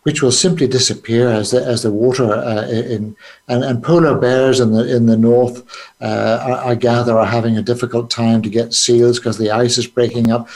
which 0.03 0.23
will 0.23 0.33
simply 0.33 0.67
disappear 0.67 1.29
as 1.29 1.51
the, 1.51 1.65
as 1.65 1.83
the 1.83 1.93
water 1.93 2.33
uh, 2.33 2.67
in 2.69 3.17
and, 3.49 3.65
and 3.65 3.83
polar 3.83 4.17
bears 4.19 4.61
in 4.61 4.73
the 4.73 4.95
in 4.95 5.07
the 5.07 5.17
north, 5.17 5.63
uh, 6.01 6.61
I, 6.65 6.71
I 6.71 6.75
gather, 6.75 7.19
are 7.19 7.27
having 7.27 7.59
a 7.59 7.63
difficult 7.63 8.11
time 8.11 8.43
to 8.43 8.49
get 8.49 8.75
seals 8.75 9.19
because 9.19 9.39
the 9.39 9.51
ice 9.51 9.77
is 9.79 9.87
breaking 9.87 10.31
up. 10.31 10.49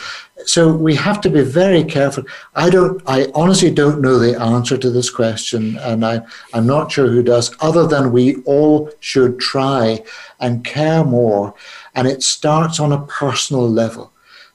So 0.46 0.72
we 0.72 0.94
have 0.96 1.20
to 1.22 1.30
be 1.30 1.42
very 1.42 1.84
careful. 1.84 2.24
I 2.54 2.70
don't. 2.70 3.02
I 3.06 3.28
honestly 3.34 3.70
don't 3.70 4.00
know 4.00 4.18
the 4.18 4.40
answer 4.40 4.76
to 4.78 4.90
this 4.90 5.10
question, 5.10 5.76
and 5.78 6.04
I 6.04 6.22
I'm 6.52 6.66
not 6.66 6.92
sure 6.92 7.08
who 7.08 7.22
does. 7.22 7.54
Other 7.60 7.86
than 7.86 8.12
we 8.12 8.36
all 8.44 8.90
should 9.00 9.38
try 9.38 10.02
and 10.40 10.64
care 10.64 11.04
more 11.04 11.54
and 11.94 12.08
it 12.08 12.22
starts 12.22 12.80
on 12.80 12.92
a 12.92 13.06
personal 13.06 13.68
level. 13.68 14.12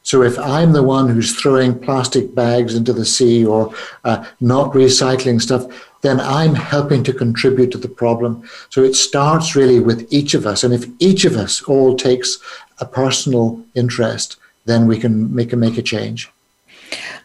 So 0.09 0.23
if 0.23 0.39
I'm 0.39 0.71
the 0.71 0.81
one 0.81 1.07
who's 1.07 1.35
throwing 1.35 1.77
plastic 1.77 2.33
bags 2.33 2.73
into 2.73 2.93
the 2.93 3.05
sea 3.05 3.45
or 3.45 3.71
uh, 4.03 4.25
not 4.41 4.73
recycling 4.73 5.39
stuff, 5.39 5.67
then 6.01 6.19
I'm 6.19 6.55
helping 6.55 7.03
to 7.03 7.13
contribute 7.13 7.69
to 7.73 7.77
the 7.77 7.89
problem. 7.89 8.41
So 8.71 8.83
it 8.83 8.95
starts 8.95 9.55
really 9.55 9.79
with 9.79 10.11
each 10.11 10.33
of 10.33 10.47
us. 10.47 10.63
And 10.63 10.73
if 10.73 10.87
each 10.97 11.25
of 11.25 11.35
us 11.35 11.61
all 11.61 11.95
takes 11.95 12.39
a 12.79 12.87
personal 12.87 13.63
interest, 13.75 14.37
then 14.65 14.87
we 14.87 14.97
can 14.97 15.35
make 15.35 15.53
a, 15.53 15.57
make 15.57 15.77
a 15.77 15.83
change. 15.83 16.27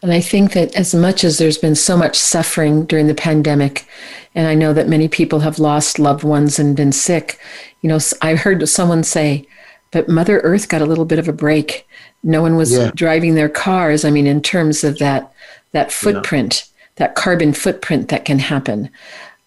And 0.03 0.13
I 0.13 0.21
think 0.21 0.53
that 0.53 0.77
as 0.77 0.95
much 0.95 1.25
as 1.25 1.39
there's 1.39 1.57
been 1.57 1.77
so 1.77 1.97
much 1.97 2.17
suffering 2.17 2.85
during 2.85 3.07
the 3.07 3.15
pandemic, 3.15 3.89
and 4.35 4.47
I 4.47 4.55
know 4.55 4.75
that 4.75 4.89
many 4.89 5.09
people 5.09 5.41
have 5.41 5.59
lost 5.59 5.99
loved 5.99 6.23
ones 6.23 6.59
and 6.59 6.77
been 6.77 6.93
sick, 6.93 7.39
you 7.81 7.89
know, 7.89 7.99
I 8.21 8.35
heard 8.35 8.69
someone 8.69 9.05
say, 9.05 9.49
but 9.91 10.09
Mother 10.09 10.41
Earth 10.41 10.69
got 10.69 10.83
a 10.83 10.87
little 10.87 11.07
bit 11.07 11.19
of 11.19 11.29
a 11.29 11.33
break. 11.33 11.87
No 12.25 12.43
one 12.43 12.57
was 12.57 12.73
yeah. 12.73 12.91
driving 12.95 13.35
their 13.35 13.49
cars. 13.49 14.05
I 14.05 14.11
mean, 14.11 14.27
in 14.27 14.41
terms 14.43 14.83
of 14.83 14.99
that 14.99 15.33
that 15.73 15.93
footprint, 15.93 16.65
yeah. 16.67 16.93
that 16.97 17.15
carbon 17.15 17.53
footprint 17.53 18.09
that 18.09 18.25
can 18.25 18.39
happen. 18.39 18.91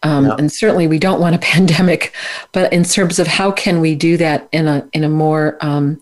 Um, 0.04 0.26
yeah. 0.28 0.36
And 0.38 0.52
certainly, 0.52 0.88
we 0.88 1.00
don't 1.00 1.20
want 1.20 1.36
a 1.36 1.40
pandemic, 1.54 2.14
but 2.52 2.72
in 2.72 2.84
terms 2.84 3.20
of 3.20 3.28
how 3.28 3.52
can 3.52 3.82
we 3.82 3.96
do 3.96 4.16
that 4.18 4.48
in 4.52 4.68
a 4.68 4.88
in 4.94 5.04
a 5.04 5.10
more 5.10 5.58
um, 5.62 6.00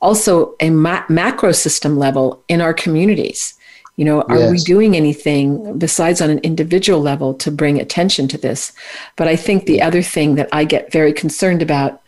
also 0.00 0.54
a 0.60 0.70
ma- 0.70 1.04
macro 1.08 1.52
system 1.52 1.98
level 1.98 2.42
in 2.48 2.60
our 2.60 2.74
communities, 2.74 3.54
You 3.96 4.04
know, 4.04 4.22
are 4.22 4.38
Yes. 4.38 4.50
we 4.50 4.58
doing 4.58 4.96
anything 4.96 5.78
besides 5.78 6.20
on 6.20 6.28
an 6.28 6.40
individual 6.40 7.00
level 7.00 7.32
to 7.34 7.50
bring 7.50 7.80
attention 7.80 8.26
to 8.28 8.38
this? 8.38 8.72
But 9.16 9.28
I 9.28 9.36
think 9.36 9.66
the 9.66 9.80
other 9.80 10.02
thing 10.02 10.34
that 10.34 10.48
I 10.52 10.64
get 10.64 10.90
very 10.90 11.12
concerned 11.12 11.62
about 11.62 12.00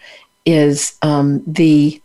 is 0.44 0.94
um, 1.02 1.42
the 1.46 2.00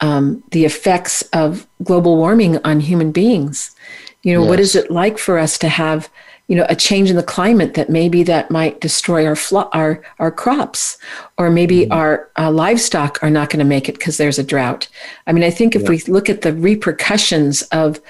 um, 0.00 0.42
the 0.50 0.64
effects 0.64 1.22
of 1.32 1.66
global 1.82 2.16
warming 2.16 2.58
on 2.64 2.80
human 2.80 3.12
beings. 3.12 3.74
You 4.22 4.34
know, 4.34 4.44
what 4.44 4.60
is 4.60 4.74
it 4.74 4.90
like 4.90 5.18
for 5.18 5.38
us 5.38 5.56
to 5.58 5.68
have, 5.68 6.10
you 6.46 6.56
know, 6.56 6.66
a 6.68 6.76
change 6.76 7.08
in 7.08 7.16
the 7.16 7.22
climate 7.22 7.72
that 7.74 7.88
maybe 7.88 8.22
that 8.24 8.50
might 8.50 8.80
destroy 8.80 9.26
our 9.26 9.36
flo- 9.36 9.70
our 9.72 10.02
our 10.18 10.30
crops, 10.30 10.98
or 11.38 11.50
maybe 11.50 11.90
our 11.90 12.28
uh, 12.36 12.50
livestock 12.50 13.22
are 13.22 13.30
not 13.30 13.48
going 13.48 13.60
to 13.60 13.64
make 13.64 13.88
it 13.88 13.98
because 13.98 14.18
there's 14.18 14.38
a 14.38 14.44
drought. 14.44 14.88
I 15.26 15.32
mean, 15.32 15.44
I 15.44 15.50
think 15.50 15.74
if 15.74 15.88
we 15.88 16.00
look 16.00 16.28
at 16.28 16.42
the 16.42 16.52
repercussions 16.52 17.62
of 17.72 18.00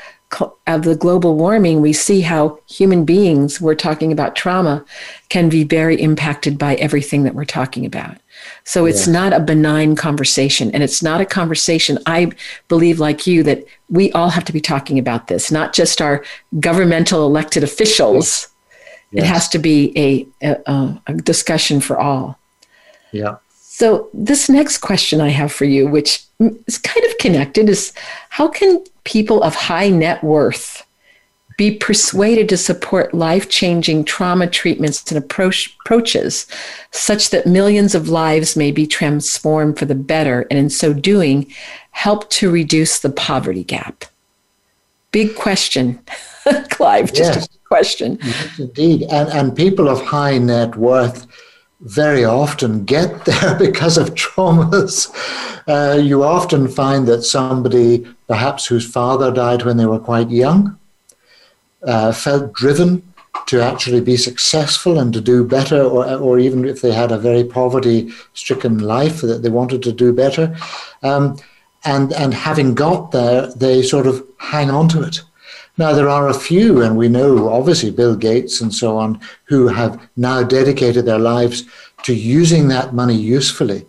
of 0.66 0.82
the 0.82 0.96
global 0.96 1.36
warming, 1.36 1.80
we 1.80 1.92
see 1.92 2.20
how 2.20 2.58
human 2.68 3.04
beings, 3.04 3.60
we're 3.60 3.74
talking 3.74 4.12
about 4.12 4.36
trauma, 4.36 4.84
can 5.28 5.48
be 5.48 5.64
very 5.64 6.00
impacted 6.00 6.56
by 6.58 6.76
everything 6.76 7.24
that 7.24 7.34
we're 7.34 7.44
talking 7.44 7.84
about. 7.84 8.16
So 8.64 8.86
it's 8.86 9.06
not 9.06 9.32
a 9.32 9.40
benign 9.40 9.96
conversation. 9.96 10.70
And 10.72 10.82
it's 10.82 11.02
not 11.02 11.20
a 11.20 11.26
conversation, 11.26 11.98
I 12.06 12.30
believe, 12.68 13.00
like 13.00 13.26
you, 13.26 13.42
that 13.42 13.64
we 13.88 14.12
all 14.12 14.30
have 14.30 14.44
to 14.44 14.52
be 14.52 14.60
talking 14.60 14.98
about 14.98 15.26
this, 15.26 15.50
not 15.50 15.72
just 15.72 16.00
our 16.00 16.24
governmental 16.60 17.26
elected 17.26 17.62
officials. 17.64 18.48
It 19.12 19.18
Yes. 19.18 19.26
has 19.28 19.48
to 19.48 19.58
be 19.58 19.92
a, 19.96 20.26
a, 20.46 21.00
a 21.08 21.14
discussion 21.14 21.80
for 21.80 21.98
all. 21.98 22.38
Yeah. 23.10 23.36
So, 23.58 24.08
this 24.14 24.48
next 24.48 24.78
question 24.78 25.20
I 25.20 25.30
have 25.30 25.50
for 25.50 25.64
you, 25.64 25.88
which 25.88 26.22
is 26.66 26.78
kind 26.78 27.04
of 27.06 27.18
connected, 27.18 27.68
is 27.68 27.92
how 28.28 28.46
can 28.46 28.84
people 29.04 29.42
of 29.42 29.54
high 29.54 29.88
net 29.88 30.22
worth 30.22 30.86
be 31.60 31.70
persuaded 31.70 32.48
to 32.48 32.56
support 32.56 33.12
life 33.12 33.50
changing 33.50 34.02
trauma 34.02 34.46
treatments 34.46 35.12
and 35.12 35.18
approach, 35.22 35.76
approaches 35.84 36.46
such 36.90 37.28
that 37.28 37.46
millions 37.46 37.94
of 37.94 38.08
lives 38.08 38.56
may 38.56 38.70
be 38.72 38.86
transformed 38.86 39.78
for 39.78 39.84
the 39.84 39.94
better, 39.94 40.46
and 40.48 40.58
in 40.58 40.70
so 40.70 40.94
doing, 40.94 41.46
help 41.90 42.30
to 42.30 42.50
reduce 42.50 43.00
the 43.00 43.10
poverty 43.10 43.62
gap? 43.62 44.06
Big 45.12 45.36
question, 45.36 46.00
Clive, 46.70 47.12
just 47.12 47.34
Yes. 47.34 47.48
a 47.54 47.68
question. 47.68 48.18
Yes, 48.22 48.58
indeed. 48.58 49.02
And, 49.10 49.28
and 49.28 49.54
people 49.54 49.90
of 49.90 50.00
high 50.00 50.38
net 50.38 50.76
worth 50.76 51.26
very 51.82 52.24
often 52.24 52.86
get 52.86 53.22
there 53.26 53.54
because 53.58 53.98
of 53.98 54.14
traumas. 54.14 55.10
Uh, 55.68 55.98
you 56.00 56.24
often 56.24 56.68
find 56.68 57.06
that 57.06 57.22
somebody, 57.22 58.06
perhaps 58.28 58.64
whose 58.64 58.90
father 58.90 59.30
died 59.30 59.62
when 59.66 59.76
they 59.76 59.84
were 59.84 59.98
quite 60.00 60.30
young, 60.30 60.78
uh, 61.82 62.12
felt 62.12 62.52
driven 62.52 63.02
to 63.46 63.62
actually 63.62 64.00
be 64.00 64.16
successful 64.16 64.98
and 64.98 65.12
to 65.12 65.20
do 65.20 65.44
better, 65.44 65.82
or, 65.82 66.06
or 66.16 66.38
even 66.38 66.64
if 66.64 66.82
they 66.82 66.92
had 66.92 67.12
a 67.12 67.18
very 67.18 67.44
poverty 67.44 68.12
stricken 68.34 68.78
life, 68.78 69.20
that 69.20 69.42
they 69.42 69.48
wanted 69.48 69.82
to 69.82 69.92
do 69.92 70.12
better. 70.12 70.54
Um, 71.02 71.36
and, 71.84 72.12
and 72.12 72.34
having 72.34 72.74
got 72.74 73.12
there, 73.12 73.46
they 73.54 73.82
sort 73.82 74.06
of 74.06 74.26
hang 74.38 74.70
on 74.70 74.88
to 74.88 75.02
it. 75.02 75.22
Now, 75.78 75.92
there 75.92 76.10
are 76.10 76.28
a 76.28 76.34
few, 76.34 76.82
and 76.82 76.96
we 76.96 77.08
know 77.08 77.48
obviously 77.48 77.90
Bill 77.90 78.14
Gates 78.14 78.60
and 78.60 78.74
so 78.74 78.98
on, 78.98 79.18
who 79.44 79.68
have 79.68 80.00
now 80.16 80.42
dedicated 80.42 81.06
their 81.06 81.18
lives 81.18 81.64
to 82.02 82.14
using 82.14 82.68
that 82.68 82.92
money 82.92 83.14
usefully. 83.14 83.86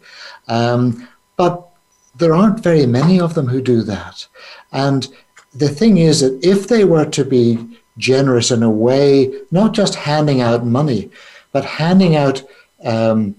Um, 0.48 1.08
but 1.36 1.68
there 2.16 2.34
aren't 2.34 2.64
very 2.64 2.86
many 2.86 3.20
of 3.20 3.34
them 3.34 3.48
who 3.48 3.62
do 3.62 3.82
that. 3.82 4.28
And 4.72 5.08
the 5.54 5.70
thing 5.70 5.98
is 5.98 6.22
that 6.22 6.40
if 6.46 6.68
they 6.68 6.86
were 6.86 7.06
to 7.06 7.26
be 7.26 7.58
generous 8.02 8.52
in 8.52 8.64
a 8.64 8.70
way, 8.70 9.32
not 9.52 9.74
just 9.74 9.96
handing 9.96 10.42
out 10.42 10.66
money, 10.66 11.10
but 11.54 11.64
handing 11.64 12.16
out 12.16 12.44
um, 12.84 13.36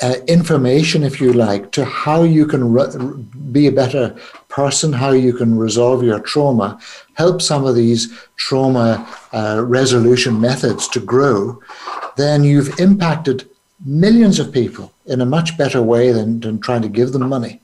uh, 0.00 0.14
information, 0.26 1.02
if 1.02 1.20
you 1.20 1.32
like, 1.32 1.72
to 1.72 1.84
how 1.84 2.22
you 2.22 2.46
can 2.46 2.72
re- 2.72 3.24
be 3.52 3.66
a 3.66 3.72
better 3.72 4.16
person, 4.48 4.92
how 4.92 5.10
you 5.10 5.32
can 5.32 5.58
resolve 5.58 6.02
your 6.02 6.20
trauma, 6.20 6.80
help 7.14 7.42
some 7.42 7.66
of 7.66 7.74
these 7.74 8.08
trauma 8.36 9.06
uh, 9.32 9.62
resolution 9.66 10.40
methods 10.40 10.88
to 10.88 11.00
grow, 11.00 11.60
then 12.16 12.42
you've 12.44 12.80
impacted 12.80 13.46
millions 13.84 14.38
of 14.38 14.52
people 14.52 14.92
in 15.06 15.20
a 15.20 15.26
much 15.26 15.58
better 15.58 15.82
way 15.82 16.12
than, 16.12 16.40
than 16.40 16.58
trying 16.60 16.82
to 16.82 16.88
give 16.88 17.12
them 17.12 17.28
money. 17.28 17.60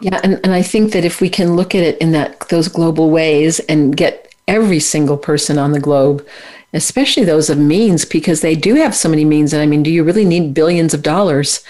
Yeah, 0.00 0.20
and, 0.24 0.40
and 0.44 0.52
I 0.52 0.62
think 0.62 0.92
that 0.92 1.04
if 1.04 1.20
we 1.20 1.30
can 1.30 1.56
look 1.56 1.74
at 1.74 1.82
it 1.82 1.98
in 1.98 2.12
that 2.12 2.48
those 2.48 2.68
global 2.68 3.10
ways 3.10 3.60
and 3.60 3.96
get 3.96 4.33
every 4.48 4.80
single 4.80 5.16
person 5.16 5.58
on 5.58 5.72
the 5.72 5.80
globe, 5.80 6.26
especially 6.72 7.24
those 7.24 7.50
of 7.50 7.58
means, 7.58 8.04
because 8.04 8.40
they 8.40 8.54
do 8.54 8.74
have 8.74 8.94
so 8.94 9.08
many 9.08 9.24
means. 9.24 9.52
And 9.52 9.62
I 9.62 9.66
mean, 9.66 9.82
do 9.82 9.90
you 9.90 10.04
really 10.04 10.24
need 10.24 10.54
billions 10.54 10.94
of 10.94 11.02
dollars? 11.02 11.64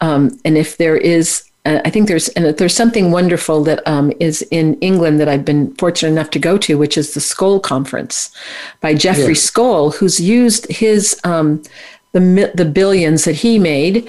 Um, 0.00 0.38
and 0.44 0.56
if 0.56 0.76
there 0.76 0.96
is, 0.96 1.44
uh, 1.66 1.80
I 1.84 1.90
think 1.90 2.08
there's 2.08 2.28
and 2.30 2.46
there's 2.56 2.74
something 2.74 3.10
wonderful 3.10 3.62
that 3.64 3.86
um, 3.86 4.12
is 4.20 4.42
in 4.50 4.78
England 4.80 5.20
that 5.20 5.28
I've 5.28 5.44
been 5.44 5.74
fortunate 5.76 6.12
enough 6.12 6.30
to 6.30 6.38
go 6.38 6.56
to, 6.58 6.78
which 6.78 6.96
is 6.96 7.14
the 7.14 7.20
Skoll 7.20 7.62
Conference 7.62 8.30
by 8.80 8.94
Jeffrey 8.94 9.34
Yes. 9.34 9.50
Skoll, 9.50 9.94
who's 9.94 10.20
used 10.20 10.66
his 10.70 11.20
um, 11.24 11.62
the 12.12 12.50
the 12.54 12.64
billions 12.64 13.24
that 13.24 13.36
he 13.36 13.58
made 13.58 14.08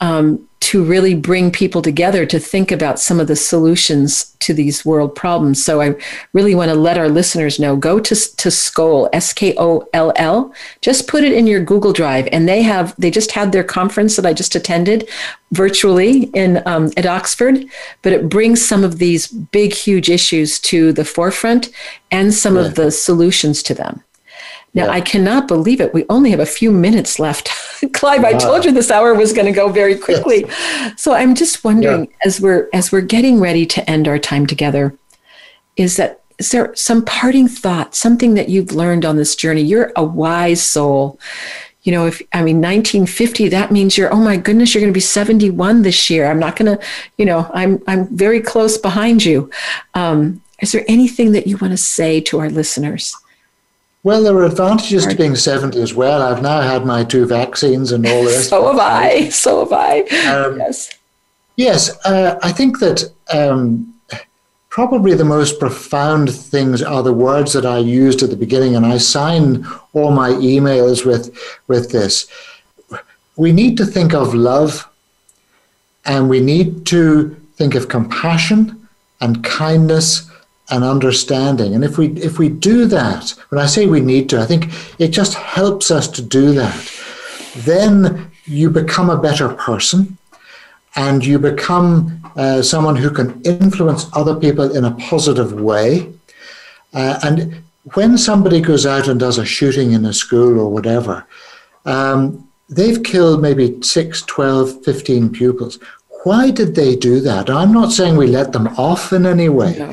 um, 0.00 0.46
to 0.60 0.84
really 0.84 1.14
bring 1.14 1.50
people 1.50 1.80
together 1.82 2.26
to 2.26 2.38
think 2.38 2.70
about 2.70 3.00
some 3.00 3.18
of 3.18 3.26
the 3.28 3.36
solutions 3.36 4.36
to 4.40 4.52
these 4.52 4.84
world 4.84 5.14
problems. 5.14 5.64
So 5.64 5.80
I 5.80 5.94
really 6.34 6.54
want 6.54 6.70
to 6.70 6.74
let 6.74 6.98
our 6.98 7.08
listeners 7.08 7.58
know 7.58 7.76
go 7.76 7.98
to 7.98 8.14
to 8.14 8.48
Skoll 8.50 9.08
S 9.12 9.32
K 9.32 9.54
O 9.56 9.88
L 9.94 10.12
L. 10.16 10.52
Just 10.82 11.08
put 11.08 11.24
it 11.24 11.32
in 11.32 11.46
your 11.46 11.64
Google 11.64 11.92
Drive, 11.92 12.28
and 12.32 12.46
they 12.46 12.62
have 12.62 12.94
they 12.98 13.10
just 13.10 13.32
had 13.32 13.52
their 13.52 13.64
conference 13.64 14.16
that 14.16 14.26
I 14.26 14.32
just 14.34 14.54
attended 14.54 15.08
virtually 15.52 16.24
in 16.34 16.62
um, 16.66 16.90
at 16.96 17.06
Oxford. 17.06 17.64
But 18.02 18.12
it 18.12 18.28
brings 18.28 18.64
some 18.64 18.84
of 18.84 18.98
these 18.98 19.28
big, 19.28 19.72
huge 19.72 20.10
issues 20.10 20.60
to 20.60 20.92
the 20.92 21.04
forefront 21.04 21.70
and 22.10 22.34
some 22.34 22.56
Yeah. 22.56 22.66
of 22.66 22.74
the 22.74 22.90
solutions 22.90 23.62
to 23.64 23.74
them. 23.74 24.02
Now, 24.72 24.84
Yeah. 24.86 24.92
I 24.92 25.00
cannot 25.00 25.48
believe 25.48 25.80
it. 25.80 25.92
We 25.92 26.04
only 26.08 26.30
have 26.30 26.40
a 26.40 26.46
few 26.46 26.70
minutes 26.70 27.18
left. 27.18 27.48
Clive, 27.92 28.24
I 28.24 28.34
told 28.34 28.64
you 28.64 28.72
this 28.72 28.90
hour 28.90 29.14
was 29.14 29.32
going 29.32 29.46
to 29.46 29.52
go 29.52 29.68
very 29.68 29.96
quickly. 29.96 30.44
So 30.96 31.12
I'm 31.12 31.34
just 31.34 31.64
wondering, 31.64 32.12
as 32.24 32.40
we're 32.40 32.68
as 32.72 32.92
we're 32.92 33.00
getting 33.00 33.40
ready 33.40 33.66
to 33.66 33.90
end 33.90 34.06
our 34.06 34.18
time 34.18 34.46
together, 34.46 34.96
is 35.76 35.96
that 35.96 36.20
is 36.38 36.50
there 36.52 36.74
some 36.74 37.04
parting 37.04 37.48
thought, 37.48 37.94
something 37.94 38.34
that 38.34 38.48
you've 38.48 38.72
learned 38.72 39.04
on 39.04 39.16
this 39.16 39.34
journey? 39.34 39.62
You're 39.62 39.92
a 39.96 40.04
wise 40.04 40.62
soul. 40.62 41.18
You 41.82 41.92
know, 41.92 42.06
if 42.06 42.20
I 42.32 42.42
mean 42.42 42.58
1950, 42.58 43.48
that 43.48 43.72
means 43.72 43.96
you're 43.98 44.12
oh 44.12 44.20
my 44.20 44.36
goodness, 44.36 44.74
you're 44.74 44.82
going 44.82 44.92
to 44.92 44.96
be 44.96 45.00
71 45.00 45.82
this 45.82 46.10
year. 46.10 46.26
I'm 46.26 46.38
not 46.38 46.56
going 46.56 46.76
to, 46.78 46.84
you 47.16 47.24
know, 47.24 47.50
I'm 47.54 47.82
I'm 47.88 48.06
very 48.16 48.40
close 48.40 48.78
behind 48.78 49.24
you. 49.24 49.50
Um, 49.94 50.42
is 50.60 50.72
there 50.72 50.84
anything 50.86 51.32
that 51.32 51.46
you 51.46 51.56
want 51.56 51.72
to 51.72 51.78
say 51.78 52.20
to 52.20 52.38
our 52.38 52.50
listeners? 52.50 53.16
Well, 54.02 54.22
there 54.22 54.34
are 54.34 54.44
advantages 54.44 55.06
to 55.06 55.14
being 55.14 55.36
70 55.36 55.80
as 55.80 55.94
well. 55.94 56.22
I've 56.22 56.42
now 56.42 56.62
had 56.62 56.86
my 56.86 57.04
two 57.04 57.26
vaccines 57.26 57.92
and 57.92 58.06
all 58.06 58.24
this. 58.24 58.48
So 58.48 58.66
have 58.68 58.78
I. 58.78 59.28
So 59.28 59.60
have 59.60 59.72
I. 59.72 60.00
Um, 60.26 60.58
yes. 60.58 60.90
Yes, 61.56 62.06
uh, 62.06 62.38
I 62.42 62.52
think 62.52 62.78
that 62.78 63.04
um, 63.30 63.94
probably 64.70 65.12
the 65.12 65.24
most 65.24 65.60
profound 65.60 66.34
things 66.34 66.82
are 66.82 67.02
the 67.02 67.12
words 67.12 67.52
that 67.52 67.66
I 67.66 67.78
used 67.78 68.22
at 68.22 68.30
the 68.30 68.36
beginning, 68.36 68.76
and 68.76 68.86
I 68.86 68.96
sign 68.96 69.66
all 69.92 70.10
my 70.10 70.30
emails 70.30 71.04
with 71.04 71.36
with 71.68 71.90
this. 71.90 72.26
We 73.36 73.52
need 73.52 73.76
to 73.76 73.84
think 73.84 74.14
of 74.14 74.32
love, 74.32 74.88
and 76.06 76.30
we 76.30 76.40
need 76.40 76.86
to 76.86 77.36
think 77.56 77.74
of 77.74 77.88
compassion 77.88 78.88
and 79.20 79.44
kindness 79.44 80.29
and 80.70 80.84
understanding. 80.84 81.74
And 81.74 81.84
if 81.84 81.98
we 81.98 82.08
if 82.12 82.38
we 82.38 82.48
do 82.48 82.86
that, 82.86 83.34
when 83.48 83.60
I 83.60 83.66
say 83.66 83.86
we 83.86 84.00
need 84.00 84.28
to, 84.30 84.40
I 84.40 84.46
think 84.46 84.68
it 84.98 85.08
just 85.08 85.34
helps 85.34 85.90
us 85.90 86.08
to 86.08 86.22
do 86.22 86.52
that. 86.52 86.92
Then 87.56 88.30
you 88.44 88.70
become 88.70 89.10
a 89.10 89.20
better 89.20 89.48
person 89.48 90.16
and 90.96 91.24
you 91.24 91.38
become 91.38 92.20
uh, 92.36 92.62
someone 92.62 92.96
who 92.96 93.10
can 93.10 93.40
influence 93.42 94.06
other 94.12 94.34
people 94.34 94.74
in 94.76 94.84
a 94.84 94.92
positive 94.92 95.52
way. 95.52 96.12
Uh, 96.92 97.18
and 97.22 97.62
when 97.94 98.18
somebody 98.18 98.60
goes 98.60 98.86
out 98.86 99.08
and 99.08 99.20
does 99.20 99.38
a 99.38 99.44
shooting 99.44 99.92
in 99.92 100.04
a 100.04 100.12
school 100.12 100.58
or 100.58 100.70
whatever, 100.70 101.26
um, 101.86 102.48
they've 102.68 103.02
killed 103.02 103.40
maybe 103.40 103.80
6, 103.80 104.22
12, 104.22 104.84
15 104.84 105.30
pupils. 105.30 105.78
Why 106.24 106.50
did 106.50 106.74
they 106.74 106.96
do 106.96 107.20
that? 107.20 107.48
I'm 107.48 107.72
not 107.72 107.92
saying 107.92 108.16
we 108.16 108.26
let 108.26 108.52
them 108.52 108.68
off 108.76 109.12
in 109.12 109.24
any 109.24 109.48
way. 109.48 109.76
No, 109.78 109.90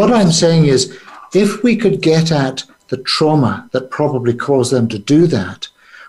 what 0.00 0.12
I'm 0.12 0.32
saying 0.32 0.66
is 0.66 0.98
if 1.34 1.62
we 1.62 1.76
could 1.76 2.00
get 2.00 2.32
at 2.32 2.64
the 2.88 2.96
trauma 2.98 3.68
that 3.72 3.90
probably 3.90 4.34
caused 4.34 4.72
them 4.72 4.88
to 4.88 4.98
do 4.98 5.26
that, 5.28 5.68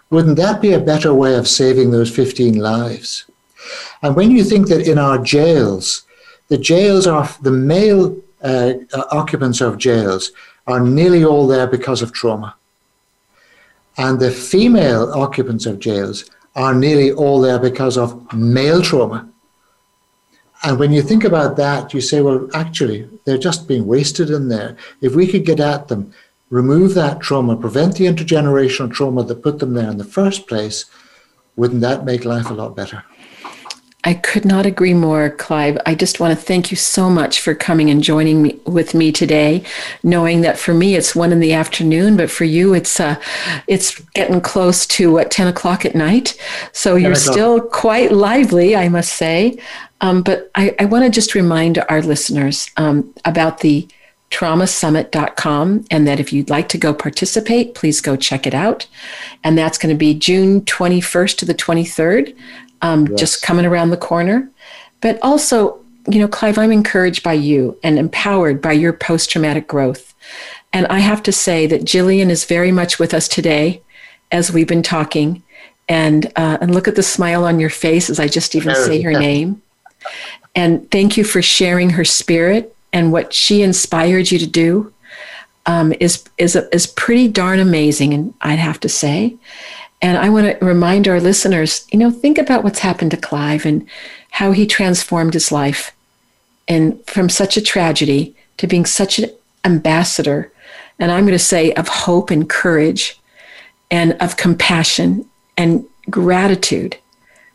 wouldn't 0.10 0.38
that 0.38 0.62
be 0.62 0.74
a 0.74 0.80
better 0.80 1.14
way 1.14 1.36
of 1.36 1.48
saving 1.48 1.92
those 1.92 2.14
15 2.14 2.56
lives? 2.56 3.26
And 4.02 4.16
when 4.16 4.32
you 4.32 4.44
think 4.44 4.68
that 4.70 4.88
in 4.88 4.98
our 4.98 5.20
jails, 5.20 6.04
the 6.48 6.58
jails 6.58 7.06
are 7.06 7.30
the 7.42 7.52
male 7.52 8.18
uh, 8.42 8.74
occupants 9.12 9.62
of 9.62 9.78
jails 9.78 10.32
are 10.66 10.80
nearly 10.80 11.24
all 11.24 11.46
there 11.46 11.68
because 11.68 12.02
of 12.02 12.14
trauma. 12.14 12.56
And 13.98 14.20
the 14.20 14.32
female 14.32 15.12
occupants 15.14 15.66
of 15.66 15.80
jails 15.80 16.30
are 16.56 16.74
nearly 16.74 17.12
all 17.12 17.42
there 17.42 17.60
because 17.60 17.98
of 17.98 18.34
male 18.34 18.82
trauma. 18.82 19.30
And 20.64 20.78
when 20.78 20.92
you 20.92 21.02
think 21.02 21.24
about 21.24 21.56
that, 21.58 21.94
you 21.94 22.02
say, 22.02 22.22
well, 22.22 22.50
actually, 22.54 23.08
they're 23.26 23.38
just 23.38 23.68
being 23.68 23.86
wasted 23.86 24.30
in 24.30 24.50
there. 24.50 24.76
If 25.02 25.16
we 25.16 25.26
could 25.28 25.46
get 25.46 25.60
at 25.60 25.88
them, 25.88 26.14
remove 26.50 26.96
that 26.96 27.22
trauma, 27.22 27.56
prevent 27.56 27.96
the 27.96 28.06
intergenerational 28.06 28.92
trauma 28.92 29.24
that 29.24 29.44
put 29.44 29.60
them 29.60 29.74
there 29.74 29.90
in 29.90 29.98
the 29.98 30.04
first 30.04 30.48
place, 30.48 30.86
wouldn't 31.56 31.82
that 31.82 32.06
make 32.06 32.26
life 32.26 32.50
a 32.50 32.54
lot 32.54 32.76
better? 32.76 33.04
I 34.06 34.14
could 34.14 34.46
not 34.46 34.66
agree 34.66 34.94
more, 34.94 35.30
Clive. 35.30 35.78
I 35.86 35.94
just 35.94 36.22
want 36.22 36.32
to 36.32 36.46
thank 36.46 36.72
you 36.72 36.78
so 36.78 37.10
much 37.10 37.42
for 37.42 37.54
coming 37.54 37.90
and 37.90 38.02
joining 38.02 38.42
me 38.42 38.58
with 38.66 38.94
me 38.94 39.12
today, 39.12 39.62
knowing 40.04 40.40
that 40.42 40.58
for 40.58 40.74
me 40.74 40.96
it's 40.96 41.14
one 41.14 41.34
in 41.34 41.42
the 41.42 41.52
afternoon, 41.52 42.16
but 42.16 42.32
for 42.32 42.46
you 42.46 42.74
it's 42.74 42.98
uh, 43.02 43.18
it's 43.68 44.00
getting 44.14 44.40
close 44.40 44.86
to 44.88 45.12
what 45.12 45.32
ten 45.32 45.48
o'clock 45.50 45.84
at 45.84 45.96
night. 45.96 46.40
So 46.72 46.96
you're 46.96 47.14
still 47.14 47.60
quite 47.60 48.14
lively, 48.14 48.74
I 48.74 48.88
must 48.88 49.12
say. 49.14 49.60
Um, 50.02 50.22
but 50.22 50.50
I, 50.56 50.76
I 50.80 50.86
want 50.86 51.06
to 51.06 51.10
just 51.10 51.36
remind 51.36 51.78
our 51.90 52.02
listeners 52.02 52.70
um, 52.78 53.14
about 53.26 53.60
the 53.60 53.88
traumasummit.com 54.32 55.86
and 55.90 56.08
that 56.08 56.20
if 56.20 56.32
you'd 56.32 56.50
like 56.50 56.70
to 56.70 56.78
go 56.78 56.94
participate, 56.94 57.76
please 57.76 58.00
go 58.00 58.16
check 58.16 58.46
it 58.46 58.54
out. 58.54 58.88
And 59.44 59.58
that's 59.58 59.78
going 59.78 59.94
to 59.94 59.98
be 59.98 60.14
June 60.14 60.62
21st 60.62 61.38
to 61.38 61.46
the 61.46 61.56
23rd, 61.56 62.36
um, 62.82 63.08
yes. 63.08 63.20
just 63.20 63.42
coming 63.42 63.66
around 63.66 63.90
the 63.90 63.98
corner. 63.98 64.50
But 65.02 65.20
also, 65.22 65.80
you 66.08 66.20
know, 66.20 66.28
Clive, 66.28 66.58
I'm 66.58 66.72
encouraged 66.72 67.24
by 67.24 67.34
you 67.34 67.78
and 67.84 67.98
empowered 67.98 68.62
by 68.62 68.74
your 68.74 68.94
post 68.94 69.30
traumatic 69.32 69.68
growth. 69.68 70.14
And 70.72 70.86
I 70.88 71.00
have 71.00 71.24
to 71.24 71.32
say 71.32 71.66
that 71.68 71.86
Gillian 71.86 72.30
is 72.30 72.46
very 72.46 72.72
much 72.72 73.00
with 73.00 73.14
us 73.14 73.28
today 73.28 73.82
as 74.32 74.52
we've 74.52 74.68
been 74.68 74.84
talking. 74.84 75.42
And, 75.88 76.28
uh, 76.36 76.60
and 76.62 76.76
look 76.76 76.88
at 76.88 76.96
the 76.96 77.02
smile 77.02 77.46
on 77.46 77.60
your 77.60 77.72
face 77.72 78.12
as 78.12 78.20
I 78.20 78.28
just 78.28 78.54
even 78.56 78.76
say 78.76 79.02
her 79.02 79.12
name. 79.12 79.64
And 80.56 80.90
thank 80.92 81.18
you 81.18 81.24
for 81.24 81.42
sharing 81.42 81.92
her 81.92 82.06
spirit 82.06 82.76
and 82.92 83.12
what 83.12 83.34
she 83.34 83.62
inspired 83.62 84.32
you 84.32 84.40
to 84.40 84.48
do 84.48 84.94
um, 85.66 85.94
is 86.00 86.24
is 86.38 86.56
is 86.56 86.88
pretty 86.88 87.28
darn 87.28 87.60
amazing, 87.60 88.14
and 88.14 88.34
I'd 88.42 88.60
have 88.60 88.80
to 88.82 88.90
say. 88.90 89.36
And 90.02 90.18
I 90.18 90.30
want 90.30 90.60
to 90.60 90.66
remind 90.66 91.08
our 91.08 91.20
listeners, 91.20 91.86
you 91.92 92.00
know, 92.00 92.10
think 92.10 92.38
about 92.38 92.64
what's 92.64 92.80
happened 92.80 93.12
to 93.12 93.18
Clive 93.18 93.66
and 93.66 93.88
how 94.32 94.52
he 94.52 94.66
transformed 94.66 95.34
his 95.34 95.52
life, 95.52 95.92
and 96.68 97.06
from 97.06 97.30
such 97.30 97.58
a 97.58 97.62
tragedy 97.62 98.36
to 98.58 98.68
being 98.68 98.86
such 98.86 99.20
an 99.20 99.30
ambassador, 99.66 100.52
and 100.98 101.12
I'm 101.12 101.26
going 101.26 101.38
to 101.38 101.44
say 101.44 101.74
of 101.74 101.88
hope 101.88 102.32
and 102.32 102.50
courage, 102.50 103.20
and 103.92 104.14
of 104.14 104.38
compassion 104.38 105.30
and 105.58 105.86
gratitude. 106.10 106.98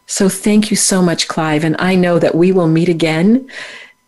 So 0.06 0.28
thank 0.28 0.70
you 0.70 0.76
so 0.76 1.00
much, 1.00 1.28
Clive, 1.28 1.64
and 1.64 1.76
I 1.78 1.94
know 1.94 2.18
that 2.18 2.34
we 2.34 2.52
will 2.52 2.68
meet 2.68 2.88
again, 2.88 3.50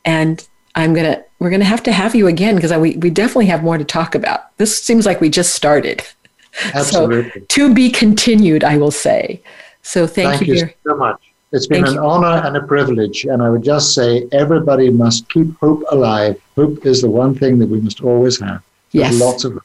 and 0.05 0.47
I'm 0.75 0.93
gonna 0.95 1.25
we're 1.39 1.51
gonna 1.51 1.65
have 1.65 1.83
to 1.85 1.93
have 1.93 2.15
you 2.15 2.27
again 2.27 2.55
because 2.55 2.73
we 2.73 2.97
we 2.99 3.11
definitely 3.11 3.47
have 3.47 3.63
more 3.63 3.79
to 3.79 3.85
talk 3.85 4.15
about. 4.15 4.57
This 4.59 4.83
seems 4.83 5.07
like 5.07 5.21
we 5.21 5.31
just 5.31 5.55
started. 5.55 6.03
Absolutely. 6.75 7.31
So, 7.31 7.41
to 7.41 7.75
be 7.75 7.91
continued, 7.91 8.65
I 8.65 8.79
will 8.79 8.91
say. 8.91 9.43
So 9.83 10.07
thank, 10.07 10.39
thank 10.39 10.49
you, 10.49 10.55
you 10.55 10.71
so 10.87 10.97
much. 10.97 11.21
It's 11.53 11.67
been 11.67 11.85
thank 11.85 11.97
an 11.97 12.03
you. 12.03 12.09
honor 12.09 12.45
and 12.47 12.57
a 12.57 12.63
privilege, 12.63 13.25
and 13.25 13.43
I 13.43 13.49
would 13.51 13.63
just 13.63 13.95
say 13.95 14.27
everybody 14.33 14.91
must 14.91 15.31
keep 15.31 15.57
hope 15.59 15.85
alive. 15.91 16.41
Hope 16.57 16.85
is 16.85 17.03
the 17.03 17.11
one 17.11 17.35
thing 17.35 17.59
that 17.61 17.69
we 17.69 17.81
must 17.81 18.03
always 18.03 18.41
have. 18.41 18.63
There's 18.93 19.13
yes. 19.13 19.21
lots 19.21 19.45
of. 19.45 19.59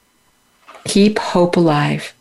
Keep 0.85 1.17
hope 1.17 1.57
alive. 1.57 2.13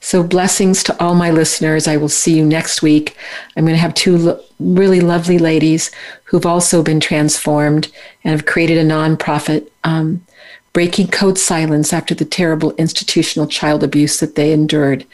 So, 0.00 0.22
blessings 0.22 0.82
to 0.84 1.02
all 1.02 1.14
my 1.14 1.30
listeners. 1.30 1.88
I 1.88 1.96
will 1.96 2.08
see 2.08 2.36
you 2.36 2.44
next 2.44 2.82
week. 2.82 3.16
I'm 3.56 3.64
going 3.64 3.74
to 3.74 3.80
have 3.80 3.94
two 3.94 4.16
lo- 4.16 4.40
really 4.60 5.00
lovely 5.00 5.38
ladies 5.38 5.90
who've 6.24 6.46
also 6.46 6.82
been 6.82 7.00
transformed 7.00 7.90
and 8.22 8.30
have 8.30 8.46
created 8.46 8.78
a 8.78 8.84
nonprofit, 8.84 9.68
um, 9.84 10.24
breaking 10.72 11.08
code 11.08 11.38
silence 11.38 11.92
after 11.92 12.14
the 12.14 12.24
terrible 12.24 12.72
institutional 12.76 13.48
child 13.48 13.82
abuse 13.82 14.20
that 14.20 14.36
they 14.36 14.52
endured. 14.52 15.04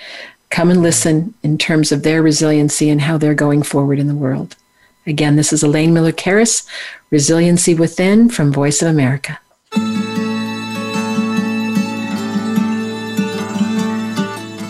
Come 0.51 0.71
and 0.71 0.83
listen 0.83 1.35
in 1.43 1.57
terms 1.57 1.91
of 1.91 2.03
their 2.03 2.23
resiliency 2.23 2.91
and 2.91 3.01
how 3.01 3.17
they're 3.17 3.35
going 3.35 3.63
forward 3.63 3.99
in 3.99 4.07
the 4.07 4.15
world. 4.15 4.55
Again, 5.07 5.37
this 5.37 5.53
is 5.53 5.63
Elaine 5.63 5.93
Miller 5.93 6.13
Karas, 6.13 6.67
Resiliency 7.11 7.75
Within 7.75 8.29
from 8.29 8.53
Voice 8.53 8.83
of 8.83 8.89
America. 8.89 9.39